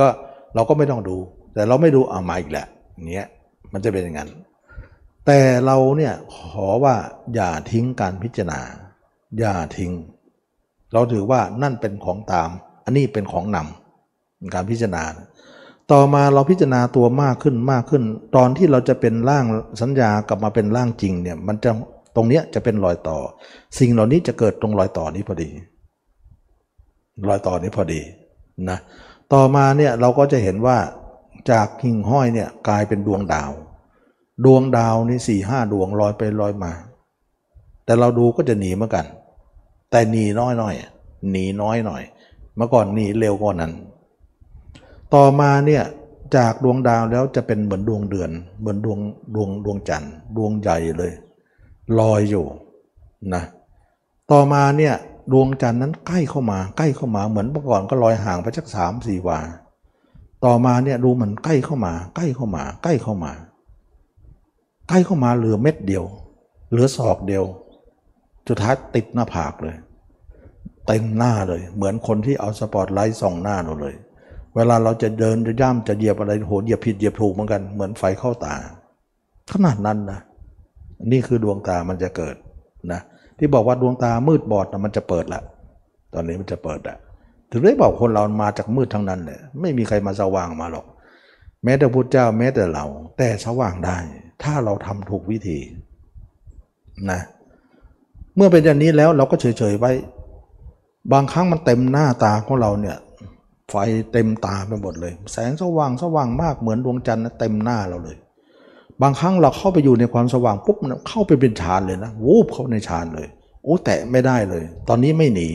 [0.00, 0.06] ก็
[0.54, 1.16] เราก็ไม่ต้องดู
[1.54, 2.66] แต่เราไม่ดูเอามาอีกแหละ
[3.12, 3.28] เงี้ย
[3.72, 4.30] มันจะเป็นอย่างนั้น
[5.26, 6.94] แต่เราเนี่ยขอว่า
[7.34, 8.60] อย่าทิ้งการพิจารณา
[9.38, 9.92] อย่าทิ้ง
[10.92, 12.48] เราถือว่านั่นเป็นของตาม
[12.84, 15.04] อันนี้เป็นของนำการพิจารณา
[15.92, 18.02] ต่อมาเราพิจารณาตัวมากขึ้นมากขึ้น
[18.36, 19.44] ตอนที่เราจะเป็นร่าง
[19.80, 21.70] สัญญากลับมาเป็นร่างจริงเนี่ยมันจะ
[22.16, 23.18] ตรงเนี้ยจะเป็นรอยต่อ
[23.78, 25.50] สิ่งเหล่านี้จะเกิดตรงรอยต่อนี้พอดี
[27.28, 28.00] รอยต่อนี้พอดี
[28.70, 28.78] นะ
[29.32, 30.78] ต่อมาเนี่ยเราก็จะเห็นว่า
[31.50, 33.50] จากหิ่งห้อยเนี่ยกลายเป็นดวงดาว
[34.44, 36.72] ดวงดาวนี่สี่ห้าดวงลอยไปลอยมา
[37.84, 39.06] แต่เราดูก็จะหนีเหมือนกัน
[39.90, 40.74] แต่หนีน้อยหน่อย
[41.30, 42.02] หนีน้อยหน่อย
[42.56, 43.72] เมื่อก่อนหนีเร็วกว่านั้น
[45.14, 45.82] ต่อมาเนี่ย
[46.36, 48.30] จากดวงดาวแล้วจะเป็นเหมือนดวงเดือน
[48.60, 48.98] เหมือนดวง
[49.34, 51.12] ดวงดวงจันทร์ดวงใหญ่เลย
[51.98, 52.46] ลอยอยู่
[53.34, 53.42] นะ
[54.30, 54.94] ต่อมาเนี่ย
[55.32, 59.40] ดวงจันทร์นั้นใกล้เข้ามา ใกล้เข้ามาเหมือนเมื่อก่อนก็ลอยห่างไปสักสามสี่วา
[60.44, 63.32] ต่อมาเนี่ยดูเหมันใกล้เข้ามา ใกล้เข้ามา ใกล้เข้ามา
[64.88, 66.04] ใกล้เข้ามาเหลือเม็ดเดียว
[66.70, 67.44] เหลือศอกเดียว
[68.46, 69.76] จุดท้ายติดหน้าผากเลย
[70.86, 73.94] เต็มหน้าเลย เหมือนคนที่เอาสปอตไลท์ส่องหน้าเราเลย
[74.54, 78.54] เวลาเราจะเดินจะย่ำจะเหยียบอะไรโหเหยียบผิดเหยียบถูกเหมือนกันเหมือนไฟเข้าตา
[79.52, 80.20] ขนาดนั้นนะ
[81.12, 82.36] นี่คือดวงตามันจะเกิด
[82.92, 83.00] นะ
[83.40, 85.42] ที่บอกว่าดวงตามืดบอดนะมันจะเปิดละ
[86.14, 86.96] ตอนนี้มันจะเปิดละ
[87.50, 90.86] ถึงได้บอกคนเรามาจากมืดทั้งนั้นเลยไม่มีใครมาสว่างมาหรอก
[91.64, 92.84] แม้แต่พุทธเจ้าแม้แต่เรา
[93.18, 93.96] แต่สว่างได้
[94.42, 95.58] ถ้าเราทำถูกวิธี
[97.10, 97.20] นะ
[98.36, 99.92] เมื่อเป็นอย่างนี้แล้วเราก็เฉยๆไว้
[101.12, 102.96] บางครั้งมันเต็มหน้าตาของเราเนี่ย
[103.70, 103.74] ไฟ
[104.12, 108.16] เต็มตาไปหมดเลย แสงสว่างสว่างมากเหมือนดวงจันทร์เต็มหน้าเราเลย
[109.02, 110.76] บางครั้งเราเข้าไปอยู่ในความสว่างปุ๊บ
[111.08, 113.26] เข้าไปเป็นฌานเลยนะวูบเข้าในฌานเลย
[113.62, 115.48] โอ้แตะไม่ได้เลย ตอนนี้ไม่หนี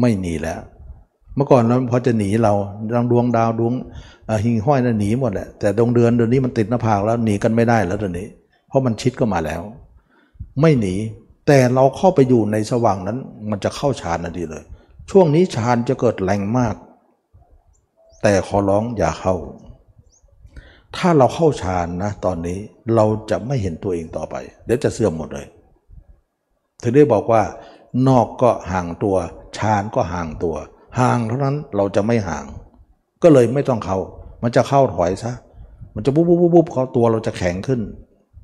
[0.00, 0.60] ไม่หนีแล้ว
[1.36, 2.52] เมื่อก่อนเราพอจะหนีเรา
[2.94, 3.74] ดังดวงดาวดวง
[4.44, 8.28] หิ่งห้อยนะ่ะหนีหมดแหละแต่ดวงเดือนเดี๋ยวนี้มันติดหน้าผากแล้วหนีกันไม่ได้แล้วตอนนี้
[8.68, 9.62] เพราะมันชิดก็มาแล้ว
[10.60, 10.94] ไม่หนี
[11.46, 13.18] แต่เราเข้าไปอยู่ในสว่างนั้น
[13.50, 14.64] มันจะเข้าฌานนาทีเลย
[15.10, 16.74] ช่วงนี้ฌานจะเกิดแรงมาก
[18.22, 19.34] แต่ขอร้องอย่าเข้า
[20.96, 22.58] ถ้าเราเข้าฌานนะตอนนี้
[22.94, 24.34] เราจะไม่เห็นตัวเองต่อไป
[24.64, 25.46] เดี๋ยวจะเสื่อมหมดเลย
[26.82, 27.42] ถึงได้บอกว่า
[28.08, 29.16] นอกก็ห่างตัว
[29.58, 30.56] ฌานก็ห่างตัว
[30.98, 32.44] ห่างเท่านั้นเราจะไม่ห่าง
[33.22, 33.98] ก็เลยไม่ต้องเข้า
[34.42, 35.32] มันจะเข้าถอยซะ
[35.94, 37.80] มันจะปุ๊บปุ๊บปุ๊บเขาตัวเราจะแข็งขึ้น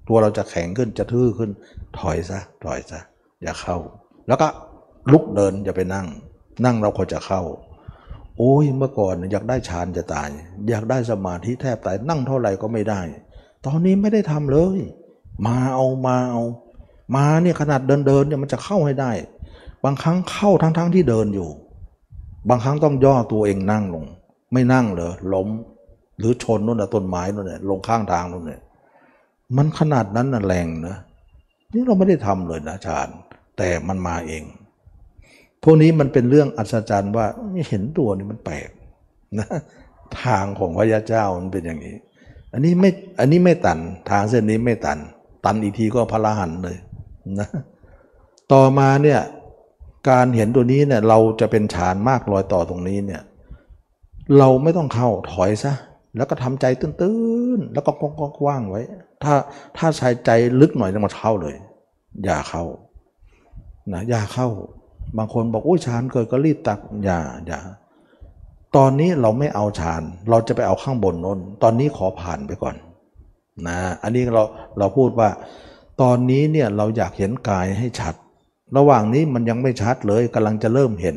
[0.09, 1.51] ตัวเราจะแข็งขึ้นจะทื่อขึ้น
[1.99, 3.01] ถอยซะ ถอยซะ
[3.43, 3.77] อย่าเข้า
[4.29, 4.49] แล้วก็
[5.13, 6.07] ลุกเดินอย่าไปนั่ง
[6.65, 7.41] นั่งเราควรจะเข้า
[8.39, 10.31] โอ้ยเมื่อก่อนอยากได้ฌานจะตาย
[10.69, 13.01] อยากได้สมาธิแทบตายนั่งเท่าไหร่ก็ไม่ได้
[13.67, 14.79] ตอนนี้ไม่ได้ทำเลย
[15.47, 16.43] มาเอามาเอา
[17.17, 19.13] มาเนี่ยขนาดเดินเดินเนี่ยมันจะเข้าให้ได้
[19.85, 21.49] บางครั้งเข้าทั้งๆทที่เดินอยู่
[22.49, 24.05] บางครั้งต้องย่อตัวเองนั่งลง
[24.53, 25.49] ไม่นั่งเหรอล้ม
[26.19, 28.63] หรือชนนู่นน่ะต้นไม้นู่นน่ะลงข้างทางนู่นน่ะ
[29.57, 30.97] มันขนาดนั้นน่ะแรงนะ
[31.73, 33.09] นี่เราไม่ได้ทำเลยนะฌาน
[33.59, 34.43] แต่มันมาเอง
[35.69, 38.71] พวกนี้มันเป็นเรื่องอัศจรรย์ว่าไม่เห็นตัวนี่มันแปลก
[39.39, 39.49] นะ
[40.23, 41.97] ทางของพระยาเจ้ามันเป็นอย่างนี้
[42.53, 43.79] อันนี้ไม่อันนี้ไม่ตัน
[44.11, 44.99] ทางเส้นนี้ไม่ตัน
[45.45, 46.77] ตันอีกทีก็พระรหันเลย
[47.39, 47.49] นะ
[48.53, 49.21] ต่อมาเนี่ย
[50.09, 53.23] การเห็นตัวนี้เนี่ยเราจะเป็นฌานมากรอยต่อตรงนี้เนี่ย
[54.39, 55.73] เราไม่ต้องเข้าถอยซะ
[56.17, 57.17] แล้วก็ทำใจตื้
[57.59, 58.83] นๆแล้วก็กว้างๆไว้
[59.23, 59.35] ถ้า
[59.77, 60.31] ถ้าใช้ใจ
[60.61, 61.55] ลึกหน่อยจะมาเข้าเลย
[62.25, 62.65] อย่าเข้า
[63.93, 64.49] นะอย่าเข้า
[65.17, 67.61] บางคนบอกโอ้ยฌานเกิดก็รีบตักอย่าอย่า
[68.77, 72.77] ตอนนี้เราไม่เอาฌาน เราจะไปเอาข้างบนนนตอนนี้ขอผ่านไปก่อน
[73.69, 74.43] นะอันนี้เรา
[74.79, 75.29] เราพูดว่า
[76.03, 78.15] ตอนนี้เนี่ยเราอยากเห็นกายให้ชัด
[78.77, 81.17] ระหว่างนี้มันยังไม่ชัดเลยกำลังจะเริ่มเห็น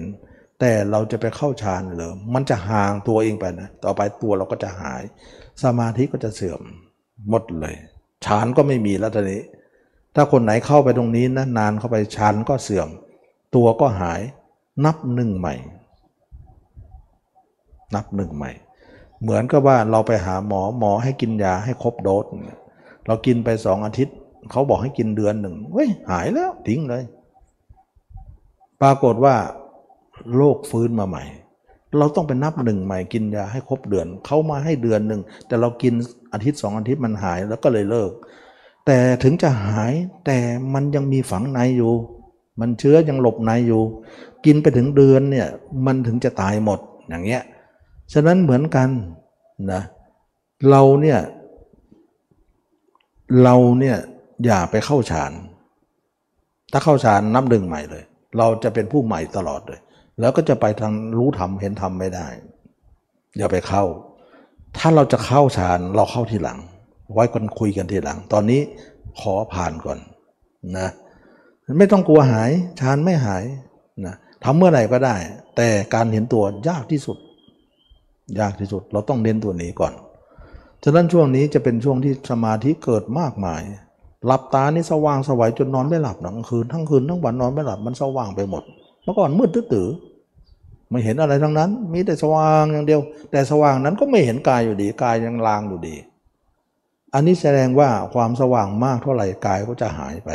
[0.60, 5.02] แต่เราจะไปเข้าฌานเหรอมันจะห่างตัวเองไปนะต่อไปตัวเราก็จะหาย
[5.64, 6.62] สมาธิก็จะเสื่อม
[7.30, 7.76] หมดเลย
[8.26, 9.42] ฌานก็ไม่มีแล้วตอนนี้
[10.16, 12.90] ถ้าคนไหนเข้าไปตรงนี้นะนานเข้าไปฌานก็เสื่อม
[13.56, 14.22] ตัวก็หาย
[14.86, 15.56] นับหนึ่งใหม่
[17.96, 18.52] นับหนึ่งใหม่
[19.22, 22.26] เหมือนกับว่าเราไปหาหมอหมอให้กินยาให้ครบโดส
[23.08, 24.16] เรากินไปสองอาทิตย์
[24.52, 27.04] เขาบอกให้กินเดือนหนึ่งเฮ้ยหายแล้วทิ้งเลย
[28.82, 29.36] ปรากฏว่า
[30.36, 31.24] โรคฟื้นมาใหม่
[31.98, 35.94] เราต้องไปนับหนึ่งใหม่กินยาให้ครบเดือนเขามาให้เดือนหนึ่งแต่เรากิน
[36.34, 38.12] อาทิตย์สองอาทิตย์มันหายแล้วก็เลยเลิก
[38.86, 39.94] แต่ถึงจะหาย
[40.26, 40.38] แต่
[40.74, 41.94] มันยังมีฝังในอยู่
[42.60, 43.82] มันเชื้อยังหลบในอยู่
[44.46, 45.48] กินไปถึงเดือนเนี่ย
[45.86, 46.80] มันถึงจะตายหมด
[47.10, 47.44] อย่างเงี้ย
[48.14, 48.90] ฉะนั้นเหมือนกัน
[49.72, 49.82] นะ
[50.70, 51.20] เราเนี่ย
[53.44, 53.98] เราเนี่ย
[54.46, 55.32] อย่าไปเข้าฌาน
[56.72, 58.04] ถ้าเข้าฌานนับหนึ่งใหม่เลย
[58.38, 59.80] เราจะเป็นผู้ใหม่ตลอดเลย
[60.20, 62.28] แล้วก็จะไปทางรู้ธรรมเห็นธรรมไม่ได้
[63.38, 63.84] อย่าไปเข้า
[64.78, 66.60] ถ้าเราจะเข้าฌานเราเข้าทีหลัง
[67.14, 68.62] ไว้กันคุยกันทีหลัง ตอนนี้
[69.20, 70.00] ขอผ่านก่อน
[70.78, 70.90] นะ
[71.78, 73.44] ไม่ต้องกลัวหายฌานไม่หาย
[74.06, 75.16] นะทำเมื่อไหร่ก็ได้
[75.58, 77.18] แต่การเห็นตัวยากที่สุด
[78.40, 79.94] ยากที่สุดเราต้องเน้นตัวนี้ก่อน
[80.84, 83.62] ฉะนั้นช่วงนี้จะเป็นช่วงที่สมาธิเกิดมากมาย
[84.26, 88.64] หลับตานี่สว่างสวัยจนนอนไม่หลับทั้งคืนทั้งคืนทั้งวันนอนไม่หลับมันสว่างไปหมด
[89.04, 89.90] เมื่อก่อนมืดตื้อ
[90.92, 93.02] ไม่เห็นอะไรทั้งนั้น มีแต่สว่างอย่างเดียว
[93.32, 95.96] แต่สว่างนั้นก็ไม่เห็นกายอยู่ดีกายยังลางอยู่ดี
[97.14, 100.30] อันนี้แสดงว่าความสว่างมากเท่าไหร่กายก็จะหายไป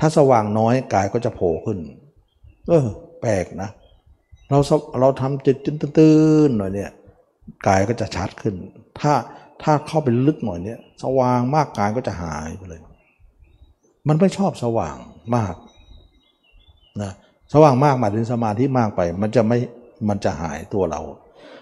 [0.00, 1.78] ถ้าสว่างน้อยกายก็จะโผล่ขึ้น
[2.68, 2.86] เออ
[3.20, 3.70] แปลกนะ
[4.50, 4.58] เรา
[5.00, 6.16] เราทำจิตตื้
[6.48, 6.90] นๆหน่อยเนี่ย
[7.66, 8.54] กายก็จะชัดขึ้น
[9.00, 9.12] ถ้า
[9.62, 12.80] ถ้าเข้าไปลึกหน่อยเนี่ย สว่างมากกายก็จะหายไปเลย
[14.08, 14.96] มันไม่ชอบสว่าง
[15.36, 15.54] มาก
[17.02, 17.12] นะ
[17.52, 19.58] สว่างมากหมายถึงสมาธิมากไป มันจะไม่
[20.08, 21.00] มันจะหายตัวเรา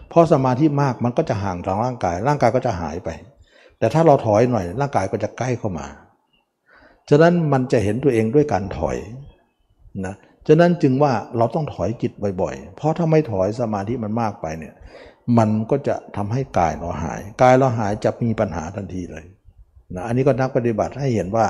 [0.08, 3.08] เพราะสมาธิมากมันก็จะห่างจากร่างกาย ร่างกายก็จะหายไป
[3.78, 5.86] แต่ถ้าเราถอยหน่อย ร่างกายก็จะใกล้เข้ามา
[7.10, 8.96] ฉะนั้นมันจะเห็นตัวเองด้วยการถอย
[10.06, 10.14] นะ
[10.48, 14.74] ฉะนั้นจึงว่าเราต้องถอยจิตบ่อยๆ เพราะถ้าไม่ถอยสมาธิมันมากไปเนี่ย
[15.38, 19.24] มันก็จะทำให้กายเราหาย กายเราหายจะมีปัญหาทันทีเลย
[19.94, 21.46] นะอันนี้ก็นักปฏิบัติให้เห็นว่า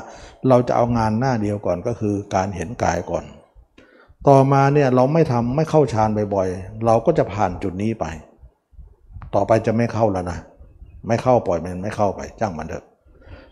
[0.49, 3.25] เราจะเอางานหน้าเดียวก่อนก็คือการเห็นกายก่อน
[4.29, 8.07] ต่อมาเนี่ยเราไม่ทำไม่เข้าฌานบ่อยๆ เราก็จะผ่านจุดนี้ไป
[9.35, 10.39] ต่อไปจะไม่เข้าแล้วนะ
[11.09, 12.85] ไม่เข้าปล่อยมันไม่เข้าไปจ้างมันเถอะ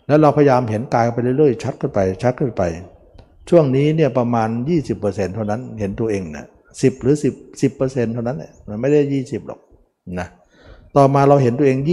[0.07, 2.63] แล้วเราพยายามเห็นกายไปเรื่อยๆ ชัดขึ้นไป ชัดขึ้นไป
[3.49, 4.49] ช่วงนี้เนี่ยประมาณ
[4.93, 6.47] 20%เท่านั้นเห็นตัวเองนะ
[6.83, 9.61] สิบหรือ10 10%เท่านั้นแหละมันไม่ได้ 20 หรอก
[10.21, 10.29] นะ
[10.97, 11.91] ต่อมาเราเห็นตัวเอง 20%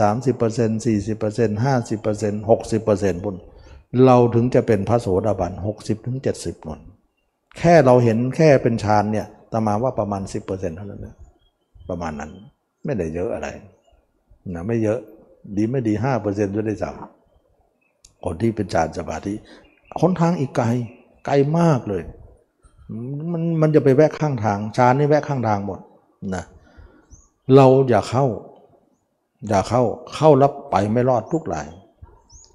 [0.00, 3.36] 30% 40% 50% 60%บน
[4.06, 5.52] เราถึงจะเป็นพระโสดาบัน
[6.06, 6.80] 60-70นน
[7.58, 11.14] แค่เราเห็นแค่เป็นฌานเนี่ยตมาว่าประมาณ 10%เท่านั้นนะ
[11.88, 12.30] ประมาณนั้น
[12.84, 13.48] ไม่ได้เยอะอะไร
[14.54, 14.98] นะไม่เยอะ
[15.56, 16.94] ดีไม่ดีห้าเปอร์เซ็นต์จะได้สัม
[18.24, 19.34] คนที่เป็นฌานสมาธิ
[20.00, 20.66] คนทางอีกไกล
[21.26, 22.02] ไกลมากเลย
[23.32, 25.80] มันมันจะไปแวะข้างทางฌานนี่แวะข้างทางหมด
[26.34, 26.44] นะ
[27.54, 28.26] เราอย่าเข้า
[29.48, 29.82] อย่าเข้า
[30.14, 31.66] เข้าแล้วไปไม่รอดทุกหลาย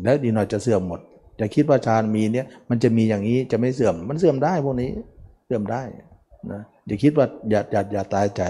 [0.03, 0.99] แล้วดีหน่อยจะเสื่อมหมด
[1.37, 4.89] อย่าคิดว่าฌานมีเนี่ยมันจะมีอย่างนี้จะไม่เสื่อมมันเสื่อมได้พวกนี้
[5.45, 5.81] เสื่อมได้
[6.51, 8.41] นะอย่าคิดว่าอย่าอย่าอย่าตายใจ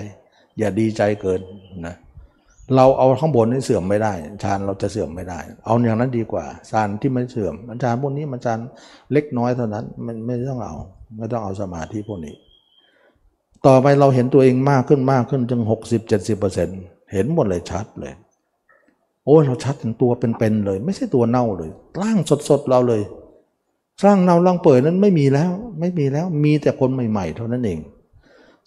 [0.60, 1.41] อย่าดีใจเกิน
[1.85, 1.95] นะ
[2.76, 4.14] เราเอาข้างบนนี่เสื่อมไม่ได้
[4.44, 8.60] ฌานเราจะเสื่อมไม่ได้ เอาอย่างนั้นดีกว่าฌานที่ไม่เสื่อมฌานพวกนี้มันฌาน
[9.14, 10.76] เล็กน้อยเท่านั้นมันไม่ต้องเอา
[11.18, 12.35] ไม่ต้องเอาสมาธิพวกนี้
[13.65, 16.80] ต่อไปเราเห็นตัวเองมากขึ้นมากขึ้นจนหกสิบเจ็ดสิบเปอร์เซ็นต์
[17.14, 18.14] เห็นหมดเลยชัดเลย
[19.26, 21.69] โอ้เราชัดถึงตัวเป็นๆเลย ไม่ใช่ตัวเน่าเลย
[22.02, 22.18] ร่าง
[22.49, 23.02] สดๆเราเลย
[24.06, 27.80] ร่างเน่าร่างเปิดนั้นไม่มีแล้ว ไม่มีแล้วมีแต่คนใหม่ ๆ เท่านั้นเอง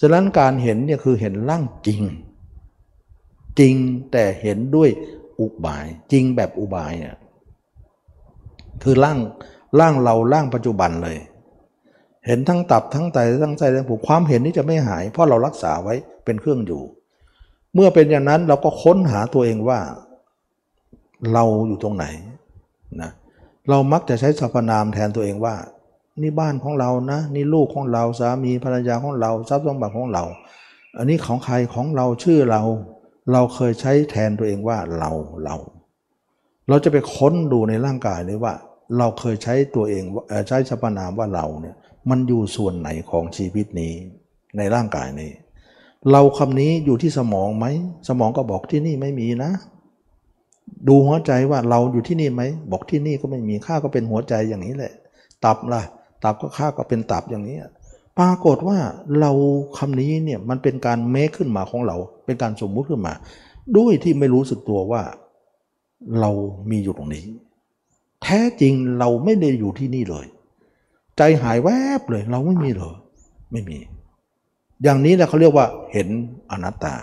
[0.00, 2.02] ฉะนั้นการเห็นเนี่ยคือเห็นร่างจริง
[3.58, 3.74] จริง
[4.12, 4.90] แต่เห็นด้วย
[5.40, 7.16] อุบาย จริงแบบอุบายเนี่ย
[8.82, 9.18] คือร่าง
[9.78, 11.18] ร่างเราร่างปัจจุบันเลย
[12.26, 16.82] เห็นทั้งตับทั้งไตทั้งใจทั้งผูกความเห็นนี้จะไม่หาย เพราะเรารักษาไว้เป็นเครื่องอยู่
[17.74, 19.80] เมื่อเป็นอย่างนั้นเราก็ค้นหาตัวเองว่า
[21.32, 22.04] เราอยู่ตรงไหน
[23.00, 23.10] นะ
[23.68, 25.54] เรามักจะใช้สรรพนามแทนตัวเองว่า
[26.22, 30.24] นี่บ้านของเรานะ นี่ลูกของเราสามีภรรยาของเราทรัพย์สมบัติของเรา
[30.96, 32.62] อันนี้ของใครของเราชื่อเรา
[33.32, 35.10] เราเคยใช้แทนตัวเองว่าเรา
[35.44, 35.56] เรา
[36.68, 38.54] เราจะไปค้นดูในร่างกายนี้ว่า
[38.98, 40.02] เราเคยใช้ตัวเอง
[40.48, 41.76] ใช้สรพนามว่าเราเนี่ย
[42.10, 43.92] มันอยู่ส่วนไหนของชีวิตนี้
[44.56, 45.32] ในร่างกายนี้
[46.12, 47.66] เราคำนี้อยู่ที่สมองไหม
[48.08, 49.52] สมองก็บอกที่นี่ไม่มีนะ
[50.88, 54.92] ดูหัวใจว่าเราอยู่ที่นี่ไหมบอกที่นี่ก็ไม่มีค่าก็เป็นหัวใจอย่างนี้แหละ
[55.44, 55.82] ตับล่ะ
[56.24, 57.56] ตับก็ค่าก็เป็นตับอย่างนี้
[58.18, 58.78] ปรากฏว่า
[59.20, 59.30] เรา
[59.78, 61.96] คำนี้เนี่ยมันเป็นการเมคขึ้นมาของเรา
[62.26, 63.14] เป็นการสมมุติขึ้นมา
[63.76, 65.02] ด้วยที่ไม่รู้สึกตัวว่า
[66.20, 66.30] เรา
[66.70, 67.24] มีอยู่ตรงนี้
[68.22, 70.26] แท้จริงเราไม่ได้อยู่ที่นี่เลย
[71.16, 72.94] ใจหายแวบเลย เราไม่มีเลย
[73.52, 73.78] ไม่มี
[74.82, 76.08] อย่างนี้แหละเขาเรียกว่าเห็น
[76.50, 76.94] อนัตตา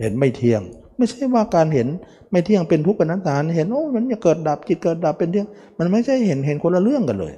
[0.00, 0.62] เห็นไม่เที่ยง
[0.96, 1.88] ไม่ใช่ว่าการเห็น
[2.30, 5.46] ไม่เที่ยงเป็นทุกข์เป็นนัตตาเห็นโอ้มันจะเกิดดับจิตเกิดดับเป็นเที่ยง
[5.78, 7.32] มันไม่ใช่เห็นเห็นคนละเรื่องกันเลย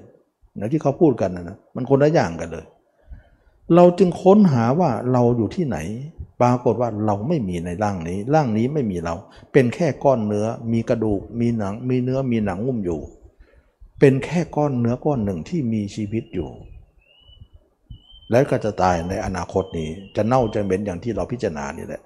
[0.58, 2.64] นะที่เขาพูดกันนะนะมันคนละอย่างกันเลย
[3.74, 5.76] เราจึงค้นหาว่าเราอยู่ที่ไหน
[6.40, 9.14] ปรากฏว่าเราไม่มีในร่างนี้ ร่างนี้ไม่มีเรา
[9.52, 13.00] เป็นแค่ก้อนเนื้อ มีกระดูก มีหนัง มีเนื้อ มีหนังงุ่มอยู่
[14.00, 16.50] เป็นแค่ก้อนเนื้อก้อนหนึ่งที่มีชีวิตอยู่
[18.30, 22.02] และก็จะตายในอนาคตนี้ จะเน่าจะเหม็นอย่างที่เราพิจารณานี่แหละ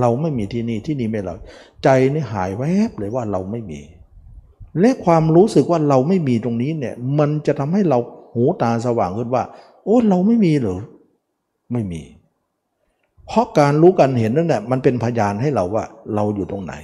[0.00, 1.34] เราไม่มีที่นี่ที่นี่ไม่เรา
[1.82, 3.80] ใจนี่หายแวบเลยว่าเราไม่มี
[4.80, 7.98] และความรู้สึกว่าเราไม่มีตรงนี้เนี่ย มันจะทำให้เรา
[8.34, 9.44] หูตาสว่างขึ้นว่า
[9.84, 10.80] โอ้เราไม่มีเหรอ
[11.72, 12.02] ไม่มี
[13.28, 15.84] เพราะการรู้กันเห็นนั่นแหละมันเป็นพยานให้เราว่า
[16.14, 16.74] เราอยู่ตรงไหน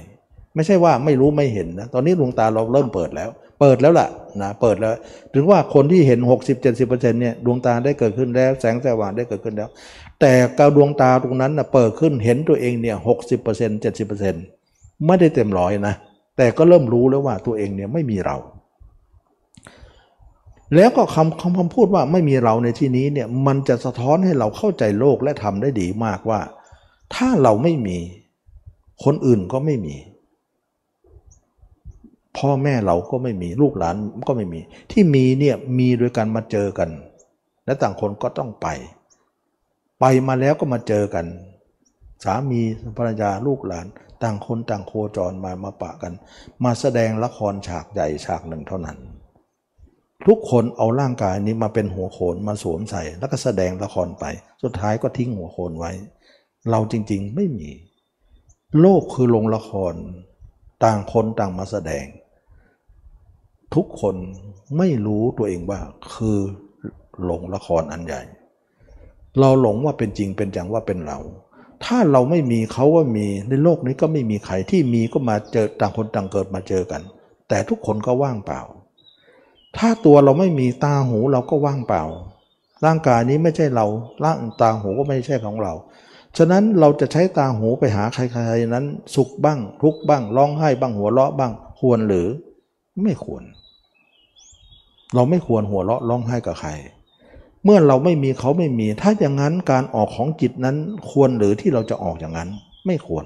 [0.55, 4.07] ไม่ใช่ว่าไม่รู้ไม่เห็นนะตอนนี้ดวงตาเราเริ่มเปิดแล้ว เปิดแล้วล่ะ
[4.41, 4.93] นะเปิดแล้ว
[5.33, 6.19] ถึงว่าคนที่เห็น
[6.65, 9.69] 60-70%เนี่ยดวงตาได้เกิดขึ้นแล้ว แสงสว่างได้เกิดขึ้นแล้ว
[10.21, 12.95] แต่กาดวงตาตรงนั้นนะเปิดขึ้นเห็นตัวเองเนี่ย
[13.41, 15.95] 60% 70%ไม่ได้เต็มร้อยนะ
[16.37, 18.37] แต่ก็เริ่มรู้แล้วว่าตัวเองเนี่ยไม่มีเรา
[20.75, 26.41] แล้วก็คำคำคำพูดว่าไม่มีเราในที่นี้เนี่ยมันจะสะท้อนให้เราเข้าใจโลกและทำได้ดีมากว่า
[27.15, 27.97] ถ้าเราไม่มี
[29.03, 29.95] คนอื่นก็ไม่มี
[32.37, 33.95] พ่อแม่เราก็ไม่มีลูกหลาน
[34.27, 34.59] ก็ไม่มี
[34.91, 36.89] ที่มีเนี่ยมีโดยการมาเจอกัน
[37.65, 38.67] และต่างคนก็ต้องไป
[39.99, 41.25] ไปมาแล้วก็มาเจอกัน
[42.23, 42.61] สามี
[42.97, 43.87] ภรรยาลูกหลาน
[44.23, 46.13] ต่างคนต่างโคจรมามาปะกัน
[46.63, 48.97] มาแสดงละครฉากใหญ่ฉากหนึ่งเท่านั้น
[50.27, 54.25] ทุกคนเอาร่างกายนี้มาเป็นหัวโขนมาสวมใส่ แล้วก็แสดงละครไป
[54.63, 55.91] สุดท้ายก็ทิ้งหัวโขนไว้
[56.69, 57.71] เราจริงๆไม่มี
[58.79, 59.93] โลกคือโรงละคร
[60.83, 62.05] ต่างคนต่างมาแสดง
[63.75, 64.15] ทุกคน
[64.77, 65.79] ไม่รู้ตัวเองว่า
[66.13, 66.37] คือ
[67.23, 68.21] หลงละครอันใหญ่
[69.39, 71.19] เราหลงว่าเป็นจริงเป็นจังว่าเป็นเรา
[71.85, 77.01] ถ้าเราไม่มีเขาก็มีในโลกนี้ก็ไม่มีใครที่มีก็มาเจอต่างคนต่างเกิดมาเจอกัน
[77.49, 78.61] แต่ทุกคนก็ว่างเปล่า
[79.77, 82.03] ถ้าตัวเราไม่มีตาหูเราก็ว่างเปล่า
[82.85, 83.85] ร่างกายนี้ไม่ใช่เรา
[84.23, 85.73] ร่างตาหูก็ไม่ใช่ของเรา
[86.37, 88.85] ฉะนั้นเราจะใช้ตาหูไปหาใครๆนั้น
[89.15, 92.27] สุขบ้าง ทุกบ้างร้องไห้บ้างหัวเราะบ้าง ควรหรือ
[93.03, 93.43] ไม่ควร
[95.13, 96.71] เราไม่ควรหัวเราะร้องไห้กับใคร
[97.63, 100.75] เมื่อเราไม่มีเขาไม่มี ถ้าอย่างนั้นการออกของจิตนั้น
[101.09, 102.49] ควรหรือที่เราจะออกอย่างนั้น
[102.85, 103.25] ไม่ควร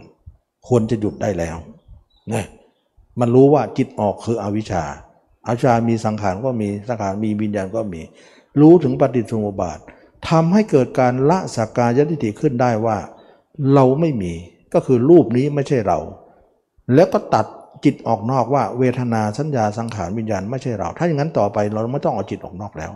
[0.67, 1.57] ควรจะหยุดได้แล้ว
[2.34, 2.45] นะ
[3.19, 4.84] มันรู้ว่าจิตออกคืออวิชชา
[5.47, 8.01] อาวิชชามีสังขารก็มีสังขารมีวิญญาณก็มี
[8.59, 9.80] รู้ถึงปฏิสุโมบาท
[10.30, 12.97] ทำให้เกิดการละสักกายทิฏฐิขึ้นได้ว่า
[13.73, 14.34] เราไม่มี
[14.73, 15.99] ก็คือรูปนี้ไม่ใช่เรา
[16.93, 17.45] แล้วก็ตัด
[17.85, 22.91] จิตออกนอกว่าเวทนาสัญญาสังขารวิญญาณไม่ใช่เรา ถ้าอย่างนั้นต่อไปเราไม่ต้องเอาจิตออกนอกแล้ว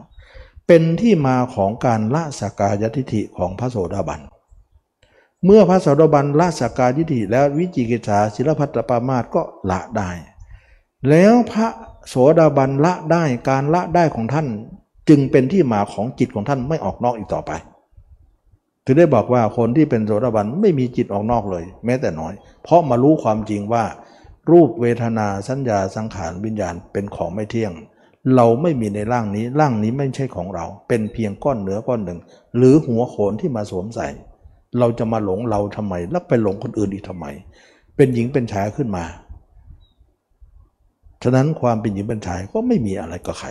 [0.67, 4.21] เป็นที่มาของการละสักกายทิฏฐิของพระโสดาบัน
[5.45, 10.09] เมื่อพระโสดาบันละสักกายทิฐิแล้ววิจิกิจฉาศิลพัตปามาตก็ละได้
[11.09, 11.67] แล้วพระ
[12.09, 14.47] โสดาบันละได้การละได้ของท่าน
[15.09, 17.51] จึงเป็นที่มาของจิตของท่านไม่ออกนอกอีกต่อไป
[18.85, 22.33] ถึงได้บอกว่าคนที่เป็นโสดาบันไม่มีจิตออกนอกเลย แม้แต่น้อย
[22.63, 23.83] เพราะมารู้ความจริงว่า
[24.51, 27.73] รูปเวทนาสัญญาสังขารวิญญาณเป็นของไม่เที่ยง
[28.35, 32.19] เราไม่มีในร่างนี้ร่างนี้ไม่ใช่ของเรา เป็นเพียงก้อนเนื้อก้อนหนึ่ง
[32.57, 34.07] หรือหัวโขนที่มาสวมใส่
[34.79, 37.25] เราจะมาหลงเราทำไมแล้วไปหลงคนอื่นอีกทำไม
[37.95, 39.05] เป็นหญิงเป็นชายขึ้นมา
[41.23, 43.49] ฉะนั้นความเป็นหญิงเป็นชายก็ไม่มีอะไรกับใคร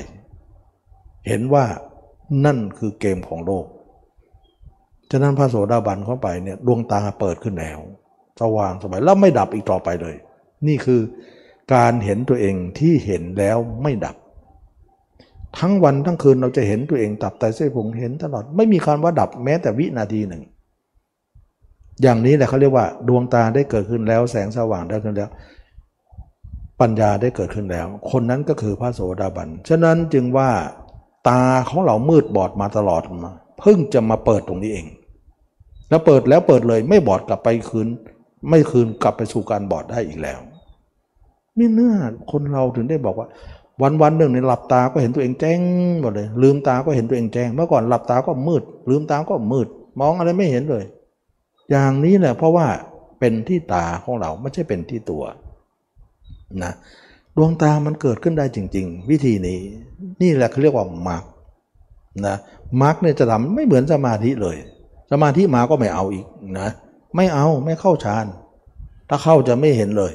[1.28, 1.64] เห็นว่า
[2.44, 3.66] นั่นคือเกมของโลก
[5.10, 7.78] ฉะนั้นพระโสดาบันเข้าไปเนี่ยดวงตาเปิดขึ้นแล้ว
[8.40, 10.16] สว่างสบายแล้วไม่ดับอีกต่อไปเลย
[10.66, 11.00] นี่คือ
[11.74, 14.16] การเห็นตัวเองที่เห็นแล้วไม่ดับ
[15.58, 20.42] ทั้งวันทั้งคืนเราจะเห็นตัวเองตับไตเส้นผงเห็นตลอดไม่มีการว่าดับแม้แต่วินาทีหนึ่ง
[22.02, 25.30] อย่างนี้แหละเขาเรียกว่า ดวงตาได้เกิดขึ้นแล้วแสงสว่างได้ขึ้นแล้ว
[26.80, 30.50] ปัญญาได้เกิดขึ้นแล้ว คนนั้นก็คือพระโสดาบัน ฉะนั้นจึงว่า
[31.28, 34.86] ตาของเรามืดบอดมาตลอดมาเพิ่งจะมาเปิดตรงนี้เอง
[35.88, 37.88] แล้วเปิดแล้วเปิดเลยไม่บอดกลับไปคืน
[38.48, 40.40] ไม่คืนกลับไปสู่การบอดได้อีกแล้ว
[41.58, 41.94] นี่เนื้อ
[42.30, 43.28] คนเราถึงได้บอกว่า
[43.82, 45.58] วันวันหนึ่งในหลับตาก็เห็นตัวเองแจ้ง
[46.00, 49.68] หมดเลย ลืมตาก็เห็นตัวเองแจ้ง เมื่อก่อนหลับตาก็มืด ลืมตาก็มืด
[50.00, 50.84] มองอะไรไม่เห็นเลย
[51.70, 52.66] อย่างนี้แหละเพราะว่า
[53.20, 55.22] เป็นที่ตาของเราไม่ใช่เป็นที่ตัว
[56.62, 56.72] นะ
[57.36, 59.58] ดวงตามันเกิดขึ้นได้จริง ๆ วิธีนี้
[60.22, 61.24] นี่แหละเขาเรียกว่ามาร์ก
[62.26, 62.36] นะ
[62.80, 64.56] มาร์กเนี่ยจะทำไม่เหมือนสมาธิเลย
[65.10, 66.26] สมาธิมาก็ไม่เอาอีก
[66.60, 66.68] นะ
[67.16, 68.26] ไม่เอาไม่เข้าฌาน
[69.08, 70.12] ถ้าเข้าจะไม่เห็นเลย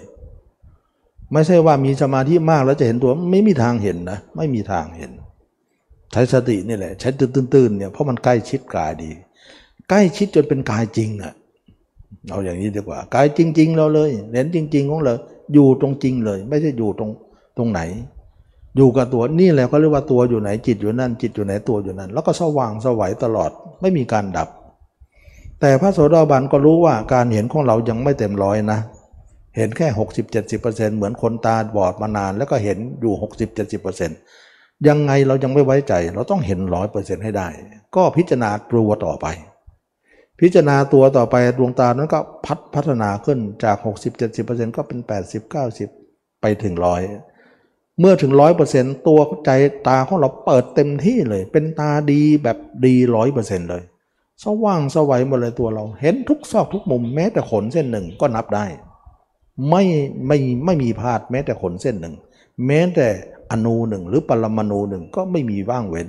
[1.33, 5.11] ไม่ใช่ว่ามีสมาธิมากแล้วจะเห็นตัวไม่มีทางเห็นนะไม่มีทางเห็น
[6.11, 9.11] ใช้สตินี่แหละใช้ตื่นๆเนี่ยเพราะมันใกล้ชิดกายดี
[9.89, 11.33] ใกล้ชิดจนเป็นกายจริงอะ่ะ
[12.29, 15.13] เอาอย่างนี้ดีกว่ากายจริง ๆ เราเลยเห็นจริง ๆ ของเรา
[15.53, 17.09] อยู่ตรงจริงเลย ไม่ใช่อยู่ตรง
[17.57, 17.81] ตรงไหน
[18.77, 23.51] อยู่กับตัวนี่แหละเขาเรียกว่าตัวอยู่ไหนจิตอยู่นั่น จิตอยู่ไหนตัวอยู่นั่น แล้วก็สว่างสวัยตลอด
[23.81, 24.49] ไม่มีการดับ
[25.61, 28.79] แต่พระโสดาบันก็รู้ว่าการเห็นของเรายังไม่เต็มร้อยนะ
[29.57, 29.87] เห็นแค่
[30.37, 33.13] 60-70%เหมือนคนตาบอดมานาน แล้วก็เห็นอยู่
[33.99, 37.47] 60-70%ยังไงเรายังไม่ไว้ใจ เราต้องเห็นร้อยเปอร์เซ็นต์ให้ได้
[37.95, 39.27] ก็พิจารณาตัวต่อไป
[40.39, 43.77] พิจารณาตัวต่อไปดวงตานั้นก็พัฒพัฒนาขึ้นจาก
[44.25, 44.99] 60-70%ก็เป็น
[45.71, 47.01] 80-90 ไปถึงร้อย
[47.99, 49.51] เมื่อถึงร้อยเปอร์เซ็นต์ตัวใจ
[49.87, 53.83] ตาของเราเปิดเต็มที่เลย เป็นตาดีแบบดีร้อยเปอร์เซ็นต์เลย
[54.43, 58.65] สว่างสวัยหมดเลยตัวเรา เห็นทุกซอกทุกมุมแม้แต่ขนเส้นหนึ่งก็นับได้
[59.69, 59.83] ไม่
[60.27, 62.15] ไม่ไม่มีพลาดแม้แต่ขนเส้นหนึ่ง
[62.67, 63.07] แม้แต่
[63.51, 66.07] อนูหนึ่งหรือปรมาณูหนึ่งก็ไม่มีว่างเว้น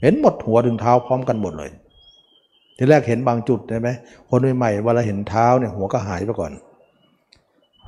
[0.00, 1.70] เห็นหมดหัวถึงเท้าพร้อมกันหมดเลย
[2.76, 3.88] ทีแรกเห็นบางจุดใช่ไหม
[4.30, 6.52] คนใหม่ๆเวลาเห็นเท้าเนี่ยหัวก็หายไปก่อน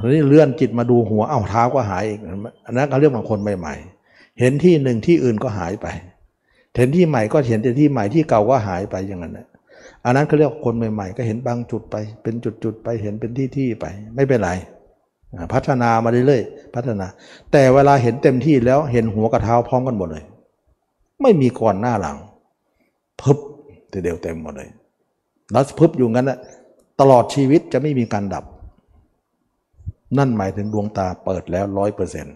[0.01, 2.21] ทีนี้เลื่อนจิตมาดูหัวเอ้าเท้าก็หายอีก
[2.67, 3.75] อันนั้นเขาเรียกบางคนใหม่
[4.07, 5.87] ๆ เห็นที่หนึ่งที่อื่นก็หายไป
[6.77, 9.47] เห็นที่ใหม่ก็เห็นแต่ที่ใหม่ที่เก่าก็หายไปอย่างนั้นนะ
[10.05, 13.87] อันนั้นเขาเรียกคนใหม่ๆ ก็เห็นบางจุดไป เป็นจุดๆไปเห็นเป็นที่ๆไป
[14.17, 14.51] ไม่เป็นไร
[15.53, 17.07] พัฒนามาเรื่อยๆพัฒนา
[17.53, 20.25] แต่เวลาเห็นเต็มที่แล้วเห็นหัวกับเท้าพร้อมกันหมดเลย
[21.23, 22.17] ไม่มีก่อนหน้าหลัง
[23.21, 23.39] พึบ
[23.97, 24.70] ทีเดียวเต็มหมดเลย
[25.52, 26.39] แล้วพึบอยู่งั้นแหละ
[27.01, 28.44] ตลอดชีวิตจะไม่มีการดับ
[30.18, 32.35] นั่นหมายถึงดวงตาเปิดแล้วร้อยเปอร์เซ็นต์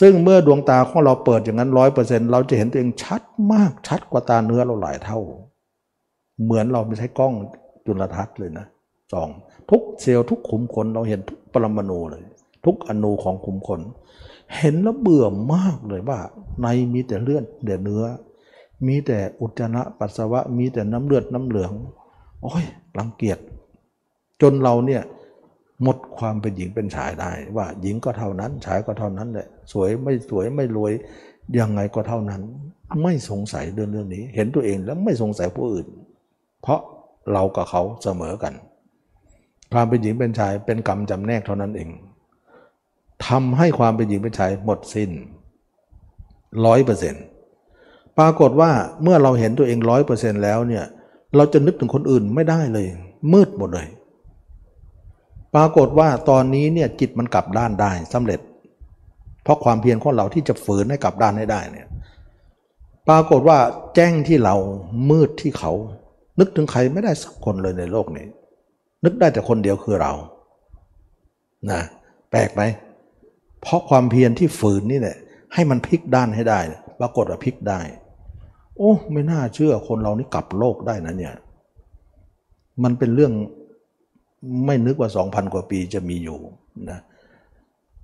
[0.00, 3.22] ซึ่งเมื่อดวงตาของเราเปิดอย่างนั้นร้อยเปอร์เซ็นต์เราจะเห็นตัวเองชัด
[3.52, 5.18] มากชัดกว่าตาเนื้อเราหลายเท่า
[6.42, 7.32] เหมือนเราไม่ใช้กล้อง
[7.86, 8.66] จุลทรรศน์เลยนะ
[9.12, 9.28] สอง
[9.70, 12.22] ทุกเซลล์ทุกขุมขนเราเห็นทุกปรมาณูเลย
[12.64, 13.80] ทุกอนูของขุมขน
[14.56, 16.18] เห็นแล้วเบื่อมากเลยว่า
[16.62, 18.02] ในมีแต่เลือดเดือเนื้อ
[18.86, 21.72] มีแต่อุจจาระปัสสาวะ มีแต่น้ำเลือดน้ำเหลือง
[22.42, 22.64] โอ้ย
[22.98, 23.38] รังเกียจ
[24.42, 25.02] จนเราเนี่ย
[25.82, 30.92] หมดความเป็นหญิงเป็นชายได้ ว่าหญิงก็เท่านั้น ชายก็เท่านั้นแหละ สวยไม่สวยไม่รวย
[31.58, 32.42] ยังไงก็เท่านั้น
[33.02, 35.86] ไม่สงสัยเรื่องเรื่องนี้ เห็นตัวเองแล้วไม่สงสัยผู้อื่น
[36.62, 36.80] เพราะ
[37.32, 38.54] เรากับเขาเสมอกัน
[39.72, 41.90] ความเป็นหญิงเป็นชายเป็นกรรมจำแนกเท่านั้นเอง
[43.26, 45.10] ทำให้ความเป็นหญิงเป็นชายหมดสิ้น
[46.66, 47.24] ร้อยเปอร์เซ็นต์
[48.18, 48.70] ปรากฏว่า
[49.02, 50.84] เมื่อเราเห็นตัวเองร้อยเปอร์เซ็นต์แล้วเนี่ย
[51.36, 52.86] เราจะนึกถึงคนอื่นไม่ได้เลย
[53.32, 53.88] มืดหมดเลย
[55.54, 58.40] ปรากฏว่าตอนนี้เนี่ยจิตมันกลับด้านได้สำเร็จ
[59.42, 61.86] เพราะความเพียรของเราที่จะฝืนให้กลับด้านให้ได้เนี่ย
[63.08, 63.58] ปรากฏว่า
[63.94, 64.56] แจ้งที่เรา
[65.10, 65.72] มืดที่เขา
[66.40, 68.26] นึกถึงใครไม่ได้สักคนเลยในโลกนี้
[69.04, 70.12] นึกได้แต่คนเดียวคือเรา
[71.70, 71.80] นะ
[72.30, 72.62] แปลกไหม
[73.62, 75.16] เพราะความเพียรที่ฝืนนี่แหละ
[75.54, 76.60] ให้มันพลิกด้านให้ได้
[77.00, 77.80] ปรากฏว่าพลิกได้
[78.76, 81.34] โอ้ไม่น่าเชื่อคนเรานี่กลับโลกได้นะเนี่ย
[82.82, 83.32] มันเป็นเรื่อง
[84.66, 86.38] ไม่นึกว่าสองพันกว่าปีจะมีอยู่
[86.90, 87.00] นะ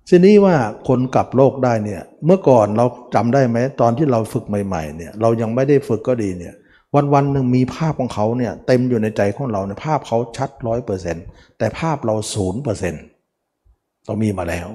[0.08, 0.56] ทีนี้ว่า
[0.88, 6.54] คนกลับโลกได้เนี่ย เมื่อก่อนเราจำได้ไหมตอนที่เราฝึกใหม่ๆเนี่ย เรายังไม่ได้ฝึกก็ดีเนี่ย
[6.94, 11.24] วันวันหนึ่งมีภาพของเขาเนี่ยเต็มอยู่ในใจของเราเนี่ยภาพเขาชัดร้อยเปอร์เซ็นต์
[11.58, 13.04] แต่ภาพเราศูนย์เปอร์เซ็นต์
[14.06, 14.68] เรามีมาแล้ว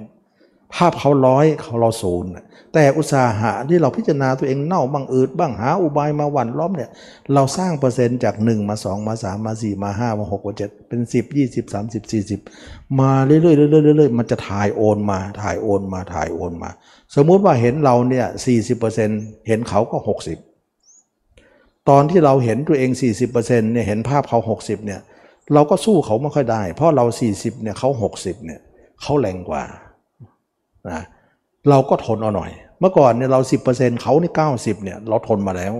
[0.75, 2.31] ภาพเขาร้อยเขาเราศูนย์
[2.73, 6.89] แต่อุตสาหะที่เราพิจารณาตัวเองเน่าบ้างอืดบ้างหาอุบายมาวันล้อมเนี่ย
[7.33, 11.23] เราสร้างเปอร์เซ็นต์จาก 1 มา 2 มา 3 มา 4 มา 5 มา 6 มา 7 เป็น 10
[11.23, 12.11] 20 30
[12.51, 16.69] 40 มาเรื่อยๆเรื่อยๆเรื่อยๆมันจะถ่ายโอนมาถ่ายโอนมาถ่ายโอนมา
[17.15, 18.25] สมมุติว่าเห็นเราเนี่ย
[18.87, 19.97] 40%เห็นเขาก็
[20.93, 22.89] 60 ตอนที่เราเห็นตัวเอง
[23.27, 25.01] 40%เนี่ยเห็นภาพเขา 60เนี่ย
[25.53, 28.59] เราก็สู้เขาไม่ค่อยได้ เพราะเรา 40เนี่ยเขา60เนี่ย
[29.01, 29.63] เขาแรงกว่า
[30.89, 31.01] นะ
[31.69, 33.39] เราก็ทนเอาหน่อย เมื่อก่อนเนี่ยเรา
[33.71, 35.73] 10%เขานี่90เนี่ยเราทนมาแล้ว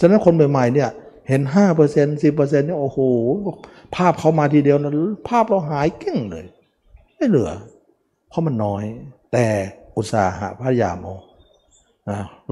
[0.00, 0.90] ฉะนั้นคนใหม่ๆเนี่ย
[1.28, 1.40] เห็น
[1.86, 2.98] 5% 10%เนี่ยโอ้โห
[3.94, 4.92] ภาพเขามาทีเดียวนะ
[5.28, 6.44] ภาพเราหายเก้งเลย
[7.16, 7.50] ไม่เหลือ
[8.28, 8.84] เพราะมันน้อย
[9.32, 9.46] แต่
[9.96, 11.16] อุตสาหะพยายามเอา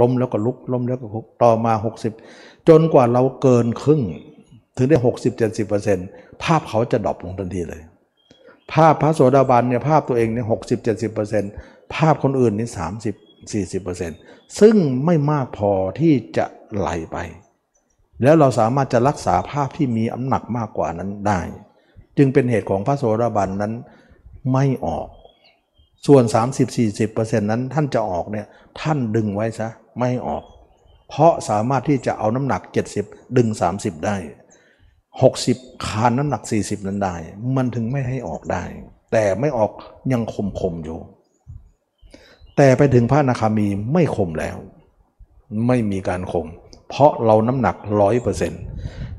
[0.01, 1.73] ล้มแล้วก็ลุกล้มแล้วก็ลุกต่อมา
[2.21, 4.03] 60 จนกว่าเราเกินครึ่ง
[4.77, 4.97] ถึงได้
[5.69, 7.83] 60-70%ภาพเขาจะดรอปลงทันทีเลย
[8.73, 11.53] ภาพพระโสดาบันเนี่ยภาพตัวเองเนี่ยหกสิบเจ็ดสิบเปอร์เซ็นต์
[11.95, 13.15] ภาพคนอื่นนี่สามสิบ
[13.53, 14.19] สี่สิบเปอร์เซ็นต์
[14.61, 16.47] ซึ่งไม่มากพอที่จะ
[16.77, 17.17] ไหลไป
[18.23, 21.41] แล้วเราสามารถจะรักษาภาพที่มีอำหนักมากกว่านั้นได้
[22.17, 23.73] จึงเป็นเหตุของพระโสดาบันนั้น
[24.53, 25.09] ไม่ออก
[26.07, 26.23] ส่วน
[26.83, 28.47] 30-40%นั้นท่านจะออกเนี่ย
[28.81, 29.69] ท่านดึงไว้ซะ
[29.99, 30.45] ไม่ออก
[31.09, 32.63] เพราะสามารถที่จะเอาน้ำหนัก
[32.99, 34.17] 70 ดึง 30 ได้
[35.27, 37.17] 60คานน้ำหนัก 40 นั้นได้
[37.57, 38.65] มันถึงไม่ให้ออกได้
[39.13, 39.71] แต่ไม่ออก
[40.13, 40.99] ยังคมคมอยู่
[42.57, 44.57] แต่ไปถึงพระนาคามีไม่คมแล้ว
[45.67, 46.47] ไม่มีการคม
[46.89, 48.63] เพราะเราน้ำหนักร้อยเปอร์เซ็นต์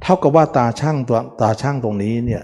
[0.02, 2.44] เท่ากับว่าตาช่างตัวตาช่างตรงนี้เนี่ย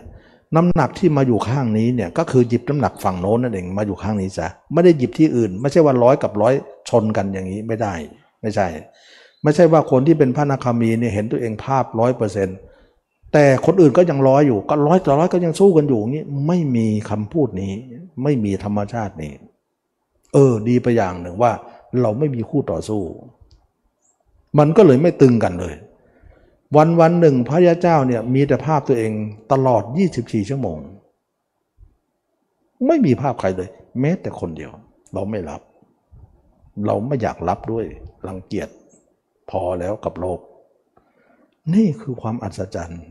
[0.55, 6.53] น้ำหนักที่มาอยู่ข้างนี้เนี่ยก็คือหยิบน้ำหนักฝั่งโน้นนั่นเองมาอยู่ข้างนี้จ้ะไม่ได้หยิบที่อื่น ไม่ใช่ว่าร้อยกับร้อย
[6.89, 7.93] ชนกันอย่างนี้ไม่ได้
[8.41, 8.67] ไม่ใช่
[9.43, 12.57] ไม่ใช่ว่าคนที่เป็นพระนาคามีเนี่ยเห็นตัวเองภาพร้อยเปอร์เซ็นต์
[13.37, 17.73] แต่คนอื่นก็ยังร้อยอยู่ ก็ร้อยต่อร้อยก็ยังสู้กันอยู่อย่างนี้ไม่มีคำพูดนี้
[18.23, 19.33] ไม่มีธรรมชาตินี้
[20.33, 21.51] เออ ดีไปอย่างหนึ่งว่า
[22.01, 23.01] เราไม่มีคู่ต่อสู้
[24.59, 25.75] มันก็เลยไม่ตึงกันเลย
[26.75, 29.11] วันวันหนึ่งพระยาเจ้าเนี่ย มีแต่ภาพตัวเอง
[29.51, 29.83] ตลอด
[30.17, 30.77] 24 ชั่วโมง
[32.87, 34.71] ไม่มีภาพใครเลย แม้แต่คนเดียว
[35.13, 35.61] เราไม่รับ
[36.85, 37.85] เราไม่อยากรับด้วย
[38.27, 38.69] รังเกียจ
[39.49, 40.39] พอแล้วกับโลก
[41.73, 43.03] นี่คือความอัศจรรย์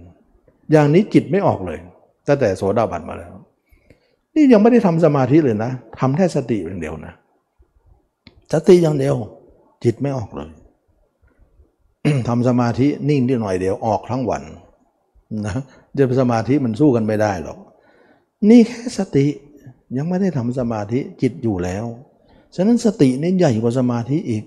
[0.73, 1.79] อย่างนี้จิตไม่ออกเลย
[2.27, 3.33] ตั้งแต่โสดาบันมาแล้ว
[4.35, 5.71] นี่ยังไม่ได้ทำสมาธิเลยนะ
[6.01, 7.15] ทำแค่สติอย่างเดียวนะ
[8.53, 9.17] สติอย่างเดียว
[9.85, 10.51] จิตไม่ออกเลย
[12.29, 14.43] ทำสมาธินิ่งนิดหน่อยเดียวออกทั้งวัน
[15.47, 15.57] นะ
[15.97, 17.59] จะสมาธิมันสู้กันไม่ได้หรอก
[18.51, 19.27] นี่แค่สติ
[19.97, 21.85] ยังไม่ได้ทำสมาธิจิตอยู่แล้ว
[22.55, 24.45] ฉะนั้นสตินี่ใหญ่กว่าสมาธิอีก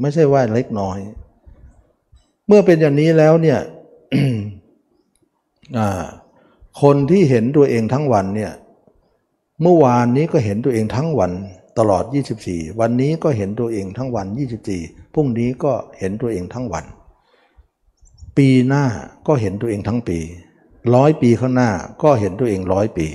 [0.00, 0.98] ไม่ใช่ว่าเล็กน้อย
[2.46, 3.58] เมื่อเป็นอย่างนี้แล้วเนี่ย
[6.82, 8.52] คนที่เห็นตัวเองทั้งวันเนี่ย
[9.62, 11.32] เมื่อวานนี้ก็เห็นตัวเองทั้งวัน
[11.78, 12.04] ตลอด
[12.42, 14.26] 24 วันนี้ก็เห็นตัวเองทั้งวัน
[14.74, 16.84] 24 พรุ่งนี้ก็เห็นตัวเองทั้งวัน
[18.36, 18.84] ปีหน้า
[19.26, 20.18] ก็เห็นตัวเองทั้งปี
[20.94, 21.70] ร้อยปีข้างหน้า
[22.02, 23.06] ก็เห็นตัวเองร้อยปี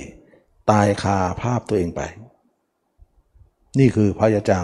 [0.70, 2.00] ตายคาภาพตัวเองไป
[3.78, 4.62] นี่คือพระยาเจ้า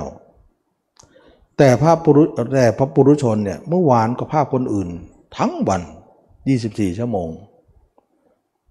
[1.59, 4.89] แต่ภาพปุรุแต่พระปุรุชนเนี่ยเมื่อวานก็ภาพคนอื่น
[5.39, 5.83] ทั้งวัน
[6.41, 7.29] 24 ชั่วโมง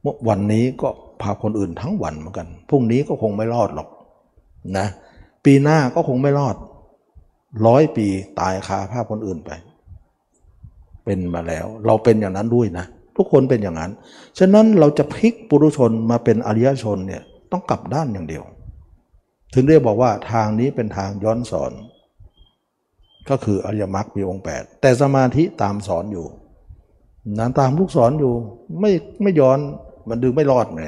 [0.01, 0.89] เมื่อวันนี้ก็
[1.21, 3.87] พาคนอื่นทั้งวันเหมือนกัน พรุ่งนี้ก็คงไม่รอดหรอก
[4.77, 4.87] นะ
[5.45, 6.55] ปีหน้าก็คงไม่รอด
[7.67, 8.07] ร้อยปี
[8.39, 9.51] ตายคาภาพคนอื่นไป
[11.05, 12.85] เป็นมาแล้ว เราเป็นอย่างนั้นด้วยนะ
[13.17, 13.91] ทุกคนเป็นอย่างนั้น
[14.39, 17.21] ฉะนั้นเราจะพลิกปุรุชนมาเป็นอริยชนเนี่ย
[17.51, 18.43] ต้องกลับด้านอย่างเดียว
[19.53, 21.71] ถึงได้บอกว่าทางนี้เป็นทางย้อนสอน
[23.29, 26.25] ก็คืออริยมรรคมีองค์ 8 แต่สมาธิตามสอนอยู่
[27.39, 28.33] นั้นตามลูกศรออยู่
[28.79, 29.59] ไม่ไม่ย้อน
[30.09, 30.85] มันดึงไม่รอดไง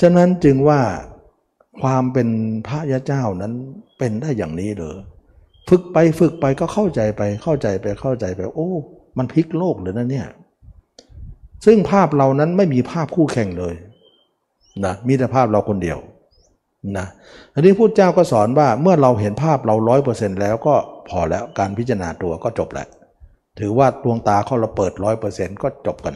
[0.00, 0.80] ฉะนั้นจึงว่า
[1.82, 2.28] ความเป็น
[2.66, 3.52] พระยาเจ้านั้น
[3.98, 4.96] เป็นได้อย่างนี้เลย
[5.68, 8.70] ฝึกไปฝึกไปก็เข้าใจไปเข้าใจไปเข้าใจไป โอ้
[9.18, 10.28] มันพลิกโลกเลยนะเนี่ย
[11.64, 13.74] ซึ่งภาพเรานั้นไม่มีภาพคู่แข่งเลย
[14.84, 15.98] นะมีแต่ภาพเราคนเดียว
[16.98, 17.06] นะ
[17.54, 20.74] อันนี้พุทธเจ้าก็สอนว่าเมื่อเราเห็นภาพเราร้อยเปอร์เซ็นต์แล้วก็
[21.08, 22.88] พอแล้วการพิจารณาตัวก็จบแล้ว
[23.58, 26.14] ถือว่าดวงตาเขาเราเปิดร้อยเปอร์เซ็นต์ก็จบกัน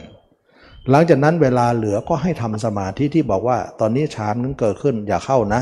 [0.91, 5.61] หลังจากนั้นเวลาเหลือก็ให้ทำสมาธิที่บอกว่า ตอนนี้ฌานนั้นเกิดขึ้นอย่าเข้านะ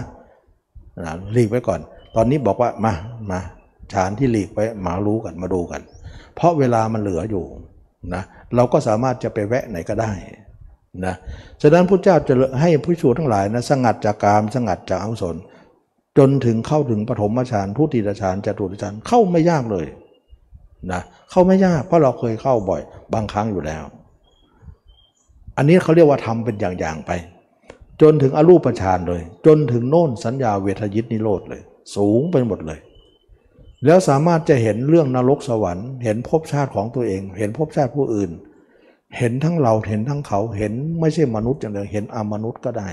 [1.05, 1.79] นะหลีกไว้ก่อน
[2.15, 2.93] ตอนนี้บอกว่ามา
[3.31, 3.39] มา
[3.93, 5.81] ฌานที่หลีกไว้มารู้กันมาดูกัน
[6.35, 7.45] เพราะเวลามันเหลืออยู่
[8.13, 8.23] นะ
[8.55, 10.11] เราก็สามารถจะไปแวะไหนก็ได้
[11.05, 11.15] นะ
[11.61, 15.35] ฉะนั้นพระเจ้าจะให้ผู้ชูทั้งหลายนะสงัดจากกามสงัดจากอกุศล
[16.17, 19.85] จนถึงเข้าถึงปฐมฌานทุติยฌานจตุตฌานเข้าไม่ยากเลย
[20.91, 22.81] นะเข้าไม่ยากเพราะเราเคยเข้าบ่อย
[23.13, 23.83] บางครั้งอยู่แล้ว
[25.57, 27.11] อันนี้เขาเรียกว่าทำเป็นอย่างๆไป
[28.01, 31.61] จนถึงอรูปฌานเลย จนถึงโน่นสัญญาเวทยิตนิโรธเลย
[31.95, 32.79] สูงไปหมดเลย
[33.85, 38.31] แล้วสามารถจะเห็นเรื่องนรกสวรรค์ เห็นภพชาติของตัวเอง เห็นภพชาติผู้อื่น
[39.17, 42.89] เห็นทั้งเราเห็นทั้งเขาเห็นไม่ใช่มนุษย์อย่างเดียวเห็นอมนุษย์ก็ได้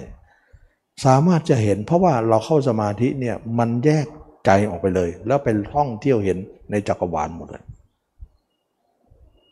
[1.05, 4.07] สามารถจะเห็นเพราะว่าเราเข้าสมาธิเนี่ยมันแยก
[4.47, 6.39] ใจออกไปเลย แล้วเป็นท่องเที่ยวเห็น
[6.71, 7.65] ในจักรวาลหมดเลย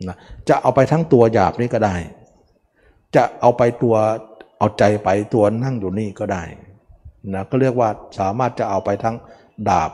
[0.08, 0.16] นะ
[0.48, 1.94] จะเอาไปทั้งตัวหยาบนี่ก็ได้
[3.16, 3.96] จะเอาไปตัว
[4.58, 6.42] เอาใจไปตัวนั่งอยู่นี่ก็ได้
[7.34, 9.16] นะก็เรียกว่าสามารถจะเอาไปทั้ง
[9.68, 9.90] ดาบ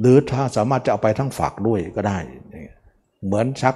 [0.00, 2.18] หรือถ้าสามารถจะเอาไปทั้งฝักด้วยก็ได้
[3.24, 3.74] เหมือนชัก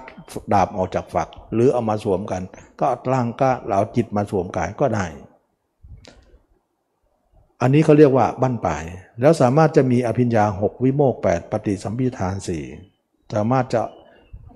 [0.52, 2.42] ดาบออกจากฝัก หรือเอามาสวมกัน
[2.80, 5.06] ก็ร่างก็เราจิตมาสวมกายก็ได้
[7.60, 8.84] อันนี้เขาเรียกว่าบั้นปลาย
[9.20, 12.64] แล้วสามารถจะมีอภิญญาหกวิโมกแปดปฏิสัมพิธานสี่
[13.34, 13.82] สามารถจะ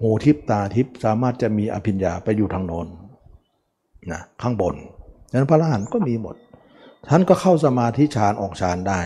[0.01, 2.87] หูทิพตาทิพสามารถจะมีอภิญญาไปอยู่ทางโน้น
[4.13, 4.75] นะข้างบน
[5.33, 6.37] นั้นพระอรหันต์ก็มีหมด
[7.09, 9.01] ท่านก็เข้าสมาธิฌานออกฌานได้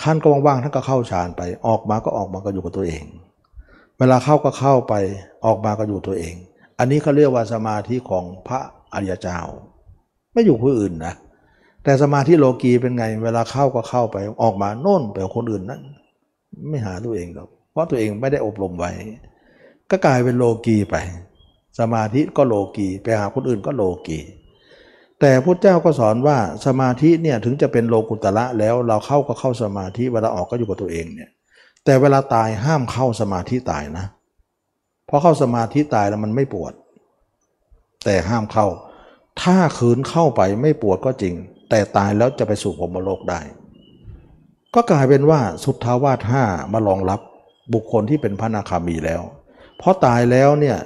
[0.00, 3.04] ท่านก็ว่างๆท่านก็เข้าฌานไปออกมาก็ออกมาก็อยู่กับตัวเอง
[3.98, 4.94] เวลาเข้าก็เข้าไป
[5.44, 6.34] ออกมาก็อยู่ตัวเอง
[6.78, 8.60] อันนี้เขาเรียกว่าสมาธิของพระ
[8.94, 9.38] อริยเจ้า
[10.32, 11.14] ไม่อยู่ผู้อื่นนะ
[11.84, 15.82] แต่สมาธิโลกีเป็นไง เวลาเข้าก็เข้าไปออกมาโน่นไปคนอื่นนั้น
[16.68, 18.90] ไม่หาตัวเองหรอกเพราะตัวเองไม่ได้อบรมไว้
[19.90, 20.96] ก็กลายเป็นโลกีไป
[21.78, 24.20] สมาธิก็โลกีไปหาคนอื่นก็โลกี
[25.20, 31.30] แต่พระเจ้าก็สอนว่าสมาธิเนี่ยถึงจะเป็นโลกุตละแล้วเราเข้าก็เข้าสมาธิเวลาออกก็อยู่กับตัวเองเนี่ย
[31.84, 34.06] แต่เวลาตายห้ามเข้าสมาธิตายนะ
[35.06, 36.72] เพราะเข้าสมาธิตายแล้วมันไม่ปวด
[38.04, 38.66] แต่ห้ามเข้า
[39.42, 41.34] ถ้าคืนเข้าไปไม่ปวดก็จริง
[41.70, 43.40] แต่ตายแล้วจะไปสู่พรมโลกได้
[44.74, 47.20] ก็กลายเป็นว่าสุทธาวาสห้ามารองรับ
[47.74, 49.22] บุคคลที่เป็นพระนาคามีแล้ว
[49.78, 50.76] เพราะตายแล้วเนี่ย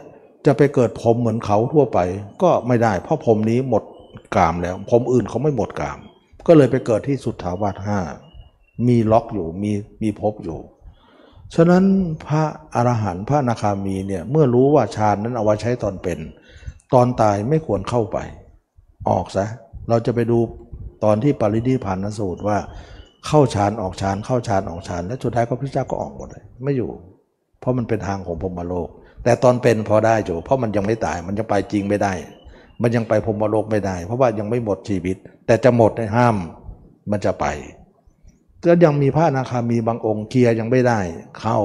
[0.46, 1.98] จะไปเกิดพมเหมือนเขาทั่วไป
[2.42, 3.84] ก็ไม่ได้ เพราะพมนี้หมด
[4.36, 5.98] กามแล้วพมอื่นเขาไม่หมดกาม
[6.46, 7.98] ก็เลยไปเกิดที่สุทธาวาสห้า
[8.88, 10.58] มีล็อกอยู่มีมีภพอยู่
[11.54, 11.84] ฉะนั้น
[12.26, 12.42] พระ
[12.74, 16.18] อรหันต์พระนาคามีเนี่ยเมื่อรู้ว่าฌานนั้นเอาไว้ใช้ตอนเป็น
[16.94, 18.18] ตอนตายไม่ควรเข้าไป
[19.10, 19.46] ออกซะ
[19.88, 20.38] เราจะไปดู
[21.04, 22.58] ตอนที่ปรินิพานสูตรว่า
[23.26, 26.90] เข้าฌานออกฌานเข้าฌานออกฌานและสุดท้ายก็พระเจ้าก็ออกหมดเลย ไม่อยู่
[27.60, 28.88] เพราะมันเป็นทางของพรมโลก
[29.26, 32.12] แต่ตอนเป็นพอได้จู่ เพราะมันยังไม่ตาย มันจะไปจริงไม่ได้
[32.82, 35.16] มันยังไปพรมโลกไม่ได้ เพราะว่ายังไม่หมดชีวิต
[35.46, 36.36] แต่จะหมดในห้าม
[37.10, 37.46] มันจะไป
[38.64, 41.00] ก็ยังมีพระอนาคามีบางองค์เคลียยังไม่ได้
[41.40, 41.58] เข้า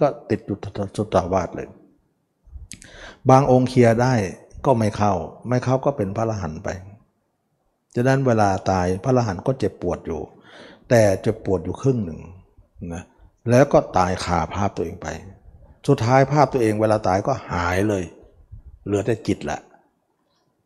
[0.00, 0.58] ก็ติดอยู่
[0.96, 1.68] สุตาวาสเลย
[3.30, 4.14] บางองค์เคลียได้
[4.66, 5.12] ก็ไม่เข้า
[5.48, 6.68] ไม่เข้าก็เป็นพระอรหันไป
[7.94, 10.20] ฉะนั้นเวลาตายพระอรหันก็เจ็บปวดอยู่
[10.90, 12.20] แต่เจ็บปวดอยู่ครึ่งหนึ่ง
[12.94, 13.02] นะ
[13.50, 15.08] แล้วก็ตายขาภาพตัวเองไป
[15.88, 18.04] สุดท้ายภาพตัวเองเวลาตายก็หายเลย
[18.86, 19.60] เหลือแต่จิตแหละ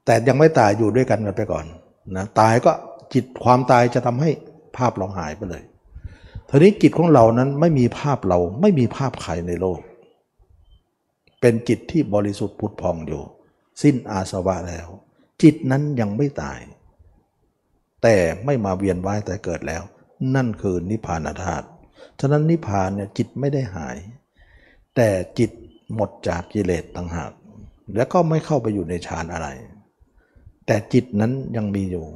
[0.05, 1.65] แต่ยังไม่ตายอยู่ด้วยกันกันไปก่อน
[2.17, 2.73] นะตายก็
[3.15, 4.31] จิตความตายจะทำให้
[4.77, 5.63] ภาพเราหายไปเลย
[6.49, 9.81] ทีนี้จิตของเรานั้นไม่มีภาพเราไม่มีภาพใครในโลก
[11.41, 13.23] เป็นจิตที่บริสุทธิ์พุทธพองอยู่
[13.83, 14.89] สิ้นอาสวะแล้ว
[15.43, 16.59] จิตนั้นยังไม่ตาย
[18.03, 19.83] แต่ไม่มาเวียนว่ายแต่เกิดแล้ว
[20.35, 21.67] นั่นคือนิพพานธาตุ
[22.21, 23.97] ฉะนั้นนิพพานเนี่ยจิตไม่ได้หาย
[24.97, 25.09] แต่
[25.39, 25.51] จิต
[25.95, 27.33] หมดจากกิเลสต่างหาก
[27.97, 29.49] แล้วก็ไม่เข้าไปอยู่ในฌานอะไร
[30.67, 32.07] แต่จิตนั้นยังมีอยู่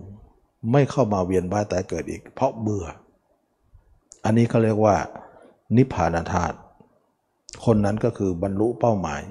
[0.72, 2.86] ไม่เข้ามาเวียนว่ายแต่เกิดอีก เพราะเบื่อ
[4.24, 4.96] อันนี้เขาเรียกว่า
[5.76, 6.56] นิพพานธาตุ
[7.64, 9.22] คนนั้นก็คือบรรลุเป้าหมาย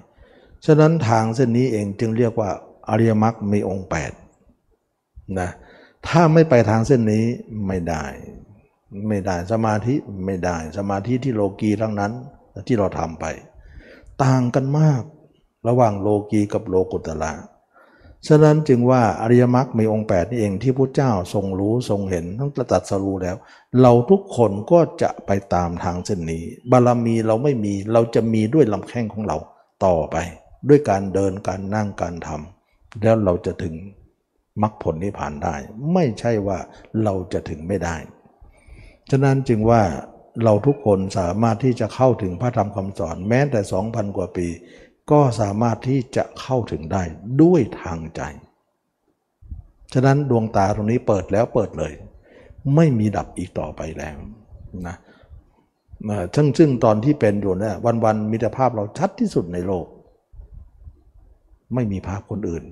[0.65, 2.49] ฉะนั้นทางเส้นนี้เองจึงเรียกว่า
[2.89, 3.88] อริยมรรคมีองค์
[4.61, 5.49] 8นะ
[6.07, 7.26] ถ้าไม่ไปทางเส้นนี้
[7.67, 8.03] ไม่ได้
[9.07, 9.95] ไม่ได้สมาธิ
[10.26, 12.13] ไม่ได้สมาธิที่โลกีทั้งนั้น
[12.68, 13.26] ที่เราทำไป
[14.23, 15.03] ต่างกันมาก
[15.68, 17.34] ระหว่างโลกีกับโลกุตละ
[18.27, 23.36] ฉะนั้นจึงว่าอริยมรรคมีองค์ 8 นี่เองที่พระเจ้าทรงรู้ทรงเห็นทั้งตรัสรู้แล้ว
[23.82, 29.38] เราทุกคนก็จะไปตามทางเส้นนี้ บารมีเราไม่มีเราจะมีด้วยลำแข้งของเรา
[29.86, 30.18] ต่อไป
[30.69, 33.76] ด้วยการเดินการนั่งการทำแล้วเราจะถึง
[34.61, 35.56] มรรคผลนิพพานได้
[35.94, 36.57] ไม่ใช่ว่า
[37.03, 37.95] เราจะถึงไม่ได้
[39.11, 39.82] ฉะนั้นจึงว่า
[40.44, 44.48] เราทุกคนสามารถที่จะเข้าถึงพระธรรมคำสอน แม้แต่ 2,000 กว่าปี
[45.12, 47.03] ก็สามารถที่จะเข้าถึงได้
[47.41, 48.22] ด้วยทางใจ
[49.94, 51.94] ฉะนั้นดวงตาตรงนี้เปิดแล้วเปิดเลย
[52.76, 54.18] ไม่มีดับอีกต่อไปแล้ว
[54.88, 54.95] นะ
[56.36, 59.86] ซึ่งซึ่งตอนที่เป็นอยู่เนี่ยวันๆมีแต่ภาพเราชัดที่สุดในโลก
[61.74, 62.64] ไม่มีภาพคนอื่น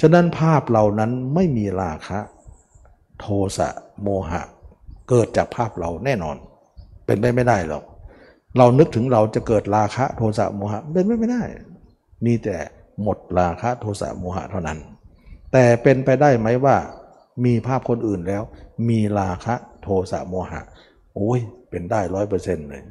[0.00, 2.18] ฉะนั้นภาพเหล่านั้นไม่มีราคะ
[3.20, 3.26] โท
[3.58, 3.68] สะ
[4.02, 4.42] โมหะ
[5.08, 6.36] เกิดจากภาพเราแน่นอน
[7.08, 7.84] เป็นไปไม่ได้หรอก
[8.58, 11.42] เรานึกถึงเราจะเกิดราคะโทสะโมหะเป็นไม่ไม่ได้
[12.24, 12.56] มีแต่
[13.02, 14.78] หมดราคะโทสะโมหะเท่านั้น
[15.52, 16.76] แต่เป็นไปได้ไหมว่า
[17.44, 18.42] มีภาพคนอื่นแล้ว
[18.88, 20.60] มีราคะโทสะโมหะ
[21.14, 21.40] โอ้ย
[21.70, 22.82] เป็นได้ร้อยเปอร์เซ็นต์เลย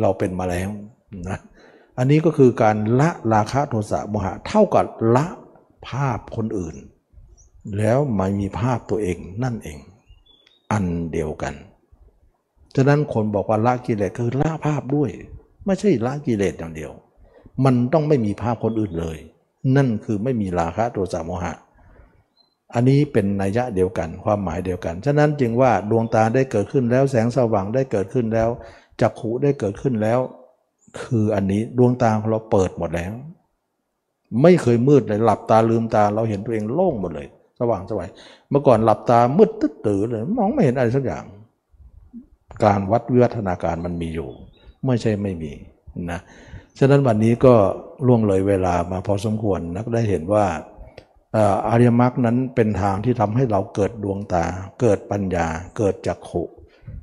[0.00, 0.70] เราเป็นมาแล้ว
[1.28, 1.38] นะ
[1.98, 5.26] อันนี้ก็คือการละราคะโทสะโมหะเท่ากับละ
[5.88, 6.76] ภาพคนอื่น
[7.78, 9.78] แล้วมามีภาพตัวเองนั่นเอง
[10.72, 11.54] อันเดียวกัน
[12.76, 15.10] ฉะนั้นคนบอกว่าละกิเลสคือละภาพด้วย
[15.66, 16.92] ไม่ใช่ละกิเลสอย่างเดียว
[17.64, 19.18] มันต้องไม่มีภาพคนอื่นเลย
[19.76, 21.54] นั่นคือไม่มีราคะโทสะโมหะ
[22.74, 28.48] อันนี้เป็นนัยยะเดียวกันความหมายเดียวกัน ฉะนั้นจึงว่าดวงตาได้เกิดขึ้นแล้วแสงสว่างได้เกิดขึ้นแล้ว
[29.00, 30.18] จักขุได้เกิดขึ้นแล้ว
[31.00, 33.12] คืออันนี้ดวงตาของเราเปิดหมดแล้ว
[34.42, 37.28] ไม่เคยมืดเลยหลับตาลืมตาเราเห็นตัวเองโล่งหมดเลย
[37.60, 38.08] สว่างสวย
[38.50, 41.24] เมื่อก่อนหลับตามืดตึ๊ดตื่นเลยมองไม่เห็นอะไรสักอย่าง
[42.64, 44.28] การวัดวิวัฒนาการมันมีอยู่
[44.86, 45.52] ไม่ใช่ไม่มี
[46.10, 46.20] นะ
[46.78, 47.54] ฉะนั้นวันนี้ก็
[48.06, 50.46] ล่วงเลยเวลามาพอสมควรนักได้เห็นว่า
[51.68, 54.44] อาริยมรรคนั้นเป็นทางที่ทำให้เราเกิดดวงตา
[54.80, 55.46] เกิดปัญญา
[55.78, 56.42] เกิดจักขุ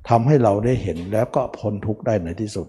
[0.10, 2.68] ทำให้เราได้เห็นแล้วก็พ้นทุกข์ได้ในที่สุด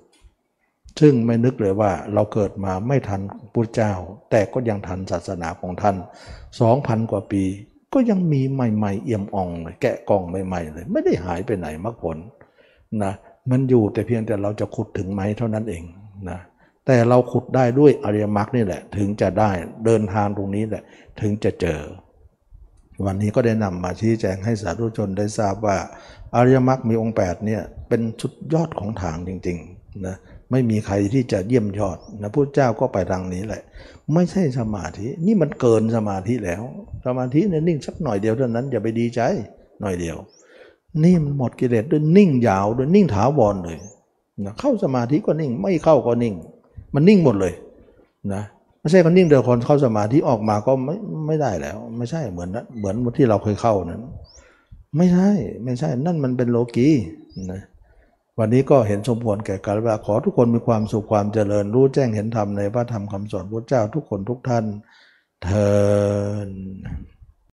[1.01, 3.20] ซึ่งไม่นึกเลยว่าเราเกิดมาไม่ทัน
[3.52, 3.93] พุทธเจ้า
[4.31, 5.97] แต่ก็ยังทันศาสนาของท่าน
[6.61, 7.44] สองพันกว่าปี
[7.94, 9.48] ก็ยังมีใหม่ ๆ เอี่ยมอ่อง
[9.81, 12.16] แกะกล่องใหม่ ๆ เลย ไม่ได้หายไปไหนมรรคผล
[13.02, 13.12] นะ
[13.50, 15.82] มันอยู่แต่เพียงแต่เราจะขุดถึงไหมเท่านั้นเอง
[16.30, 16.38] นะ
[16.86, 19.50] แต่เราขุดได้ด้วยอริยมรรคนี่แหละ ถึงจะได้
[19.84, 20.82] เดินทางตรงนี้แหละ
[21.20, 21.80] ถึงจะเจอ
[23.04, 25.76] วันนี้ก็ได้นำมาชี้แจงให้สาธุชนได้ทราบว่า
[26.34, 30.16] อริยมรรคมีองค์8เนี่ยเป็นชุดยอดของทางจริงๆนะ
[30.50, 33.62] ไม่มีใครที่จะเยี่ยมยอดนะพุทธเจ้าก็ไปทางนี้แหละ
[34.14, 36.62] ไม่ใช่สมาธินี่มันเกินสมาธิแล้ว
[37.06, 39.20] สมาธิเนี่ยนิ่งสักหน่อยเดียวเท่านั้นอย่าไปดีใจ
[39.80, 40.16] หน่อยเดียว
[41.02, 43.78] นี่มันหมดกิเลสด้วยนิ่งยาวด้วยนิ่งถาวรเลย
[44.44, 46.34] นะเข้าสมาธิก็นิ่ง ไม่เข้าก็นิ่ง
[46.94, 47.54] มันนิ่งหมดเลย
[48.32, 48.42] นะ
[48.80, 50.94] ไม่ใช่คนนิ่งเดียวคนเข้าสมาธิออกมาก็ไม่
[51.26, 54.02] ไม่ได้แล้ว ไม่ใช่เหมือนนเหมือนที่เราเคยเข้านั้น
[54.96, 55.30] ไม่ใช่
[55.64, 56.88] ไม่ใช่นั่นมันเป็นโลกี
[57.52, 57.62] นะ
[58.38, 64.64] วันนี้ก็เห็นสมควรแก่การว่าขอทุกคนมีความสุขความเจริญรู้แจ้งเห็นธรรมในพระธรรมคำสอนพระเจ้าทุกคนทุกท่าน
[65.42, 66.46] เทอ